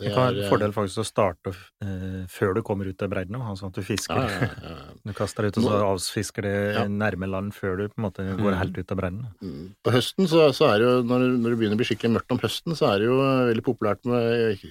Det 0.00 0.08
kan 0.14 0.24
være 0.24 0.38
en 0.40 0.44
eh, 0.46 0.48
fordel 0.50 0.72
faktisk 0.72 1.02
å 1.02 1.04
starte 1.04 1.52
eh, 1.84 2.22
før 2.32 2.54
du 2.56 2.62
kommer 2.64 2.88
ut 2.88 2.96
til 2.98 3.10
bredden, 3.12 3.36
sånn 3.58 3.68
at 3.68 3.76
du 3.76 3.84
fisker. 3.84 4.16
Ja, 4.16 4.48
ja, 4.48 4.70
ja. 4.72 4.86
Du 5.06 5.12
kaster 5.18 5.44
deg 5.44 5.52
ut 5.52 5.58
og 5.60 5.66
så 5.66 5.80
avfisker 5.90 6.46
det 6.46 6.54
Ja. 6.78 6.84
nærme 6.88 7.28
land 7.28 7.52
før 7.54 7.76
du 7.76 7.84
på 7.90 8.00
en 8.00 8.06
måte 8.06 8.24
går 8.38 8.56
helt 8.56 8.78
ut 8.78 8.94
av 8.94 9.00
bredden. 9.02 9.26
Mm. 9.44 9.64
På 9.84 9.92
høsten 9.94 10.30
så, 10.30 10.48
så 10.56 10.70
er 10.72 10.80
det 10.80 10.88
jo, 10.88 10.94
når, 11.10 11.26
når 11.36 11.54
det 11.54 11.58
begynner 11.60 11.76
å 11.76 11.82
bli 11.82 11.88
skikkelig 11.90 12.14
mørkt 12.16 12.34
om 12.34 12.40
høsten, 12.42 12.76
så 12.78 12.88
er 12.88 13.02
det 13.02 13.10
jo 13.10 13.18
veldig 13.20 13.66
populært 13.68 14.08
med, 14.08 14.64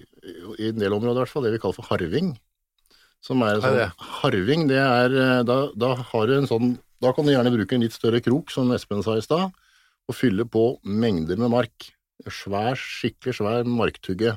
i 0.58 0.72
en 0.72 0.82
del 0.82 0.98
områder 0.98 1.22
i 1.22 1.24
hvert 1.24 1.36
fall, 1.36 1.46
det 1.46 1.54
vi 1.54 1.62
kaller 1.62 1.78
for 1.78 1.92
harving. 1.92 2.34
Som 3.22 3.44
er 3.46 3.60
en 3.60 3.62
sånn, 3.62 4.06
harving, 4.24 4.66
det 4.72 4.82
er, 4.82 5.14
eh, 5.14 5.42
da, 5.46 5.58
da 5.78 5.94
har 6.02 6.30
du 6.32 6.40
en 6.40 6.50
sånn, 6.50 6.72
da 7.04 7.12
kan 7.14 7.28
du 7.28 7.36
gjerne 7.36 7.54
bruke 7.54 7.78
en 7.78 7.86
litt 7.86 7.94
større 7.94 8.22
krok, 8.26 8.50
som 8.50 8.72
Espen 8.74 9.04
sa 9.06 9.20
i 9.20 9.26
stad, 9.26 9.54
og 10.10 10.18
fylle 10.18 10.48
på 10.50 10.72
mengder 10.82 11.38
med 11.38 11.54
mark. 11.54 11.92
Svær, 12.26 12.74
skikkelig 12.78 13.38
svær 13.38 13.70
marktugge. 13.70 14.34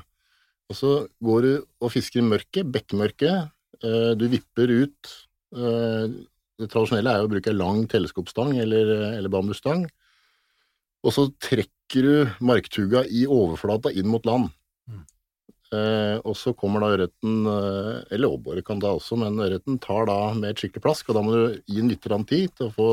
Og 0.71 0.77
så 0.77 0.93
går 1.23 1.45
du 1.45 1.51
og 1.83 1.91
fisker 1.93 2.23
i 2.23 2.25
mørket, 2.25 2.71
bekkmørket, 2.73 3.51
eh, 3.83 4.11
du 4.17 4.25
vipper 4.31 4.71
ut, 4.71 5.11
eh, 5.55 6.07
det 6.59 6.69
tradisjonelle 6.71 7.11
er 7.11 7.21
jo 7.21 7.27
å 7.27 7.33
bruke 7.35 7.53
lang 7.53 7.85
teleskopstang 7.91 8.55
eller, 8.63 8.91
eller 9.17 9.29
bambusstang, 9.29 9.85
og 11.05 11.13
så 11.13 11.27
trekker 11.37 12.07
du 12.07 12.45
marktuga 12.45 13.03
i 13.05 13.25
overflata 13.29 13.91
inn 13.93 14.09
mot 14.09 14.25
land. 14.25 14.49
Mm. 14.89 15.03
Eh, 15.75 16.17
og 16.23 16.33
så 16.39 16.55
kommer 16.57 16.81
da 16.81 16.93
ørreten, 16.95 17.45
eh, 17.51 17.99
eller 18.15 18.33
åbåret 18.33 18.65
kan 18.65 18.81
da 18.81 18.95
også, 18.95 19.19
men 19.21 19.37
ørreten 19.37 19.77
tar 19.83 20.09
da 20.09 20.33
med 20.33 20.49
et 20.49 20.63
skikkelig 20.63 20.85
plask, 20.87 21.09
og 21.09 21.19
da 21.19 21.25
må 21.25 21.35
du 21.35 21.61
gi 21.67 21.81
den 21.81 21.93
litt 21.93 22.09
tid 22.31 22.55
til 22.57 22.71
å 22.71 22.73
få 22.73 22.89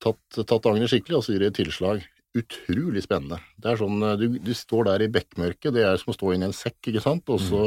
tatt, 0.00 0.46
tatt 0.46 0.70
agnet 0.70 0.92
skikkelig, 0.92 1.18
og 1.18 1.26
så 1.26 1.34
gir 1.34 1.44
det 1.44 1.52
et 1.52 1.60
tilslag. 1.64 2.04
Utrolig 2.34 3.04
spennende. 3.04 3.38
Det 3.62 3.70
er 3.70 3.78
sånn, 3.78 4.00
eh, 4.02 4.16
du, 4.18 4.38
du 4.42 4.52
står 4.58 4.88
der 4.88 5.04
i 5.04 5.10
bekkmørket, 5.14 5.70
det 5.76 5.84
er 5.86 5.98
som 6.00 6.10
å 6.10 6.16
stå 6.16 6.32
inni 6.34 6.48
en 6.48 6.56
sekk, 6.56 6.80
ikke 6.90 7.02
sant, 7.04 7.30
og 7.30 7.38
så 7.42 7.62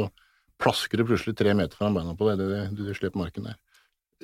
plasker 0.60 1.00
du 1.00 1.06
plutselig 1.08 1.38
tre 1.38 1.54
meter 1.56 1.78
foran 1.78 1.96
beina 1.96 2.14
på 2.18 2.28
deg, 2.28 2.42
du, 2.42 2.84
du 2.84 2.92
slipper 2.96 3.22
marken 3.22 3.48
der. 3.48 3.56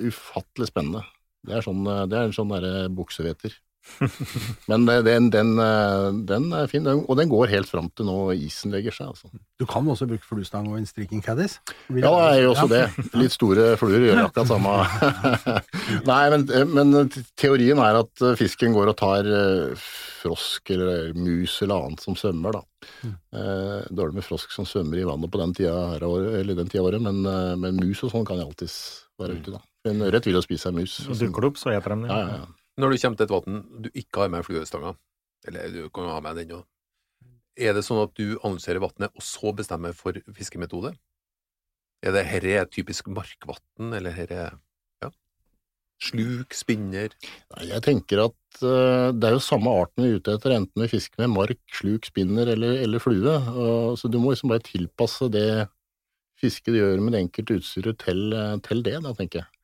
Ufattelig 0.05 0.69
spennende. 0.69 1.01
Det 1.45 1.55
er 1.57 1.65
sånn, 1.65 1.81
eh, 1.89 2.03
det 2.11 2.19
er 2.19 2.29
en 2.29 2.35
sånn 2.35 2.53
derre 2.53 2.85
bukseveter. 2.93 3.57
Men 4.71 4.87
eh, 4.91 5.01
den, 5.05 5.29
den, 5.33 5.51
eh, 5.61 6.07
den 6.29 6.47
er 6.57 6.69
fin, 6.71 6.87
og 6.87 7.13
den 7.19 7.31
går 7.31 7.51
helt 7.53 7.69
fram 7.69 7.89
til 7.95 8.09
nå 8.09 8.17
isen 8.35 8.73
legger 8.75 8.95
seg. 8.95 9.11
Altså. 9.13 9.29
Du 9.59 9.65
kan 9.69 9.87
også 9.87 10.07
bruke 10.09 10.25
fluestang 10.27 10.67
og 10.71 10.79
en 10.79 10.89
striking 10.89 11.23
caddis? 11.25 11.59
Ja, 11.89 12.11
det 12.11 12.13
er 12.31 12.41
jo 12.43 12.53
også 12.55 12.67
det. 12.71 12.83
Litt 13.17 13.35
store 13.35 13.73
fluer 13.79 14.07
gjør 14.07 14.23
akkurat 14.25 14.51
samme. 14.51 14.75
Nei, 16.09 16.23
men, 16.33 16.49
men 16.73 17.13
teorien 17.39 17.81
er 17.83 18.01
at 18.01 18.25
fisken 18.39 18.75
går 18.75 18.91
og 18.93 18.99
tar 18.99 19.29
eh, 19.29 19.87
frosk 20.25 20.73
eller 20.73 21.13
mus 21.17 21.59
eller 21.61 21.85
annet 21.85 22.01
som 22.03 22.17
svømmer, 22.17 22.57
da. 22.57 22.63
Eh, 23.05 23.79
Dårlig 23.93 24.19
med 24.19 24.25
frosk 24.25 24.53
som 24.55 24.67
svømmer 24.67 25.01
i 25.01 25.07
vannet 25.07 25.31
på 25.31 25.41
den 25.41 25.53
tida, 25.57 25.75
av 25.99 26.09
året, 26.09 26.39
eller 26.41 26.57
den 26.57 26.69
tida 26.71 26.83
av 26.83 26.89
året, 26.91 27.05
men, 27.05 27.21
eh, 27.29 27.53
men 27.61 27.79
mus 27.79 28.03
og 28.05 28.13
sånn 28.13 28.25
kan 28.27 28.41
jeg 28.41 28.49
alltids 28.49 28.77
være 29.21 29.39
ute, 29.39 29.55
da. 29.55 29.63
En 29.85 30.01
ørret 30.01 30.25
vil 30.25 30.33
jo 30.39 30.41
spise 30.41 30.71
en 30.71 30.79
mus. 30.79 30.97
Dukker 31.05 31.45
det 31.45 31.51
opp, 31.51 31.59
så 31.61 31.75
eter 31.75 31.93
de 31.93 32.07
det. 32.07 32.09
Ja, 32.09 32.21
ja, 32.25 32.37
ja. 32.41 32.53
Når 32.75 32.91
du 32.91 32.99
kommer 32.99 33.19
til 33.19 33.27
et 33.27 33.33
vann 33.33 33.59
du 33.85 33.89
ikke 33.93 34.23
har 34.23 34.31
med 34.33 34.45
fluestanga, 34.47 34.95
eller 35.47 35.71
du 35.71 35.89
kan 35.95 36.09
ha 36.11 36.19
med 36.23 36.41
den 36.41 36.57
òg, 36.57 36.65
er 37.55 37.75
det 37.75 37.85
sånn 37.87 38.01
at 38.01 38.11
du 38.19 38.35
analyserer 38.41 38.83
vannet 38.83 39.13
og 39.15 39.23
så 39.23 39.53
bestemmer 39.55 39.95
for 39.95 40.17
fiskemetode? 40.35 40.91
Er 42.03 42.15
det 42.15 42.25
herre 42.27 42.57
er 42.61 42.67
typisk 42.67 43.07
markvann, 43.07 43.93
eller 43.95 44.11
herre 44.13 44.41
er 44.49 44.57
ja, 45.05 45.09
sluk, 46.03 46.51
spinner 46.53 47.15
Jeg 47.63 47.81
tenker 47.85 48.25
at 48.25 48.59
uh, 48.59 49.15
det 49.15 49.29
er 49.29 49.37
jo 49.37 49.45
samme 49.45 49.71
arten 49.71 50.03
vi 50.03 50.11
er 50.11 50.19
ute 50.19 50.35
etter, 50.35 50.57
enten 50.57 50.83
vi 50.83 50.91
fisker 50.91 51.23
med 51.23 51.31
mark, 51.37 51.61
sluk, 51.79 52.11
spinner 52.11 52.51
eller, 52.51 52.81
eller 52.83 52.99
flue. 52.99 53.39
Uh, 53.55 53.95
så 53.95 54.11
du 54.11 54.19
må 54.19 54.35
liksom 54.35 54.51
bare 54.51 54.67
tilpasse 54.67 55.31
det 55.31 55.47
fisket 56.41 56.73
du 56.73 56.81
gjør 56.81 57.01
med 57.01 57.15
det 57.15 57.23
enkelte 57.25 57.59
utstyret 57.59 57.99
til, 58.03 58.25
eh, 58.35 58.57
til 58.65 58.83
det, 58.85 58.97
da, 59.05 59.13
tenker 59.15 59.43
jeg. 59.43 59.54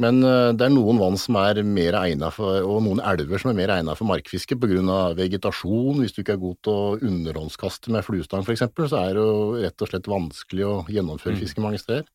Men 0.00 0.20
eh, 0.22 0.52
det 0.54 0.62
er 0.68 0.70
noen 0.70 0.98
vann 1.00 1.16
som 1.18 1.34
er 1.40 1.58
mer 1.66 1.96
egnet 2.04 2.32
for, 2.36 2.60
og 2.62 2.84
noen 2.86 3.00
elver 3.02 3.40
som 3.42 3.50
er 3.50 3.56
mer 3.58 3.72
egnet 3.74 3.98
for 3.98 4.06
markfiske 4.06 4.54
pga. 4.62 4.98
vegetasjon. 5.18 5.98
Hvis 6.04 6.14
du 6.14 6.22
ikke 6.22 6.36
er 6.36 6.42
god 6.44 6.56
til 6.62 6.72
å 6.72 6.98
underhåndskaste 7.02 7.90
med 7.90 8.04
fluestang 8.06 8.46
f.eks., 8.46 8.62
så 8.78 9.00
er 9.02 9.14
det 9.18 9.24
jo 9.26 9.58
rett 9.58 9.82
og 9.82 9.90
slett 9.90 10.06
vanskelig 10.06 10.64
å 10.68 10.76
gjennomføre 10.86 11.34
Mm. 11.34 11.40
fiske 11.42 11.60
mange 11.64 11.78
steder. 11.82 12.06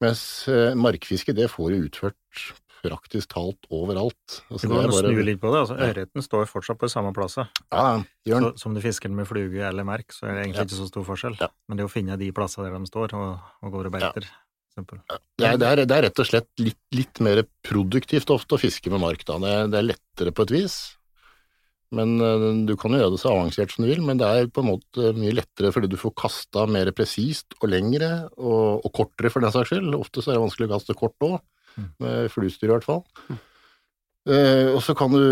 Mens 0.00 0.48
eh, 0.48 0.74
markfiske, 0.78 1.34
det 1.34 1.50
får 1.50 1.70
du 1.74 1.88
utført 1.90 2.16
praktisk 2.80 3.28
talt 3.34 3.66
overalt. 3.70 4.38
Altså, 4.48 4.62
Det 4.64 4.70
går 4.70 4.78
an 4.78 4.88
å 4.88 4.94
bare- 4.94 5.10
snu 5.12 5.22
litt 5.26 5.40
på 5.42 5.50
det. 5.52 5.58
altså 5.60 5.76
Ja. 5.76 5.90
Ørreten 5.92 6.22
står 6.24 6.46
fortsatt 6.48 6.78
på 6.78 6.88
samme 6.88 7.12
plass. 7.12 7.36
Ja. 7.36 8.02
Så, 8.24 8.56
som 8.58 8.72
du 8.72 8.80
fisker 8.80 9.08
den 9.10 9.16
med 9.16 9.26
fluge 9.28 9.60
eller 9.60 9.84
merk, 9.84 10.06
så 10.14 10.24
er 10.30 10.34
det 10.38 10.46
egentlig 10.46 10.56
Ja. 10.56 10.64
ikke 10.64 10.80
så 10.80 10.88
stor 10.88 11.04
forskjell. 11.04 11.36
Ja. 11.40 11.48
Men 11.68 11.76
det 11.76 11.84
å 11.84 11.90
finne 11.90 12.16
de 12.16 12.30
plassene 12.32 12.70
der 12.70 12.78
de 12.78 12.86
står, 12.86 13.12
og, 13.12 13.40
og 13.62 13.72
går 13.72 13.86
og 13.86 13.92
beiter, 13.92 14.24
for 14.24 14.49
eksempel. 14.80 15.02
Det 15.38 15.46
er, 15.46 15.58
det, 15.60 15.66
er, 15.68 15.84
det 15.86 15.96
er 15.98 16.06
rett 16.08 16.22
og 16.22 16.28
slett 16.28 16.48
litt, 16.62 16.80
litt 16.96 17.20
mer 17.24 17.44
produktivt 17.66 18.32
ofte 18.34 18.56
å 18.56 18.60
fiske 18.60 18.90
med 18.92 19.00
mark. 19.04 19.22
Da. 19.28 19.36
Det, 19.38 19.52
er, 19.52 19.68
det 19.70 19.78
er 19.80 19.86
lettere 19.92 20.32
på 20.34 20.48
et 20.48 20.54
vis. 20.56 20.78
Men 21.94 22.16
eh, 22.22 22.46
du 22.68 22.76
kan 22.78 22.94
jo 22.94 23.00
gjøre 23.00 23.14
det 23.16 23.20
så 23.22 23.32
avansert 23.32 23.72
som 23.74 23.82
du 23.84 23.90
vil, 23.90 24.02
men 24.06 24.20
det 24.20 24.26
er 24.30 24.50
på 24.50 24.62
en 24.62 24.70
måte 24.72 25.12
mye 25.16 25.34
lettere 25.34 25.72
fordi 25.74 25.90
du 25.90 25.96
får 25.98 26.12
kasta 26.22 26.66
mer 26.70 26.92
presist 26.94 27.56
og 27.60 27.70
lengre, 27.72 28.10
og, 28.38 28.84
og 28.86 28.92
kortere 28.94 29.32
for 29.34 29.42
den 29.42 29.54
saks 29.54 29.72
skyld. 29.72 29.94
Ofte 29.98 30.22
så 30.22 30.30
er 30.30 30.38
det 30.38 30.44
vanskelig 30.44 30.70
å 30.70 30.74
kaste 30.76 30.98
kort 30.98 31.26
òg, 31.30 31.40
Mm. 31.78 31.84
med 32.02 32.32
fluestyr 32.34 32.66
i 32.66 32.72
hvert 32.72 32.82
fall. 32.82 33.04
Eh, 34.28 34.68
og 34.74 34.82
så 34.84 34.92
kan 34.92 35.08
du 35.14 35.22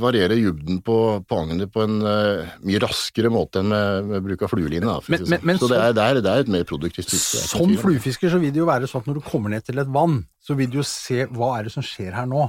variere 0.00 0.32
dybden 0.38 0.78
på, 0.82 0.94
på 1.28 1.40
agnet 1.42 1.68
på 1.74 1.82
en 1.84 1.98
uh, 2.00 2.46
mye 2.64 2.78
raskere 2.80 3.28
måte 3.28 3.60
enn 3.60 3.68
med, 3.68 4.06
med 4.08 4.22
bruk 4.24 4.46
av 4.46 4.52
flueline. 4.54 4.86
Da, 4.88 4.94
Men- 5.12 5.20
men- 5.20 5.28
sånn. 5.28 5.44
men 5.50 5.58
så 5.60 5.68
det 5.68 5.80
er, 5.80 5.92
det, 5.92 6.04
er, 6.06 6.20
det 6.24 6.30
er 6.32 6.44
et 6.46 6.52
mer 6.54 6.64
produktivt 6.64 7.10
fiske. 7.12 7.42
Som 7.50 7.74
fluefisker 7.76 8.32
så 8.32 8.40
vil 8.40 8.54
det 8.54 8.62
jo 8.62 8.68
være 8.70 8.88
sånn 8.88 9.02
at 9.04 9.10
når 9.10 9.18
du 9.20 9.26
kommer 9.28 9.52
ned 9.52 9.66
til 9.66 9.78
et 9.82 9.90
vann, 9.92 10.22
så 10.40 10.56
vil 10.56 10.70
du 10.72 10.78
jo 10.80 10.86
se 10.88 11.26
hva 11.28 11.58
er 11.58 11.68
det 11.68 11.74
som 11.74 11.84
skjer 11.84 12.16
her 12.16 12.30
nå. 12.30 12.46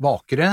Vaker 0.00 0.40
det? 0.40 0.52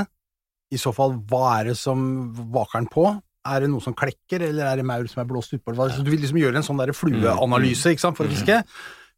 I 0.76 0.80
så 0.82 0.92
fall, 0.92 1.14
hva 1.30 1.44
er 1.60 1.70
det 1.70 1.76
som 1.80 2.04
vaker 2.52 2.82
den 2.82 2.90
på? 2.92 3.06
Er 3.46 3.62
det 3.62 3.70
noe 3.70 3.80
som 3.80 3.94
klekker, 3.96 4.42
eller 4.42 4.66
er 4.66 4.76
det 4.82 4.84
maur 4.84 5.06
som 5.08 5.22
er 5.22 5.28
blåst 5.30 5.54
utpå? 5.56 5.72
Så 5.78 6.02
Du 6.04 6.10
vil 6.10 6.20
liksom 6.20 6.36
gjøre 6.42 6.58
en 6.60 6.66
sånn 6.66 6.80
der 6.82 6.92
flueanalyse 6.92 7.94
ikke 7.94 8.02
sant, 8.02 8.18
for 8.18 8.26
å 8.28 8.32
fiske. 8.34 8.60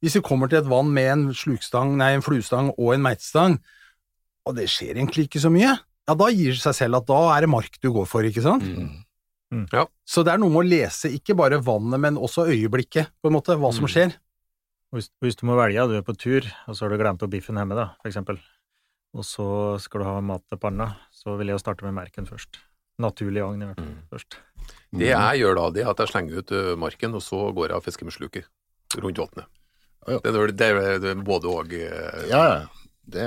Hvis 0.05 0.15
du 0.15 0.23
kommer 0.23 0.47
til 0.53 0.61
et 0.61 0.69
vann 0.71 0.93
med 0.95 1.09
en, 1.11 1.27
slukstang, 1.35 1.97
nei, 1.99 2.13
en 2.15 2.23
fluestang 2.23 2.71
og 2.77 2.93
en 2.95 3.03
meitestang, 3.03 3.59
og 4.47 4.55
det 4.57 4.69
skjer 4.71 4.95
egentlig 4.97 5.27
ikke 5.29 5.41
så 5.43 5.51
mye, 5.53 5.75
ja, 6.09 6.15
da 6.15 6.29
gir 6.33 6.53
det 6.55 6.61
seg 6.63 6.75
selv 6.75 6.97
at 7.03 7.07
da 7.07 7.19
er 7.37 7.41
det 7.45 7.51
mark 7.53 7.79
du 7.83 7.91
går 7.93 8.07
for, 8.09 8.23
ikke 8.25 8.43
sant? 8.43 8.63
Mm. 8.65 9.67
Så 10.09 10.23
det 10.25 10.33
er 10.35 10.39
noe 10.41 10.53
med 10.53 10.61
å 10.65 10.69
lese 10.69 11.09
ikke 11.13 11.35
bare 11.37 11.59
vannet, 11.65 12.01
men 12.01 12.17
også 12.21 12.47
øyeblikket, 12.53 13.09
på 13.23 13.29
en 13.31 13.37
måte, 13.39 13.57
hva 13.57 13.73
som 13.73 13.85
Mm. 13.85 13.93
skjer. 13.93 14.15
Hvis, 14.93 15.11
hvis 15.21 15.37
du 15.37 15.45
må 15.47 15.57
velge, 15.57 15.87
du 15.89 15.97
er 15.99 16.03
på 16.05 16.17
tur, 16.17 16.45
og 16.67 16.75
så 16.77 16.85
har 16.85 16.91
du 16.91 16.99
glemt 17.03 17.23
opp 17.23 17.31
biffen 17.31 17.57
hjemme, 17.57 17.75
da, 17.77 17.91
for 18.01 18.09
eksempel, 18.11 18.39
og 19.15 19.25
så 19.25 19.79
skal 19.81 20.01
du 20.01 20.05
ha 20.09 20.21
mat 20.21 20.43
til 20.49 20.59
panna, 20.59 20.97
så 21.13 21.37
vil 21.37 21.49
jeg 21.49 21.57
jo 21.59 21.65
starte 21.65 21.85
med 21.85 21.95
merken 21.97 22.27
først. 22.29 22.57
Naturlig 23.01 23.43
agn, 23.45 23.63
i 23.63 23.67
hvert 23.67 23.77
fall, 23.77 23.93
Mm. 23.95 24.09
først. 24.11 24.37
Det 24.93 25.09
jeg 25.13 25.41
gjør 25.41 25.55
da, 25.57 25.71
det 25.71 25.83
er 25.85 25.91
at 25.91 25.97
jeg 25.99 26.09
slenger 26.09 26.39
ut 26.39 26.79
marken, 26.79 27.15
og 27.15 27.21
så 27.23 27.53
går 27.55 27.69
jeg 27.69 27.77
og 27.77 27.85
fisker 27.85 28.05
med 28.05 28.13
sluket 28.13 28.45
rundt 28.97 29.17
vannet. 29.19 29.47
Ja, 30.09 30.13
ja. 30.15 30.19
Det, 30.21 30.35
er- 30.35 30.99
det, 31.01 31.11
er- 31.17 31.23
både 31.25 31.45
og. 31.49 31.69
ø, 31.73 32.29
Ja, 32.29 32.43
ja. 32.49 32.67
Det, 33.09 33.27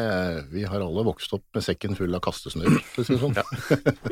vi 0.52 0.62
har 0.70 0.84
alle 0.84 1.04
vokst 1.08 1.32
opp 1.34 1.44
med 1.58 1.64
sekken 1.66 1.96
full 1.98 2.14
av 2.14 2.22
kastesnurr, 2.22 2.76
for 2.94 3.02
å 3.02 3.06
si 3.08 3.16
det 3.16 3.22
sånn. 3.24 3.34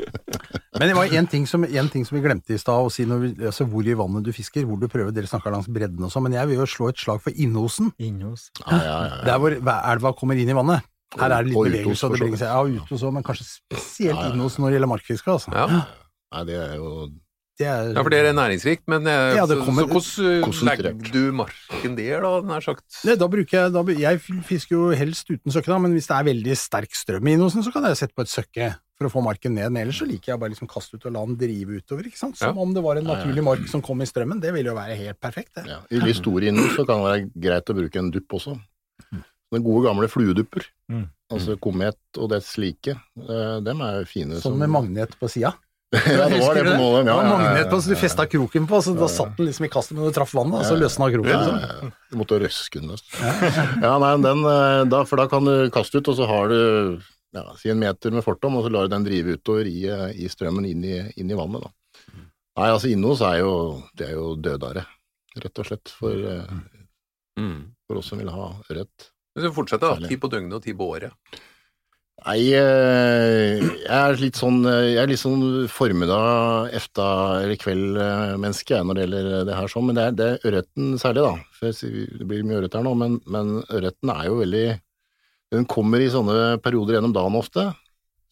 Men 0.80 0.88
det 0.90 0.96
var 0.96 1.12
en 1.14 1.28
ting 1.30 1.44
som, 1.46 1.62
ting 1.92 2.06
som 2.08 2.16
vi 2.16 2.22
glemte 2.24 2.54
i 2.56 2.58
stad, 2.58 2.86
å 2.86 2.90
si 2.90 3.04
når 3.06 3.20
vi, 3.22 3.30
altså 3.50 3.66
hvor 3.70 3.86
i 3.86 3.94
vannet 3.98 4.26
du 4.26 4.32
fisker, 4.34 4.64
hvor 4.66 4.80
du 4.80 4.88
prøver, 4.90 5.12
dere 5.14 5.30
snakker 5.30 5.54
langs 5.54 5.68
bredden 5.70 6.06
og 6.06 6.10
sånn, 6.10 6.24
men 6.26 6.34
jeg 6.38 6.48
vil 6.50 6.58
jo 6.62 6.66
slå 6.72 6.88
et 6.90 6.98
slag 7.02 7.20
for 7.22 7.36
Innosen, 7.38 7.92
Innos. 8.02 8.48
Ah, 8.64 8.72
ja, 8.74 8.80
ja, 8.82 8.96
ja. 9.12 9.20
der 9.28 9.42
hvor 9.44 9.56
hva- 9.60 9.80
elva 9.92 10.14
kommer 10.18 10.40
inn 10.40 10.50
i 10.50 10.56
vannet. 10.56 10.86
Her 11.18 11.34
er 11.34 11.42
det 11.44 11.50
litt 11.52 11.58
bevegelse, 11.70 12.06
og 12.06 12.14
det 12.14 12.20
bringer 12.22 12.38
seg, 12.38 12.50
ja, 12.54 12.84
og 12.86 12.98
så, 13.02 13.10
men 13.14 13.24
kanskje 13.26 13.46
spesielt 13.50 14.14
Ja, 14.14 14.20
ja, 14.22 14.28
ja. 14.30 14.34
Innosen 14.38 14.62
når 14.64 14.70
det 14.72 14.78
gjelder 14.78 14.92
markfiske, 14.94 15.34
altså. 15.36 15.54
Ja. 15.54 15.82
Nei, 16.30 16.44
det 16.50 16.58
er 16.62 16.76
jo 16.78 16.90
er, 17.66 17.92
Ja, 17.94 18.02
for 18.02 18.10
det 18.10 18.18
er 18.24 18.32
næringsrikt, 18.32 18.82
men 18.88 19.06
eh, 19.06 19.36
Ja, 19.36 19.46
kommer- 19.46 19.88
så 20.00 20.42
hvordan 20.42 20.68
legger 20.68 21.12
du 21.12 21.32
marken 21.32 21.96
der, 21.96 22.20
da, 22.20 22.40
nær 22.40 22.60
sagt? 22.64 22.84
Nei, 23.04 23.16
da 23.16 23.26
bruker 23.28 23.50
jeg, 23.50 23.72
da, 23.72 23.82
jeg 23.92 24.20
fisker 24.46 24.76
jo 24.76 24.90
helst 24.96 25.28
uten 25.30 25.50
søkke, 25.52 25.66
da, 25.66 25.78
men 25.78 25.92
hvis 25.92 26.06
det 26.08 26.16
er 26.16 26.24
veldig 26.32 26.56
sterk 26.56 26.90
strøm 26.94 27.28
i 27.28 27.36
noe, 27.36 27.50
sånt, 27.50 27.64
så 27.64 27.72
kan 27.72 27.82
jeg 27.84 27.96
sette 27.96 28.14
på 28.14 28.22
et 28.22 28.28
søkke 28.32 28.70
for 29.00 29.08
å 29.08 29.10
få 29.12 29.22
marken 29.24 29.54
ned. 29.54 29.70
Men 29.72 29.86
ellers 29.86 29.98
så 30.00 30.06
liker 30.06 30.32
jeg 30.34 30.40
bare 30.40 30.50
liksom 30.52 30.68
kaste 30.68 30.94
ut 30.96 31.06
og 31.06 31.12
la 31.12 31.24
den 31.24 31.36
drive 31.40 31.80
utover, 31.80 32.04
ikke 32.04 32.18
sant? 32.20 32.36
som 32.36 32.54
Ja. 32.54 32.60
om 32.62 32.74
det 32.74 32.82
var 32.82 32.96
en 32.96 33.04
naturlig 33.08 33.42
mark 33.42 33.66
som 33.68 33.80
kom 33.82 34.00
i 34.02 34.04
strømmen. 34.04 34.40
Det 34.40 34.52
ville 34.52 34.68
jo 34.68 34.74
være 34.76 34.96
helt 34.96 35.20
perfekt, 35.20 35.54
det. 35.54 35.66
Ja. 35.66 35.80
I 35.90 36.00
litt 36.04 36.16
store 36.16 36.48
inno 36.52 36.68
så 36.76 36.84
kan 36.86 37.00
det 37.00 37.08
være 37.08 37.30
greit 37.40 37.64
å 37.72 37.74
bruke 37.76 37.96
en 37.96 38.10
dupp 38.10 38.28
også. 38.28 38.60
Den 39.50 39.64
gode 39.64 39.88
gamle 39.88 40.06
fluedupper, 40.06 40.62
Mm. 40.90 41.08
altså 41.32 41.56
komet 41.58 41.96
og 42.18 42.28
dets 42.30 42.56
like, 42.58 42.88
eh, 42.88 43.60
dem 43.60 43.80
er 43.80 44.00
jo 44.00 44.04
fine. 44.04 44.32
Sånn 44.36 44.42
som- 44.42 44.58
med 44.58 44.68
magnet 44.70 45.10
på 45.18 45.28
sida. 45.28 45.54
ja, 46.06 46.26
det 46.30 46.38
var 46.38 46.54
det 46.54 46.62
på 46.68 46.74
noen 46.78 47.00
av. 47.02 47.06
Ja, 47.08 47.14
Ja, 47.14 47.20
ja, 47.20 47.22
ja, 47.22 47.30
magnet 47.34 47.70
på, 47.70 47.78
ja, 47.78 47.82
så 47.82 47.90
du 47.90 47.96
festa 47.98 48.26
kroken 48.30 48.66
på, 48.70 48.78
så 48.86 48.92
da 48.94 49.08
satt 49.10 49.32
den 49.38 49.48
liksom 49.48 49.66
i 49.66 49.70
kastet, 49.72 49.96
men 49.98 50.06
du 50.06 50.14
traff 50.14 50.34
vannet, 50.38 50.60
og 50.60 50.68
så 50.68 50.76
løsna 50.78 51.08
kroken. 51.10 51.32
Liksom. 51.34 51.56
ja, 51.58 51.70
ja. 51.82 51.90
Du 52.12 52.18
måtte 52.20 52.38
røske 52.38 52.78
den 52.82 52.92
løs. 52.92 53.02
Ja, 53.18 53.96
nei, 53.98 54.12
den, 54.22 54.44
eh, 54.46 54.84
da, 54.92 55.00
for 55.10 55.18
da 55.18 55.26
kan 55.32 55.48
du 55.50 55.54
kaste 55.74 55.98
ut, 55.98 56.12
og 56.12 56.18
så 56.20 56.28
har 56.30 56.52
du 56.52 56.60
ja, 57.34 57.42
si 57.58 57.72
en 57.74 57.82
meter 57.82 58.14
med 58.14 58.22
fortom, 58.26 58.56
og 58.60 58.66
så 58.68 58.72
lar 58.74 58.86
du 58.86 58.94
den 58.94 59.06
drive 59.08 59.34
utover 59.38 59.66
i, 59.70 59.80
eh, 59.90 60.06
i 60.14 60.30
strømmen 60.30 60.66
inn 60.70 60.86
i, 60.86 60.96
inn 61.18 61.30
i 61.34 61.38
vannet. 61.38 61.66
Da. 61.66 61.74
Nei, 62.60 62.68
altså 62.70 62.90
Innos 62.90 63.20
er 63.26 63.40
jo, 63.42 63.52
det 63.98 64.10
er 64.12 64.16
jo 64.18 64.32
dødare, 64.38 64.86
rett 65.42 65.58
og 65.62 65.70
slett, 65.72 65.96
for, 65.98 66.14
eh, 66.36 66.58
Mm. 67.38 67.70
for 67.86 67.96
oss 67.98 68.08
som 68.10 68.18
vil 68.18 68.28
ha 68.28 68.48
ørret. 68.68 69.10
Vi 69.38 69.48
fortsetter, 69.54 69.94
da. 70.02 70.08
Ti 70.10 70.16
på 70.20 70.28
døgnet 70.28 70.58
og 70.58 70.62
ti 70.64 70.74
på 70.76 70.86
året. 70.92 71.14
Nei, 72.20 72.52
eh, 72.52 73.62
jeg 73.64 73.96
er 73.96 74.18
litt 74.20 74.36
sånn 74.36 74.58
Jeg 74.66 74.98
er 75.00 75.08
litt 75.08 75.22
sånn 75.22 75.66
formiddag, 75.72 76.68
efta 76.76 77.06
eller 77.40 77.56
kveld-menneske 77.60 78.80
når 78.84 78.98
det 78.98 79.04
gjelder 79.06 79.46
det 79.48 79.56
her 79.56 79.72
sånn, 79.72 79.86
men 79.88 79.96
det 79.96 80.04
er, 80.04 80.16
det 80.18 80.26
er 80.28 80.50
ørreten 80.50 80.98
særlig, 81.00 81.24
da. 81.24 81.32
For 81.56 81.72
det 82.20 82.26
blir 82.28 82.44
mye 82.44 82.58
ørret 82.60 82.76
her 82.76 82.84
nå, 82.84 82.92
men, 83.00 83.16
men 83.24 83.54
ørreten 83.72 84.12
er 84.12 84.28
jo 84.28 84.40
veldig 84.42 84.66
Den 85.56 85.64
kommer 85.70 86.02
i 86.04 86.10
sånne 86.12 86.58
perioder 86.62 86.98
gjennom 86.98 87.16
dagen 87.16 87.40
ofte. 87.40 87.70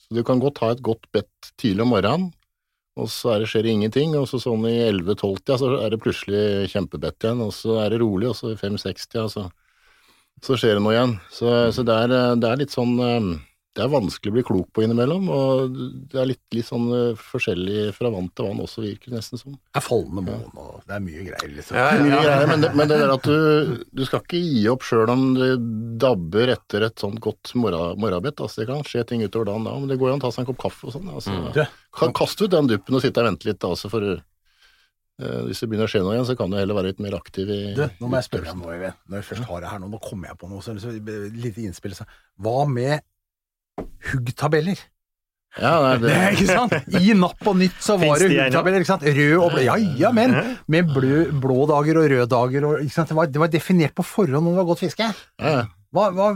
Så 0.04 0.14
du 0.14 0.20
kan 0.26 0.42
godt 0.42 0.60
ha 0.62 0.70
et 0.74 0.84
godt 0.84 1.08
bedt 1.14 1.50
tidlig 1.58 1.82
om 1.86 1.90
morgenen, 1.96 2.28
og 2.98 3.08
så 3.10 3.32
er 3.34 3.42
det, 3.42 3.48
skjer 3.50 3.64
det 3.66 3.72
ingenting, 3.72 4.14
og 4.20 4.28
så 4.30 4.38
sånn 4.42 4.68
i 4.68 4.76
11-12-tida 4.84 5.56
så 5.58 5.72
er 5.80 5.90
det 5.94 6.02
plutselig 6.04 6.68
kjempebedt 6.74 7.24
igjen, 7.24 7.42
og 7.42 7.50
så 7.56 7.80
er 7.82 7.94
det 7.94 8.02
rolig, 8.04 8.28
og 8.30 8.36
så 8.38 8.52
i 8.52 8.60
5-6-tida 8.60 9.26
så, 9.32 9.48
så 10.44 10.58
skjer 10.60 10.76
det 10.76 10.84
noe 10.84 10.94
igjen. 10.94 11.18
Så, 11.34 11.52
så 11.74 11.84
det, 11.86 11.98
er, 12.04 12.38
det 12.38 12.52
er 12.52 12.62
litt 12.62 12.74
sånn 12.74 12.94
eh, 13.02 13.28
det 13.78 13.84
er 13.84 13.90
vanskelig 13.92 14.32
å 14.32 14.34
bli 14.34 14.42
klok 14.48 14.68
på 14.74 14.82
innimellom, 14.82 15.28
og 15.30 15.76
det 16.10 16.18
er 16.18 16.26
litt, 16.32 16.40
litt 16.56 16.66
sånn 16.66 16.88
eh, 16.96 17.20
forskjellig 17.28 17.84
fra 17.94 18.10
vann 18.10 18.26
til 18.34 18.48
vann 18.48 18.62
også, 18.64 18.82
virker 18.82 19.12
det 19.12 19.20
nesten 19.20 19.38
som. 19.38 19.52
Det 19.54 19.78
er 19.78 19.84
fallende 19.86 20.24
måne, 20.26 20.50
og 20.64 20.80
det 20.88 20.96
er 20.96 21.04
mye 21.04 21.22
greier, 21.28 21.52
liksom. 21.54 21.78
Ja, 21.78 21.84
Mye 22.02 22.10
ja. 22.16 22.22
greier, 22.26 22.50
men, 22.50 22.64
det, 22.66 22.72
men 22.80 22.90
det 22.90 22.98
der 23.04 23.12
at 23.14 23.28
du, 23.30 23.84
du 23.94 24.02
skal 24.08 24.24
ikke 24.26 24.40
gi 24.42 24.64
opp 24.74 24.82
sjøl 24.88 25.12
om 25.14 25.22
det 25.38 25.50
dabber 26.02 26.50
etter 26.56 26.88
et 26.88 26.98
sånt 27.06 27.22
godt 27.22 27.54
morra- 27.54 27.94
morgenbett. 27.94 28.42
Altså, 28.42 28.64
det 28.64 28.68
kan 28.72 28.82
skje 28.88 29.06
ting 29.12 29.22
utover 29.22 29.52
dagen 29.52 29.68
da, 29.70 29.76
men 29.78 29.92
det 29.94 30.00
går 30.02 30.10
jo 30.10 30.16
an 30.18 30.24
å 30.24 30.26
ta 30.26 30.34
seg 30.34 30.42
en 30.42 30.50
kopp 30.50 30.64
kaffe 30.66 30.90
og 30.90 30.96
sånn. 30.98 31.12
Altså, 31.14 31.36
Mm. 31.38 31.54
Kan 31.98 32.12
kaste 32.14 32.44
ut 32.48 32.52
den 32.52 32.66
duppen 32.70 32.94
og 32.98 33.00
sitte 33.06 33.22
og 33.22 33.26
vente 33.30 33.46
litt, 33.48 33.58
da, 33.62 33.70
altså, 33.72 33.88
for 33.90 34.04
uh, 35.22 35.40
hvis 35.48 35.60
det 35.62 35.68
begynner 35.70 35.88
å 35.88 35.90
skje 35.90 36.02
noe 36.04 36.14
igjen, 36.16 36.26
så 36.28 36.36
kan 36.38 36.50
du 36.52 36.56
heller 36.58 36.76
være 36.78 36.92
litt 36.92 37.00
mer 37.02 37.16
aktiv 37.18 37.48
i 37.50 37.60
du, 37.76 37.84
nå 37.98 38.10
må 38.10 38.18
jeg 38.20 38.26
spørre 38.28 38.46
deg 38.46 38.54
om 38.54 38.60
noe, 38.62 38.74
Øyvind. 38.76 38.98
Når 39.08 39.18
jeg 39.20 39.26
først 39.32 39.46
har 39.48 39.62
det 39.64 39.70
her 39.72 39.80
nå, 39.82 39.88
nå 39.94 40.00
kommer 40.04 40.30
jeg 40.30 40.38
på 40.40 40.50
noe, 40.50 40.62
så 40.64 40.74
så 40.82 40.92
et 40.94 41.38
lite 41.42 41.64
innspill. 41.66 41.96
Så. 41.98 42.06
Hva 42.44 42.58
med 42.70 43.00
huggtabeller? 44.12 44.80
Ja, 45.58 45.96
Det, 45.98 46.08
det, 46.12 46.18
ikke 46.36 46.48
sant? 46.50 46.74
I 47.00 47.14
Napp 47.18 47.46
og 47.48 47.56
Nytt 47.58 47.80
så 47.82 47.96
var 48.00 48.20
det 48.20 48.28
huggtabeller, 48.30 48.84
ikke 48.84 48.92
sant? 48.92 49.08
Rød 49.08 49.38
og 49.38 49.54
blå. 49.54 49.64
Ja, 49.64 49.78
ja, 50.04 50.12
men 50.14 50.36
med 50.70 50.92
blå, 50.94 51.24
blå 51.42 51.64
dager 51.70 52.02
og 52.02 52.10
røde 52.12 52.28
dager 52.30 52.68
og 52.68 52.84
ikke 52.84 52.96
sant? 52.98 53.10
Det 53.10 53.18
var, 53.18 53.32
det 53.32 53.42
var 53.42 53.50
definert 53.52 53.96
på 53.96 54.06
forhånd 54.06 54.44
når 54.44 54.54
det 54.54 54.60
var 54.62 54.70
godt 54.74 54.84
fiske. 54.86 55.10
Hva, 55.40 56.10
hva 56.14 56.30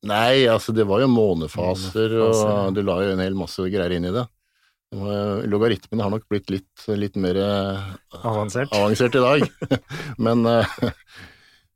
Nei, 0.00 0.46
altså 0.48 0.72
det 0.72 0.86
var 0.88 1.02
jo 1.02 1.10
månefaser, 1.12 2.14
og 2.24 2.70
du 2.72 2.80
la 2.86 2.94
jo 3.04 3.10
en 3.12 3.20
hel 3.20 3.34
masse 3.36 3.60
greier 3.68 3.92
inn 3.98 4.08
i 4.08 4.14
det. 4.14 4.24
Logaritmene 4.90 5.50
Logaritmen 5.52 6.00
har 6.02 6.10
nok 6.10 6.24
blitt 6.32 6.48
litt, 6.50 6.86
litt 6.98 7.18
mer 7.20 7.36
eh, 7.38 7.90
Avansert. 8.26 8.72
avansert 8.74 9.14
i 9.14 9.22
dag. 9.22 9.44
men 10.24 10.42
eh, 10.50 10.72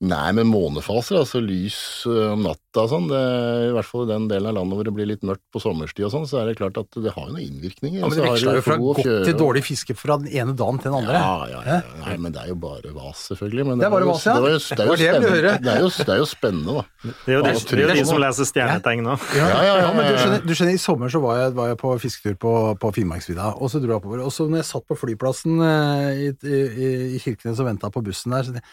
Nei, 0.04 0.32
men 0.36 0.48
månefaser, 0.50 1.16
altså 1.22 1.40
lys 1.40 1.76
eh, 2.10 2.32
om 2.34 2.42
natta 2.44 2.82
og 2.82 2.88
sånn, 2.90 3.04
i 3.08 3.70
hvert 3.72 3.86
fall 3.86 4.02
i 4.04 4.08
den 4.10 4.24
delen 4.28 4.50
av 4.50 4.56
landet 4.58 4.76
hvor 4.76 4.86
det 4.88 4.92
blir 4.96 5.06
litt 5.06 5.22
mørkt 5.24 5.44
på 5.54 5.60
sommerstid 5.62 6.08
og 6.08 6.10
sånn, 6.12 6.24
så 6.28 6.40
er 6.42 6.48
det 6.50 6.56
klart 6.58 6.76
at 6.80 6.98
det 6.98 7.12
har 7.14 7.28
jo 7.28 7.36
noen 7.36 7.44
innvirkninger. 7.46 8.00
ja, 8.02 8.08
men 8.10 8.18
Det 8.18 8.32
du 8.42 8.48
jo 8.58 8.64
fra 8.66 8.76
godt 8.80 9.00
til 9.04 9.36
dårlig 9.38 9.62
fiske 9.64 9.94
fra 9.96 10.16
den 10.20 10.28
ene 10.34 10.52
dagen 10.58 10.80
til 10.82 10.90
den 10.90 10.98
andre. 10.98 11.14
Ja, 11.14 11.36
ja, 11.52 11.60
ja. 11.68 11.78
Nei, 12.02 12.16
men 12.20 12.34
det 12.34 12.42
er 12.42 12.50
jo 12.50 12.56
bare 12.60 12.90
vas, 12.96 13.22
selvfølgelig. 13.30 13.66
Men 13.70 13.78
Det 13.80 13.86
er 13.86 13.94
bare 13.94 14.04
jo- 14.08 14.10
vas, 14.12 14.26
ja. 14.26 14.34
Det, 14.34 14.42
var 14.42 14.50
Det 14.50 14.58
det, 14.58 14.82
er 14.82 14.90
jo 14.90 14.96
jeg 14.98 15.14
spennende, 15.14 15.32
høre. 15.36 15.54
det, 15.62 15.72
er 15.76 15.80
jo, 15.84 15.88
det 15.94 16.14
er 16.16 16.20
jo 16.20 16.28
spennende, 16.34 16.74
da. 16.74 16.84
Det 17.04 17.32
er 17.32 17.38
jo 17.38 17.42
de, 17.46 17.52
det 17.54 17.78
er 17.78 17.84
jo 17.84 17.94
de 18.02 18.06
som 18.10 18.22
leser 18.26 18.50
stjernetegn 18.50 19.04
nå. 19.08 19.16
Ja, 19.38 19.46
ja, 19.48 19.60
ja, 19.64 19.74
Ja, 19.84 19.92
men 19.94 20.02
du 20.02 20.10
ja, 20.10 20.14
ja. 20.14 20.22
skjønner, 20.24 20.44
du 20.44 20.54
skjønner, 20.58 20.74
i 20.74 20.82
sommer 20.84 21.14
så 21.14 21.22
var 21.24 21.38
jeg, 21.44 21.54
var 21.54 21.70
jeg 21.72 21.78
på 21.80 21.94
fisketur 22.02 22.36
på, 22.44 22.54
på 22.82 22.92
Finnmarksvidda, 22.98 23.54
og 23.62 23.70
så 23.70 23.80
dro 23.80 23.94
jeg 23.94 24.02
oppover. 24.02 24.24
Og 24.26 24.34
så 24.34 24.48
når 24.50 24.60
jeg 24.64 24.70
satt 24.74 24.86
på 24.90 24.98
flyplassen 24.98 25.62
eh, 25.62 26.26
i, 26.26 26.32
i, 26.44 26.90
i 27.16 27.22
Kirkenes 27.22 27.62
og 27.62 27.70
venta 27.70 27.88
på 27.94 28.02
bussen 28.04 28.34
der, 28.34 28.42
så, 28.50 28.58
det, 28.58 28.64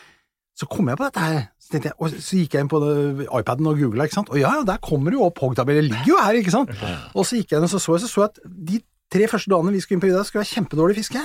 så 0.62 0.70
kom 0.70 0.90
jeg 0.92 1.00
på 1.00 1.08
dette 1.08 1.26
her. 1.26 1.42
Så, 1.62 1.80
jeg, 1.80 1.94
og 1.98 2.14
så 2.14 2.38
gikk 2.38 2.56
jeg 2.58 2.66
inn 2.66 2.72
på 2.72 2.80
det, 2.84 2.96
iPaden 3.28 3.70
og 3.72 3.80
googla, 3.80 4.06
ikke 4.08 4.20
sant. 4.20 4.32
Og 4.34 4.40
ja, 4.42 4.54
ja, 4.60 4.66
der 4.68 4.82
kommer 4.84 5.14
det 5.14 5.18
jo 5.20 5.28
opp 5.30 5.42
hoggtabeller, 5.42 5.88
ligger 5.88 6.14
jo 6.14 6.20
her, 6.22 6.38
ikke 6.42 6.54
sant. 6.54 6.74
Og 7.16 7.26
så 7.28 7.40
gikk 7.40 7.54
jeg 7.54 7.62
inn 7.62 7.68
og 7.68 7.72
så 7.74 7.82
så 7.82 7.98
jeg, 7.98 8.04
så 8.06 8.12
så 8.12 8.26
at 8.28 8.42
de 8.46 8.82
tre 9.12 9.28
første 9.32 9.52
dagene 9.52 9.74
vi 9.76 9.82
skulle 9.84 9.98
inn 10.00 10.04
på 10.04 10.12
vidda, 10.12 10.26
skulle 10.28 10.44
være 10.44 10.54
kjempedårlig 10.54 11.00
fiske. 11.02 11.24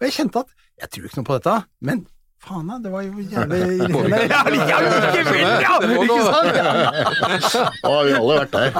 Og 0.00 0.08
jeg 0.08 0.16
kjente 0.18 0.42
at 0.42 0.56
jeg 0.82 0.90
tror 0.90 1.08
ikke 1.08 1.20
noe 1.20 1.28
på 1.28 1.38
dette, 1.38 1.56
men 1.86 2.02
faen 2.44 2.70
da, 2.70 2.78
det 2.84 2.92
var 2.92 3.04
jo 3.06 3.24
jævlig 3.34 3.60
irriterende. 3.78 4.20
Ja, 4.20 4.28
ja, 4.30 4.42
likevel, 4.52 5.44
ja! 5.64 5.74
Ikke 5.94 6.18
sant? 6.28 6.58
Ja. 6.58 7.64
Da 7.80 7.92
har 7.94 8.08
vi 8.08 8.14
alle 8.18 8.38
vært 8.40 8.54
der. 8.54 8.70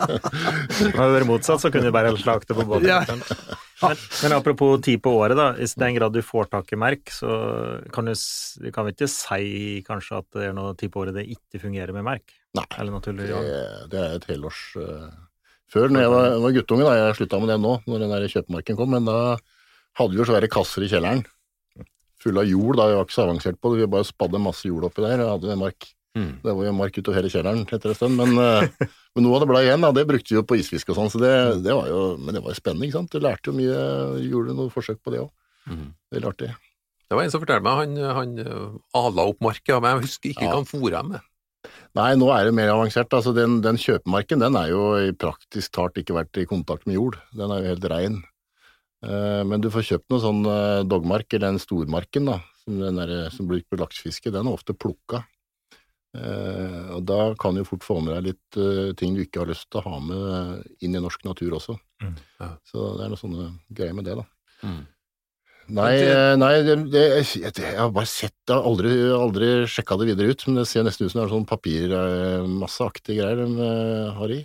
Hadde 0.96 1.08
det 1.08 1.14
vært 1.16 1.28
motsatt, 1.30 1.62
så 1.62 1.72
kunne 1.74 1.88
vi 1.88 1.94
bare 1.96 2.14
slakte 2.20 2.56
på 2.56 2.66
båten. 2.66 2.88
Ja. 2.90 3.02
Men, 3.82 4.00
men 4.22 4.34
apropos 4.38 4.80
tid 4.86 5.02
på 5.04 5.12
året, 5.18 5.36
da. 5.36 5.50
I 5.60 5.68
den 5.82 5.98
grad 5.98 6.16
du 6.16 6.22
får 6.24 6.48
tak 6.52 6.72
i 6.72 6.80
merk, 6.80 7.12
så 7.12 7.30
kan 7.92 8.08
du, 8.08 8.14
kan 8.72 8.88
vi 8.88 8.96
ikke 8.96 9.10
si 9.12 9.82
kanskje 9.86 10.22
at 10.22 10.28
det 10.38 10.48
er 10.48 10.56
noe 10.56 10.72
tid 10.78 10.92
på 10.94 11.04
året 11.04 11.16
det 11.18 11.26
ikke 11.34 11.60
fungerer 11.66 11.92
med 11.96 12.06
merk? 12.06 12.36
Nei, 12.56 12.66
Eller 12.80 12.94
naturlig 12.94 13.28
ja. 13.28 13.42
Det, 13.44 13.62
det 13.92 14.00
er 14.00 14.14
et 14.16 14.26
helårs 14.30 14.60
uh, 14.80 15.10
Før, 15.68 15.90
når 15.92 16.06
jeg 16.06 16.12
var, 16.14 16.28
var 16.40 16.54
guttunge, 16.56 16.86
da, 16.86 16.94
jeg 16.96 17.18
slutta 17.18 17.40
med 17.42 17.52
det 17.52 17.60
nå, 17.60 17.74
når 17.84 18.04
den 18.04 18.14
der 18.14 18.28
kjøpemarken 18.32 18.78
kom, 18.78 18.94
men 18.94 19.08
da 19.08 19.18
hadde 19.98 20.14
vi 20.14 20.20
jo 20.22 20.28
svære 20.28 20.48
kasser 20.52 20.84
i 20.86 20.88
kjelleren. 20.88 21.24
Fulle 22.22 22.42
av 22.42 22.48
jord, 22.48 22.78
da 22.80 22.86
vi 22.88 22.96
var 22.96 23.04
ikke 23.06 23.16
så 23.18 23.26
avansert 23.26 23.58
på 23.60 23.72
det, 23.74 23.82
vi 23.84 23.90
bare 23.92 24.08
spadde 24.08 24.40
masse 24.40 24.64
jord 24.68 24.86
oppi 24.88 25.04
der 25.04 25.20
og 25.24 25.34
hadde 25.36 25.56
mark. 25.60 25.88
Mm. 26.16 26.30
Det 26.40 26.54
var 26.56 26.64
jo 26.64 26.72
mark 26.72 26.94
utover 26.96 27.18
hele 27.18 27.28
kjelleren 27.28 27.66
etter 27.66 27.92
en 27.92 27.98
stund, 27.98 28.16
men, 28.16 28.38
eh, 28.40 28.86
men 29.12 29.26
noe 29.26 29.36
av 29.36 29.42
det 29.44 29.48
ble 29.50 29.60
igjen, 29.66 29.82
da, 29.84 29.90
det 29.92 30.06
brukte 30.08 30.32
vi 30.32 30.38
jo 30.38 30.46
på 30.48 30.56
isfiske 30.56 30.94
og 30.94 30.96
sånn, 30.96 31.10
så 31.12 31.20
det, 31.20 31.32
det 31.66 31.74
var 31.76 31.90
jo, 31.92 32.00
men 32.16 32.38
det 32.38 32.40
var 32.46 32.56
spennende, 32.56 32.88
ikke 32.88 32.96
sant? 33.02 33.12
Du 33.12 33.20
lærte 33.20 33.52
jo 33.52 33.56
mye, 33.58 33.82
gjorde 34.24 34.56
noen 34.56 34.72
forsøk 34.72 35.02
på 35.04 35.12
det 35.12 35.20
òg. 35.26 35.28
Mm. 35.68 35.90
Veldig 36.16 36.30
artig. 36.32 36.48
Det 37.06 37.14
var 37.18 37.22
en 37.26 37.30
som 37.34 37.42
fortalte 37.44 37.66
meg, 37.68 37.82
han, 37.82 37.96
han 38.16 38.32
eh, 38.46 38.78
ala 38.96 39.26
opp 39.28 39.44
marka, 39.44 39.76
men 39.84 39.92
jeg 39.98 40.06
husker 40.08 40.32
ikke 40.32 40.46
Ja. 40.48 40.54
hva 40.54 40.62
han 40.62 40.70
fôra 40.72 41.02
med. 41.12 41.20
Nei, 41.98 42.08
nå 42.16 42.30
er 42.32 42.48
det 42.48 42.54
mer 42.56 42.70
avansert. 42.72 43.12
Altså, 43.12 43.34
den, 43.36 43.60
den 43.64 43.76
kjøpemarken 43.80 44.40
den 44.40 44.56
er 44.56 44.68
jo 44.72 44.82
i 45.02 45.12
praktisk 45.12 45.72
talt 45.76 45.96
ikke 46.00 46.14
vært 46.16 46.38
i 46.40 46.46
kontakt 46.48 46.86
med 46.88 46.96
jord. 46.96 47.16
Den 47.36 47.50
er 47.52 47.60
jo 47.60 47.70
helt 47.74 47.86
rein. 47.92 48.18
Eh, 49.06 49.42
men 49.46 49.62
du 49.62 49.70
får 49.72 49.86
kjøpt 49.90 50.10
noe 50.12 50.22
sånn 50.22 50.42
eh, 50.50 50.82
dogmark, 50.88 51.28
eller 51.30 51.52
den 51.52 51.62
stormarken, 51.62 52.30
da, 52.32 52.40
som, 52.64 52.80
den 52.82 53.00
der, 53.00 53.14
som 53.34 53.46
blir 53.46 53.62
brukt 53.62 53.72
på 53.72 53.80
laksefiske. 53.84 54.34
Den 54.34 54.50
er 54.50 54.58
ofte 54.58 54.76
plukka. 54.76 55.22
Eh, 56.16 56.90
og 56.96 57.04
da 57.06 57.20
kan 57.38 57.56
du 57.56 57.64
fort 57.68 57.84
få 57.84 58.00
med 58.00 58.14
deg 58.16 58.32
litt 58.32 58.58
eh, 58.60 58.92
ting 58.98 59.16
du 59.16 59.22
ikke 59.24 59.42
har 59.42 59.50
lyst 59.50 59.68
til 59.70 59.82
å 59.82 59.86
ha 59.90 60.02
med 60.02 60.84
inn 60.84 60.96
i 60.96 61.02
norsk 61.02 61.26
natur 61.28 61.58
også. 61.58 61.76
Mm, 62.02 62.18
ja. 62.40 62.50
Så 62.66 62.90
det 62.96 63.06
er 63.06 63.12
noen 63.12 63.22
sånne 63.22 63.48
greier 63.68 63.96
med 63.96 64.08
det, 64.08 64.16
da. 64.18 64.26
Mm. 64.66 64.84
Nei, 65.76 65.92
eh, 65.98 66.32
nei 66.38 66.52
det, 66.62 66.76
det, 66.92 67.04
jeg, 67.34 67.50
jeg 67.58 67.74
har 67.74 67.90
bare 67.94 68.06
sett 68.06 68.34
det, 68.46 68.54
jeg 68.54 68.60
har 68.60 68.68
aldri, 68.70 68.92
aldri 69.16 69.48
sjekka 69.70 69.96
det 69.98 70.12
videre 70.12 70.30
ut, 70.30 70.44
men 70.46 70.60
det 70.60 70.66
ser 70.70 70.86
nesten 70.86 71.08
ut 71.08 71.12
som 71.12 71.20
det 71.20 71.24
er 71.24 71.32
sånn 71.32 71.48
papirmasseaktige 71.50 73.18
greier 73.18 73.42
de 73.42 73.66
eh, 73.66 74.12
har 74.20 74.34
i. 74.36 74.44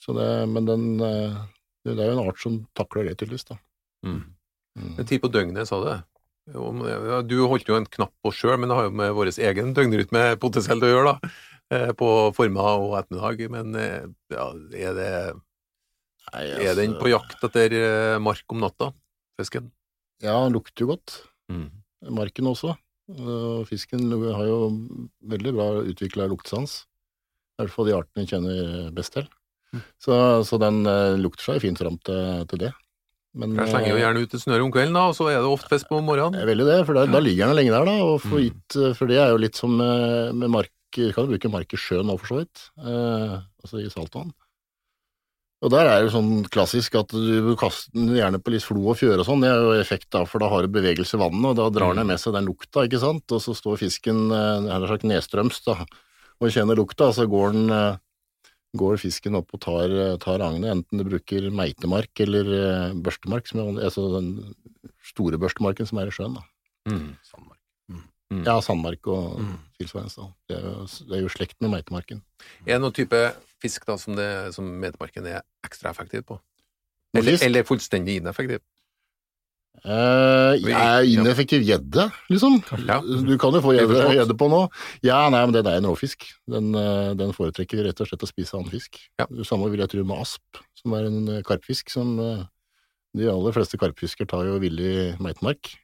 Så 0.00 0.16
det, 0.16 0.30
men 0.52 0.68
den 0.68 0.88
eh, 1.04 1.36
Det 1.84 1.98
er 2.00 2.08
jo 2.08 2.16
en 2.16 2.30
art 2.30 2.40
som 2.40 2.56
takler 2.76 3.10
det, 3.10 3.18
tydeligvis, 3.20 3.44
da. 3.50 3.58
Mm. 4.04 4.20
Mm. 4.74 4.90
Men 4.98 5.06
Ti 5.08 5.18
på 5.22 5.30
døgnet, 5.32 5.68
sa 5.70 5.78
du? 5.82 5.90
Ja, 6.52 7.22
Du 7.24 7.38
holdt 7.48 7.68
jo 7.70 7.76
en 7.78 7.86
knapp 7.88 8.12
på 8.24 8.32
sjøl, 8.34 8.58
men 8.60 8.68
det 8.68 8.76
har 8.76 8.88
jo 8.88 8.94
med 8.98 9.14
vår 9.16 9.30
egen 9.32 9.72
døgnrytme 9.76 10.24
potensielt 10.42 10.84
å 10.84 10.90
gjøre, 10.90 11.14
da. 11.14 11.30
eh, 11.72 11.92
På 11.96 12.08
formiddag 12.36 12.84
og 12.84 12.96
ettermiddag. 13.00 13.46
Men 13.54 13.74
eh, 13.80 14.04
ja, 14.34 14.48
er, 14.76 14.98
det, 14.98 15.10
Nei, 16.34 16.44
er 16.44 16.74
den 16.76 16.92
altså, 16.92 17.00
på 17.00 17.12
jakt 17.14 17.46
etter 17.48 17.78
eh, 17.78 18.18
mark 18.20 18.44
om 18.52 18.60
natta, 18.60 18.90
fisken? 19.40 19.70
Ja, 20.24 20.36
den 20.44 20.56
lukter 20.58 20.84
jo 20.84 20.92
godt. 20.92 21.22
Mm. 21.52 21.68
Marken 22.14 22.50
også. 22.50 22.76
Fisken 23.68 24.08
har 24.12 24.46
jo 24.48 24.58
veldig 25.28 25.52
bra 25.56 25.66
utvikla 25.84 26.28
luktsans. 26.30 26.84
I 27.54 27.62
hvert 27.62 27.72
fall 27.74 27.88
de 27.88 27.96
artene 27.96 28.24
vi 28.24 28.30
kjenner 28.30 28.86
best 28.96 29.12
til. 29.16 29.26
Mm. 29.74 29.82
Så, 30.00 30.14
så 30.48 30.58
den 30.62 30.80
lukter 31.20 31.44
seg 31.52 31.60
fint 31.64 31.80
fram 31.80 31.98
til, 32.04 32.44
til 32.48 32.62
det. 32.66 32.70
Men 33.34 33.56
Jeg 33.58 33.72
slenger 33.72 33.90
jo 33.90 33.96
eh, 33.98 34.02
gjerne 34.04 34.22
ut 34.22 34.34
et 34.36 34.42
snøre 34.44 34.62
om 34.62 34.70
kvelden, 34.74 34.94
da, 34.94 35.08
og 35.10 35.16
så 35.18 35.26
er 35.32 35.40
det 35.42 35.50
ofte 35.50 35.72
fest 35.72 35.88
på 35.90 35.98
morgenen. 36.06 36.36
det 36.36 36.42
er 36.44 36.50
veldig 36.52 36.66
det, 36.68 36.78
for 36.86 36.94
da, 36.94 37.06
da 37.10 37.18
ligger 37.24 37.50
den 37.50 37.56
lenge 37.58 37.72
der, 37.74 37.84
da. 37.88 37.96
Og 38.04 38.20
for, 38.22 38.38
Mm. 38.38 38.44
gitt, 38.46 38.76
eh, 38.78 38.92
for 38.94 39.06
det 39.10 39.18
er 39.18 39.32
jo 39.34 39.40
litt 39.42 39.56
som 39.58 39.76
med, 39.76 40.34
med 40.34 40.50
mark 40.50 40.70
Du 40.94 41.10
kan 41.12 41.26
bruke 41.26 41.50
mark 41.50 41.72
i 41.74 41.76
sjøen 41.76 42.06
òg, 42.06 42.20
for 42.22 42.30
så 42.30 42.36
vidt. 42.44 42.60
Eh, 42.78 43.32
altså 43.64 43.80
i 43.82 43.88
saltvann. 43.90 44.30
Og 45.64 45.70
der 45.72 45.88
er 45.88 46.04
det 46.04 46.12
sånn 46.12 46.44
klassisk 46.52 46.94
at 47.00 47.08
du 47.08 47.54
kaster 47.58 47.90
den 47.96 48.12
gjerne 48.14 48.38
på 48.38 48.52
litt 48.52 48.62
flo 48.62 48.82
og 48.92 48.98
fjøre 49.00 49.24
og 49.24 49.26
sånn. 49.26 49.40
Det 49.42 49.48
er 49.50 49.58
jo 49.64 49.72
effekt 49.80 50.10
da, 50.14 50.22
for 50.28 50.38
da 50.38 50.50
har 50.52 50.62
du 50.62 50.68
bevegelse 50.68 51.16
i 51.16 51.22
vannet, 51.22 51.48
og 51.50 51.56
da 51.56 51.66
drar 51.74 51.94
den 51.98 52.06
med 52.06 52.20
seg 52.20 52.34
den 52.36 52.46
lukta, 52.46 52.84
ikke 52.86 53.00
sant. 53.02 53.24
Og 53.32 53.40
så 53.42 53.56
står 53.58 53.80
fisken 53.80 54.28
eh, 54.30 54.60
nær 54.68 54.86
sagt 54.86 55.02
nedstrøms 55.08 55.62
da, 55.66 55.78
og 56.38 56.52
kjenner 56.54 56.76
lukta, 56.78 57.08
og 57.10 57.16
så 57.16 57.26
går 57.26 57.56
den 57.56 57.70
eh, 57.74 57.96
går 58.76 58.98
fisken 58.98 59.36
opp 59.38 59.52
og 59.54 59.60
tar, 59.62 59.92
tar 60.22 60.42
agnet, 60.42 60.70
enten 60.72 60.98
du 61.00 61.04
bruker 61.06 61.50
meitemark 61.54 62.20
eller 62.24 62.48
eh, 62.58 62.94
børstemark, 63.06 63.46
som 63.50 63.60
er, 63.62 63.82
altså 63.86 64.06
den 64.16 64.54
store 65.14 65.38
børstemarken 65.38 65.86
som 65.86 65.98
er 66.02 66.10
i 66.10 66.14
sjøen. 66.14 66.34
da. 66.38 66.42
Mm. 66.90 67.12
Sandmark. 67.24 67.60
Ja, 68.44 68.56
sandmark 68.64 69.06
og 69.06 69.38
Mm. 69.38 69.58
tilsvarende. 69.78 70.32
Det 70.48 70.58
det 71.08 71.16
er 71.18 71.22
jo 71.22 71.28
slekt 71.30 71.60
med 71.60 71.70
meitemarken. 71.70 72.22
Er 72.66 72.74
det 72.78 72.80
noen 72.82 72.92
type 72.96 73.20
fisk 73.62 73.86
da 73.86 73.96
som, 73.96 74.16
det, 74.16 74.54
som 74.54 74.64
meitemarken 74.80 75.26
er 75.26 75.42
ekstra 75.64 75.90
effektiv 75.94 76.24
på? 76.26 76.40
Eller, 77.14 77.38
eller 77.44 77.62
fullstendig 77.62 78.16
ineffektiv? 78.18 78.58
Eh, 79.84 80.54
jeg 80.62 80.72
er 80.72 81.04
ineffektiv 81.10 81.64
gjedde, 81.66 82.06
liksom. 82.32 82.60
Ja. 82.86 83.00
Du 83.02 83.34
kan 83.40 83.52
jo 83.52 83.60
få 83.60 83.74
Det 83.74 83.84
gjedde 84.16 84.36
på 84.38 84.46
nå. 84.48 84.62
Ja, 85.04 85.28
nei, 85.28 85.42
men 85.44 85.52
den 85.52 85.66
er 85.68 85.76
en 85.80 85.88
råfisk. 85.90 86.24
Den, 86.48 86.70
eh, 86.78 87.12
den 87.18 87.34
foretrekker 87.36 87.82
rett 87.84 88.00
og 88.00 88.08
slett 88.08 88.22
å 88.24 88.30
spise 88.30 88.54
annen 88.56 88.70
fisk. 88.72 88.96
Ja. 89.20 89.26
Det 89.28 89.44
samme 89.44 89.68
vil 89.72 89.80
jeg 89.84 89.90
tro 89.92 90.04
med 90.06 90.22
asp, 90.22 90.62
som 90.78 90.94
er 90.96 91.08
en 91.10 91.28
eh, 91.28 91.42
karpfisk 91.42 91.90
som 91.92 92.14
de 93.14 93.28
aller 93.30 93.52
fleste 93.52 93.76
karpfisker 93.78 94.26
tar 94.30 94.46
jo 94.48 94.58
villig 94.62 95.18
meitemark. 95.20 95.74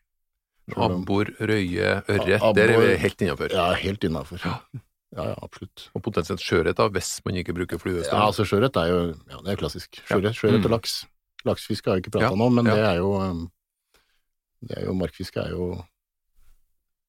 Abbor, 0.76 1.26
røye, 1.42 2.00
ørret, 2.06 2.54
der 2.54 2.70
er 2.70 2.80
vi 2.80 2.96
helt 3.02 3.20
innafor. 3.26 3.50
Ja, 3.52 3.72
helt 3.74 4.04
innafor. 4.06 4.38
Ja. 4.44 4.60
Ja, 5.16 5.24
ja, 5.32 5.36
absolutt. 5.42 5.88
Og 5.98 6.02
potensielt 6.06 6.38
sjøørret 6.40 6.78
hvis 6.94 7.16
man 7.26 7.34
ikke 7.34 7.52
bruker 7.56 7.80
fluestang. 7.82 8.14
Ja, 8.14 8.28
altså 8.30 8.44
sjøørret 8.46 8.76
er 8.78 8.92
jo 8.92 8.98
ja, 9.28 9.40
det 9.42 9.50
er 9.56 9.56
klassisk. 9.58 9.98
Sjøørret 10.06 10.38
og 10.46 10.60
Mm. 10.62 10.70
laks. 10.70 11.00
Laksefiske 11.44 11.90
har 11.90 11.96
jeg 11.98 12.04
ikke 12.04 12.12
prata 12.14 12.28
Ja, 12.30 12.30
om, 12.32 12.54
men 12.54 12.64
det 12.64 12.78
er 12.78 12.96
jo 13.02 13.10
det 14.60 14.78
er 14.78 14.88
jo 14.88 14.96
Markfiske 14.96 15.42
er 15.42 15.54
jo 15.54 15.68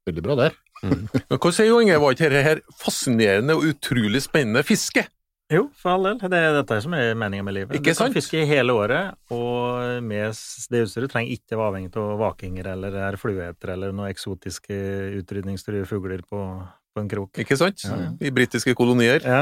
veldig 0.08 0.26
bra 0.26 0.38
der. 0.40 0.60
Men 0.86 1.38
hva 1.38 1.52
sier 1.54 1.70
jo 1.70 1.82
Inge, 1.84 2.00
var 2.02 2.16
ikke 2.16 2.30
dette 2.30 2.46
her 2.46 2.62
fascinerende 2.82 3.58
og 3.58 3.68
utrolig 3.74 4.24
spennende 4.24 4.64
fiske? 4.66 5.06
Jo, 5.52 5.66
for 5.76 5.98
all 5.98 6.06
del. 6.08 6.20
Det 6.32 6.40
er 6.40 6.54
dette 6.56 6.78
som 6.86 6.94
er 6.96 7.10
meninga 7.20 7.44
med 7.44 7.56
livet. 7.58 7.76
Ikke 7.76 7.92
du 7.92 7.98
kan 7.98 8.08
sant? 8.08 8.16
fiske 8.16 8.46
hele 8.48 8.72
året, 8.72 9.18
og 9.36 10.04
med 10.06 10.38
det 10.72 10.84
utstyret 10.86 11.12
trenger 11.12 11.36
ikke 11.36 11.58
være 11.60 11.74
avhengig 11.74 11.92
av 12.00 12.14
vakinger 12.22 12.70
eller 12.72 13.18
flueheter 13.20 13.74
eller 13.76 13.92
noen 13.96 14.14
eksotiske 14.14 14.78
utrydningstruede 15.20 15.90
fugler 15.90 16.24
på, 16.24 16.46
på 16.92 17.02
en 17.04 17.10
krok. 17.12 17.40
Ikke 17.40 17.56
sant? 17.60 17.84
Ja, 17.88 17.96
ja. 18.02 18.10
I 18.28 18.32
britiske 18.36 18.74
kolonier. 18.76 19.24
Ja, 19.24 19.42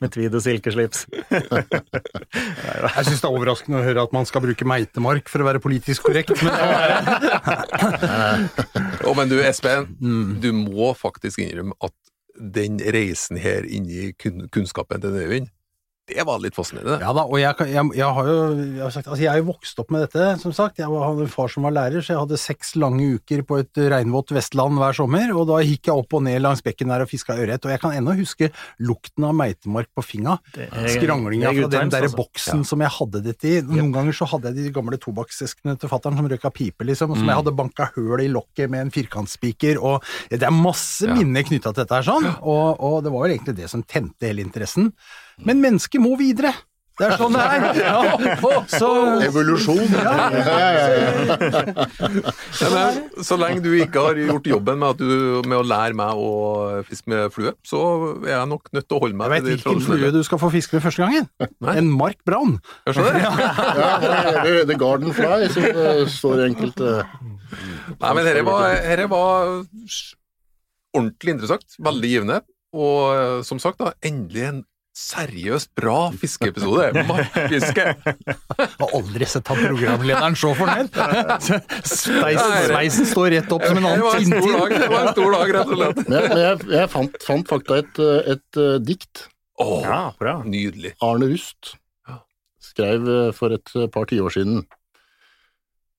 med 0.00 0.12
tweed 0.14 0.34
og 0.38 0.42
silkeslips. 0.44 1.04
Jeg 1.18 3.04
syns 3.08 3.20
det 3.20 3.26
er 3.26 3.32
overraskende 3.34 3.80
å 3.80 3.84
høre 3.86 4.04
at 4.06 4.14
man 4.14 4.28
skal 4.28 4.44
bruke 4.44 4.66
meitemark 4.68 5.30
for 5.32 5.42
å 5.42 5.48
være 5.48 5.62
politisk 5.64 6.06
korrekt, 6.08 6.34
men 6.42 6.54
oh, 9.04 9.14
men 9.18 9.30
du 9.32 9.38
Espen, 9.42 9.88
Mm. 9.98 10.38
du 10.42 10.52
må 10.54 10.92
faktisk 10.96 11.40
innrømme 11.42 11.74
at 11.82 11.94
den 12.38 12.78
reisen 12.94 13.38
her 13.42 13.66
inn 13.66 13.88
i 13.90 14.12
kun 14.14 14.44
kunnskapen 14.54 15.00
til 15.02 15.16
Øyvind, 15.18 15.48
det 16.08 16.24
var 16.26 16.38
litt 16.40 16.54
fascinerende. 16.56 16.98
Ja 17.04 17.12
da, 17.12 17.22
og 17.28 17.36
jeg, 17.38 17.54
jeg, 17.68 17.84
jeg 17.98 18.14
har 18.16 18.26
jo 18.30 18.36
jeg 18.58 18.82
har 18.82 18.90
sagt, 18.94 19.08
altså 19.08 19.22
jeg 19.22 19.30
er 19.34 19.42
jo 19.42 19.46
vokst 19.52 19.78
opp 19.82 19.90
med 19.92 20.06
dette, 20.06 20.40
som 20.40 20.52
sagt. 20.56 20.78
Jeg 20.80 20.88
var- 20.88 21.06
hadde 21.10 21.26
en 21.26 21.32
far 21.32 21.48
som 21.52 21.62
var 21.68 21.72
lærer, 21.76 22.00
så 22.00 22.14
jeg 22.14 22.22
hadde 22.22 22.38
seks 22.40 22.74
lange 22.76 23.04
uker 23.18 23.42
på 23.44 23.58
et 23.60 23.74
regnvått 23.92 24.32
Vestland 24.32 24.78
hver 24.80 24.96
sommer, 24.96 25.30
og 25.36 25.46
da 25.48 25.58
gikk 25.62 25.86
jeg 25.90 25.94
opp 26.02 26.14
og 26.18 26.22
ned 26.24 26.40
langs 26.42 26.62
bekken 26.64 26.88
der 26.88 27.02
og 27.04 27.08
fiska 27.10 27.36
ørret. 27.36 27.64
Og 27.64 27.70
jeg 27.70 27.80
kan 27.80 27.92
ennå 27.92 28.16
huske 28.18 28.50
lukten 28.80 29.24
av 29.28 29.34
meitemark 29.36 29.88
på 29.94 30.04
finga. 30.04 30.38
Skranglinga 30.88 31.52
fra 31.52 31.68
den 31.72 31.92
derre 31.92 32.08
boksen 32.08 32.14
altså. 32.14 32.16
boksen 32.18 32.64
som 32.68 32.80
jeg 32.84 32.92
hadde 32.98 33.22
dette 33.24 33.48
i. 33.50 33.60
Noen 33.66 33.92
ganger 33.94 34.16
så 34.16 34.28
hadde 34.30 34.52
jeg 34.52 34.68
de 34.68 34.74
gamle 34.74 34.98
tobakkseskene 35.00 35.76
til 35.80 35.90
fattern 35.92 36.16
som 36.18 36.28
røyka 36.30 36.50
pipe, 36.54 36.84
liksom, 36.88 37.10
og 37.12 37.16
som 37.20 37.26
Mm. 37.26 37.32
jeg 37.34 37.38
hadde 37.42 37.56
banka 37.56 37.90
høl 37.96 38.20
i 38.24 38.28
lokket 38.32 38.70
med 38.70 38.80
en 38.86 38.90
firkantspiker, 38.90 39.78
og 39.82 40.02
det 40.30 40.42
er 40.42 40.50
masse 40.50 41.06
Ja. 41.06 41.14
minner 41.14 41.42
knytta 41.42 41.72
til 41.74 41.84
dette 41.84 41.94
her, 41.94 42.02
sånn, 42.02 42.26
og, 42.42 42.80
og 42.80 43.02
det 43.04 43.12
var 43.12 43.26
vel 43.28 43.36
egentlig 43.38 43.56
det 43.56 43.68
som 43.70 43.82
tente 43.82 44.22
hele 44.26 44.40
interessen. 44.42 44.92
Men 45.46 45.62
mennesket 45.62 46.02
må 46.02 46.16
videre! 46.18 46.54
Det 46.98 47.06
er 47.06 47.12
sånn 47.14 47.36
det 47.36 47.42
er! 47.46 47.64
Ja, 47.78 48.54
så, 48.72 48.88
Evolusjon! 49.22 49.84
Ja, 49.92 50.14
ja, 50.34 50.56
ja, 50.58 50.86
Ja, 50.98 52.70
men, 52.74 52.98
så 53.22 53.38
lenge 53.38 53.62
du 53.62 53.68
ikke 53.76 54.02
har 54.02 54.18
gjort 54.18 54.48
jobben 54.50 54.80
med, 54.82 54.96
at 54.96 55.02
du, 55.02 55.46
med 55.46 55.60
å 55.60 55.62
lære 55.62 55.94
meg 55.98 56.18
å 56.18 56.30
fiske 56.88 57.10
med 57.12 57.30
flue, 57.34 57.52
så 57.66 57.82
er 58.26 58.32
jeg 58.34 58.50
nok 58.50 58.70
nødt 58.74 58.88
til 58.88 58.98
å 58.98 59.02
holde 59.04 59.14
jeg 59.14 59.20
meg 59.20 59.30
veit 59.34 59.46
til 59.46 59.52
de 59.52 59.58
hvilken 59.62 59.84
flue 59.86 60.10
du 60.16 60.20
skal 60.26 60.42
få 60.42 60.50
fiske 60.54 60.74
med 60.74 60.86
første 60.88 61.04
gangen. 61.04 61.28
Nei. 61.62 61.76
En 61.78 61.90
Mark 61.94 62.18
Brown. 62.26 62.56
Jeg 62.88 62.98
skjønner 62.98 63.18
det. 63.18 63.50
ja, 63.84 63.90
det 64.02 64.54
er 64.56 64.66
The 64.72 64.78
Garden 64.80 65.14
Fly, 65.14 65.50
som 65.54 65.68
det 65.78 65.92
står 66.16 66.42
i 66.42 66.48
enkelte 66.50 66.96
Nei, 67.48 68.10
men 68.12 68.26
dette 68.26 68.42
var, 68.44 68.74
dette 68.74 69.06
var 69.08 69.54
ordentlig 70.98 71.36
interessant, 71.36 71.78
veldig 71.84 72.10
givende, 72.10 72.42
og 72.76 72.98
eh, 73.14 73.38
som 73.46 73.62
sagt 73.62 73.80
da, 73.80 73.94
endelig 74.04 74.44
en 74.48 74.58
seriøst 74.98 75.70
bra 75.78 76.10
fiskeepisode. 76.18 77.04
Markfiske! 77.08 77.84
Har 78.58 78.94
aldri 78.98 79.26
sett 79.30 79.48
han 79.52 79.60
programlederen 79.62 80.36
så 80.38 80.50
fornøyd. 80.58 80.94
Sveisen, 81.86 82.54
sveisen 82.68 83.08
står 83.08 83.30
rett 83.36 83.52
opp 83.54 83.66
som 83.68 83.78
en 83.80 83.88
annen 83.92 84.06
Tintin. 84.18 84.46
det 84.74 84.88
var 84.90 85.04
en 85.06 85.12
stor 85.14 85.36
dag, 85.36 85.52
rett 85.58 85.72
og 85.74 85.78
slett. 85.82 86.00
Men 86.08 86.16
jeg, 86.18 86.38
jeg, 86.42 86.70
jeg 86.74 86.90
fant, 86.94 87.18
fant 87.28 87.52
fakta 87.54 87.78
et, 87.84 88.00
et, 88.02 88.32
et 88.36 88.60
eh, 88.64 88.78
dikt. 88.90 89.26
Åh, 89.62 89.76
Ja, 89.86 90.00
bra. 90.18 90.34
nydelig. 90.46 90.94
Arne 91.02 91.30
Rust 91.30 91.72
skrev 92.68 93.06
eh, 93.10 93.30
for 93.34 93.54
et 93.56 93.72
eh, 93.78 93.88
par 93.94 94.06
tiår 94.10 94.34
siden 94.34 94.60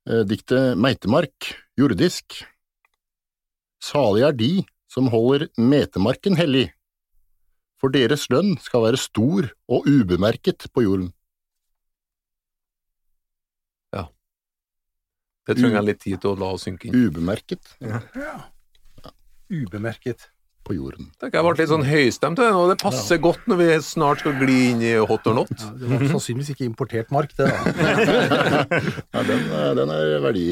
eh, 0.09 0.23
diktet 0.27 0.77
Meitemark, 0.79 1.53
jordisk. 1.79 2.41
Salig 3.83 4.25
er 4.27 4.35
de 4.35 4.51
som 4.91 5.07
holder 5.11 5.47
metemarken 5.59 6.35
hellig, 6.39 6.67
for 7.79 7.89
deres 7.93 8.25
lønn 8.33 8.57
skal 8.61 8.83
være 8.87 8.99
stor 8.99 9.47
og 9.71 9.87
ubemerket 9.87 10.67
på 10.75 10.83
jorden. 10.83 11.11
Ja, 13.95 14.07
Det 15.47 15.55
trenger 15.57 15.79
jeg 15.79 15.87
litt 15.93 16.01
tid 16.03 16.19
til 16.21 16.33
å 16.35 16.39
la 16.39 16.51
synke 16.61 16.89
inn. 16.89 16.97
Ubemerket 17.07 17.75
Ja. 17.81 18.01
Ubemerket. 19.49 20.27
på 20.69 20.75
jorden. 20.75 21.07
Tenker 21.17 21.39
jeg 21.39 21.45
ble 21.47 21.57
litt 21.63 21.69
sånn 21.71 21.85
høystemt, 21.87 22.37
og 22.45 22.67
det 22.69 22.75
passer 22.77 23.17
godt 23.17 23.47
når 23.49 23.57
vi 23.57 23.67
snart 23.81 24.19
skal 24.21 24.35
gli 24.37 24.57
inn 24.69 24.81
i 24.85 24.91
hot 25.01 25.25
or 25.25 25.33
not. 25.33 25.49
Ja, 25.57 25.71
det 25.73 25.87
var 25.89 26.03
sannsynligvis 26.11 26.51
ikke 26.53 26.67
importert 26.67 27.09
mark, 27.15 27.31
det. 27.39 27.47
da. 27.49 27.55
Ja, 29.15 29.23
den, 29.25 29.47
er- 29.49 29.73
den 29.79 29.89
er 29.95 30.19
verdi 30.21 30.43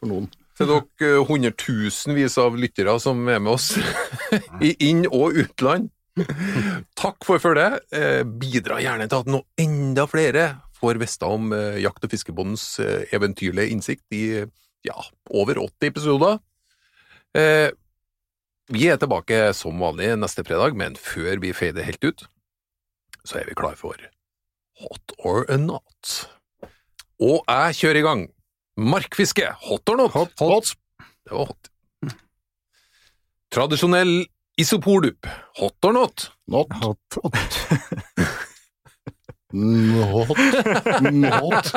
for 0.00 0.10
noen. 0.10 0.26
Til 0.58 0.66
dere 0.72 1.12
eh, 1.12 1.22
hundretusenvis 1.28 2.34
av 2.42 2.58
lyttere 2.58 2.96
som 3.00 3.22
er 3.30 3.38
med 3.38 3.52
oss 3.54 3.68
i 4.66 4.72
inn- 4.88 5.06
og 5.12 5.38
utland. 5.44 5.92
Takk 7.02 7.24
for 7.24 7.40
følget. 7.42 7.80
Eh, 7.94 8.22
Bidra 8.24 8.80
gjerne 8.82 9.08
til 9.08 9.22
at 9.22 9.30
noe 9.32 9.46
enda 9.60 10.04
flere 10.10 10.46
får 10.76 10.98
vite 11.00 11.28
om 11.28 11.52
eh, 11.56 11.78
Jakt- 11.82 12.04
og 12.04 12.12
fiskebondens 12.12 12.66
eh, 12.82 13.06
eventyrlige 13.14 13.72
innsikt 13.72 14.04
i 14.16 14.24
ja, 14.84 14.98
over 15.30 15.60
80 15.62 15.92
episoder. 15.92 16.40
Eh, 17.38 17.70
Vi 18.72 18.86
er 18.88 18.96
tilbake 18.96 19.50
som 19.58 19.80
vanlig 19.82 20.12
neste 20.16 20.44
fredag, 20.46 20.76
men 20.78 20.94
før 20.96 21.40
vi 21.42 21.50
fader 21.52 21.84
helt 21.84 22.04
ut, 22.04 22.22
så 23.26 23.40
er 23.40 23.48
vi 23.48 23.56
klare 23.58 23.76
for 23.76 23.98
Hot 24.82 25.12
or 25.18 25.44
not. 25.58 26.12
Og 27.22 27.42
jeg 27.46 27.76
kjører 27.78 27.98
i 28.00 28.06
gang. 28.06 28.22
Markfiske, 28.80 29.50
hot 29.68 29.88
or 29.92 29.98
not? 30.00 30.14
Hot. 30.40 30.72
Det 31.26 31.34
var 31.34 31.50
hot. 31.52 31.68
Tradisjonell 33.52 34.24
isopordupp, 34.60 35.26
hot 35.58 35.88
or 35.88 35.92
not? 35.96 36.28
Not. 36.46 36.68
Not. 39.52 40.38
Not. 41.12 41.72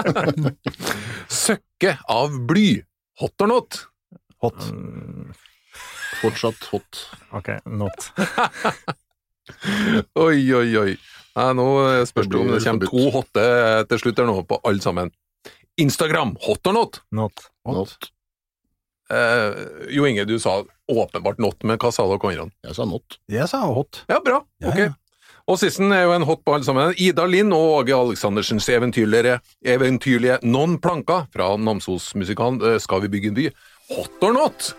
Søkke 1.32 1.96
av 2.10 2.38
bly, 2.48 2.70
hot 3.20 3.42
or 3.46 3.52
not? 3.52 3.82
Hot. 4.44 4.68
Mm, 4.72 5.34
Fortsatt 6.22 6.64
hot. 6.72 7.02
Ok, 7.36 7.52
not. 7.66 8.12
Oi, 10.18 10.40
oi, 10.58 10.70
oi. 10.80 10.94
Nei, 11.36 11.50
nå 11.54 11.66
spørs 12.08 12.30
det 12.32 12.40
om 12.40 12.48
det 12.50 12.62
kommer 12.64 12.90
to 12.90 13.10
hotte 13.14 13.44
til 13.92 14.00
slutt 14.02 14.22
her 14.24 14.30
nå 14.30 14.40
på 14.48 14.58
alle 14.66 14.82
sammen. 14.82 15.12
Instagram, 15.78 16.32
hot 16.46 16.66
or 16.72 16.78
not? 16.78 17.02
Not. 17.14 17.50
Not. 17.68 18.08
Eh, 19.12 19.60
jo 19.94 20.08
Inge, 20.08 20.24
du 20.26 20.40
sa 20.42 20.62
åpenbart 20.92 21.40
not, 21.42 21.64
med 21.64 21.80
hva 21.82 21.92
sa 21.94 22.06
dere 22.10 22.32
andre? 22.36 22.52
Jeg 22.68 22.76
sa 22.78 22.86
not. 22.86 23.18
Jeg 23.32 23.48
sa 23.50 23.64
hot. 23.66 24.04
Ja, 24.10 24.20
bra. 24.26 24.44
Ja, 24.62 24.70
Ok. 24.70 24.78
ja. 24.78 24.94
Og 25.48 25.60
sisten 25.62 25.92
er 25.94 26.08
jo 26.08 26.14
en 26.16 26.24
hot 26.26 26.40
på 26.42 26.56
alle 26.56 26.66
sammen. 26.66 26.96
Ida 26.98 27.26
Lind 27.30 27.54
og 27.54 27.76
Åge 27.84 27.94
Aleksandersens 27.94 28.66
eventyrlige, 28.74 29.36
eventyrlige 29.62 30.40
Non 30.42 30.80
Planka 30.82 31.28
fra 31.34 31.52
Namsos-musikalen 31.62 32.58
eh, 32.66 32.80
Skal 32.82 33.04
vi 33.04 33.12
bygge 33.14 33.30
en 33.30 33.36
by. 33.38 33.46
Hot 33.94 34.24
or 34.26 34.34
not? 34.34 34.72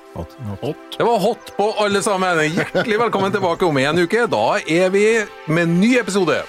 Det 0.98 1.07
var 1.07 1.18
hot 1.22 1.52
på 1.57 1.68
alle 1.78 2.02
sammen. 2.02 2.42
Hjertelig 2.50 2.98
velkommen 2.98 3.30
tilbake 3.30 3.62
om 3.68 3.78
en 3.78 4.02
uke. 4.02 4.26
Da 4.26 4.59
er 4.66 4.90
vi 4.90 5.04
med 5.46 5.68
en 5.68 5.78
ny 5.80 5.92
episode. 6.00 6.42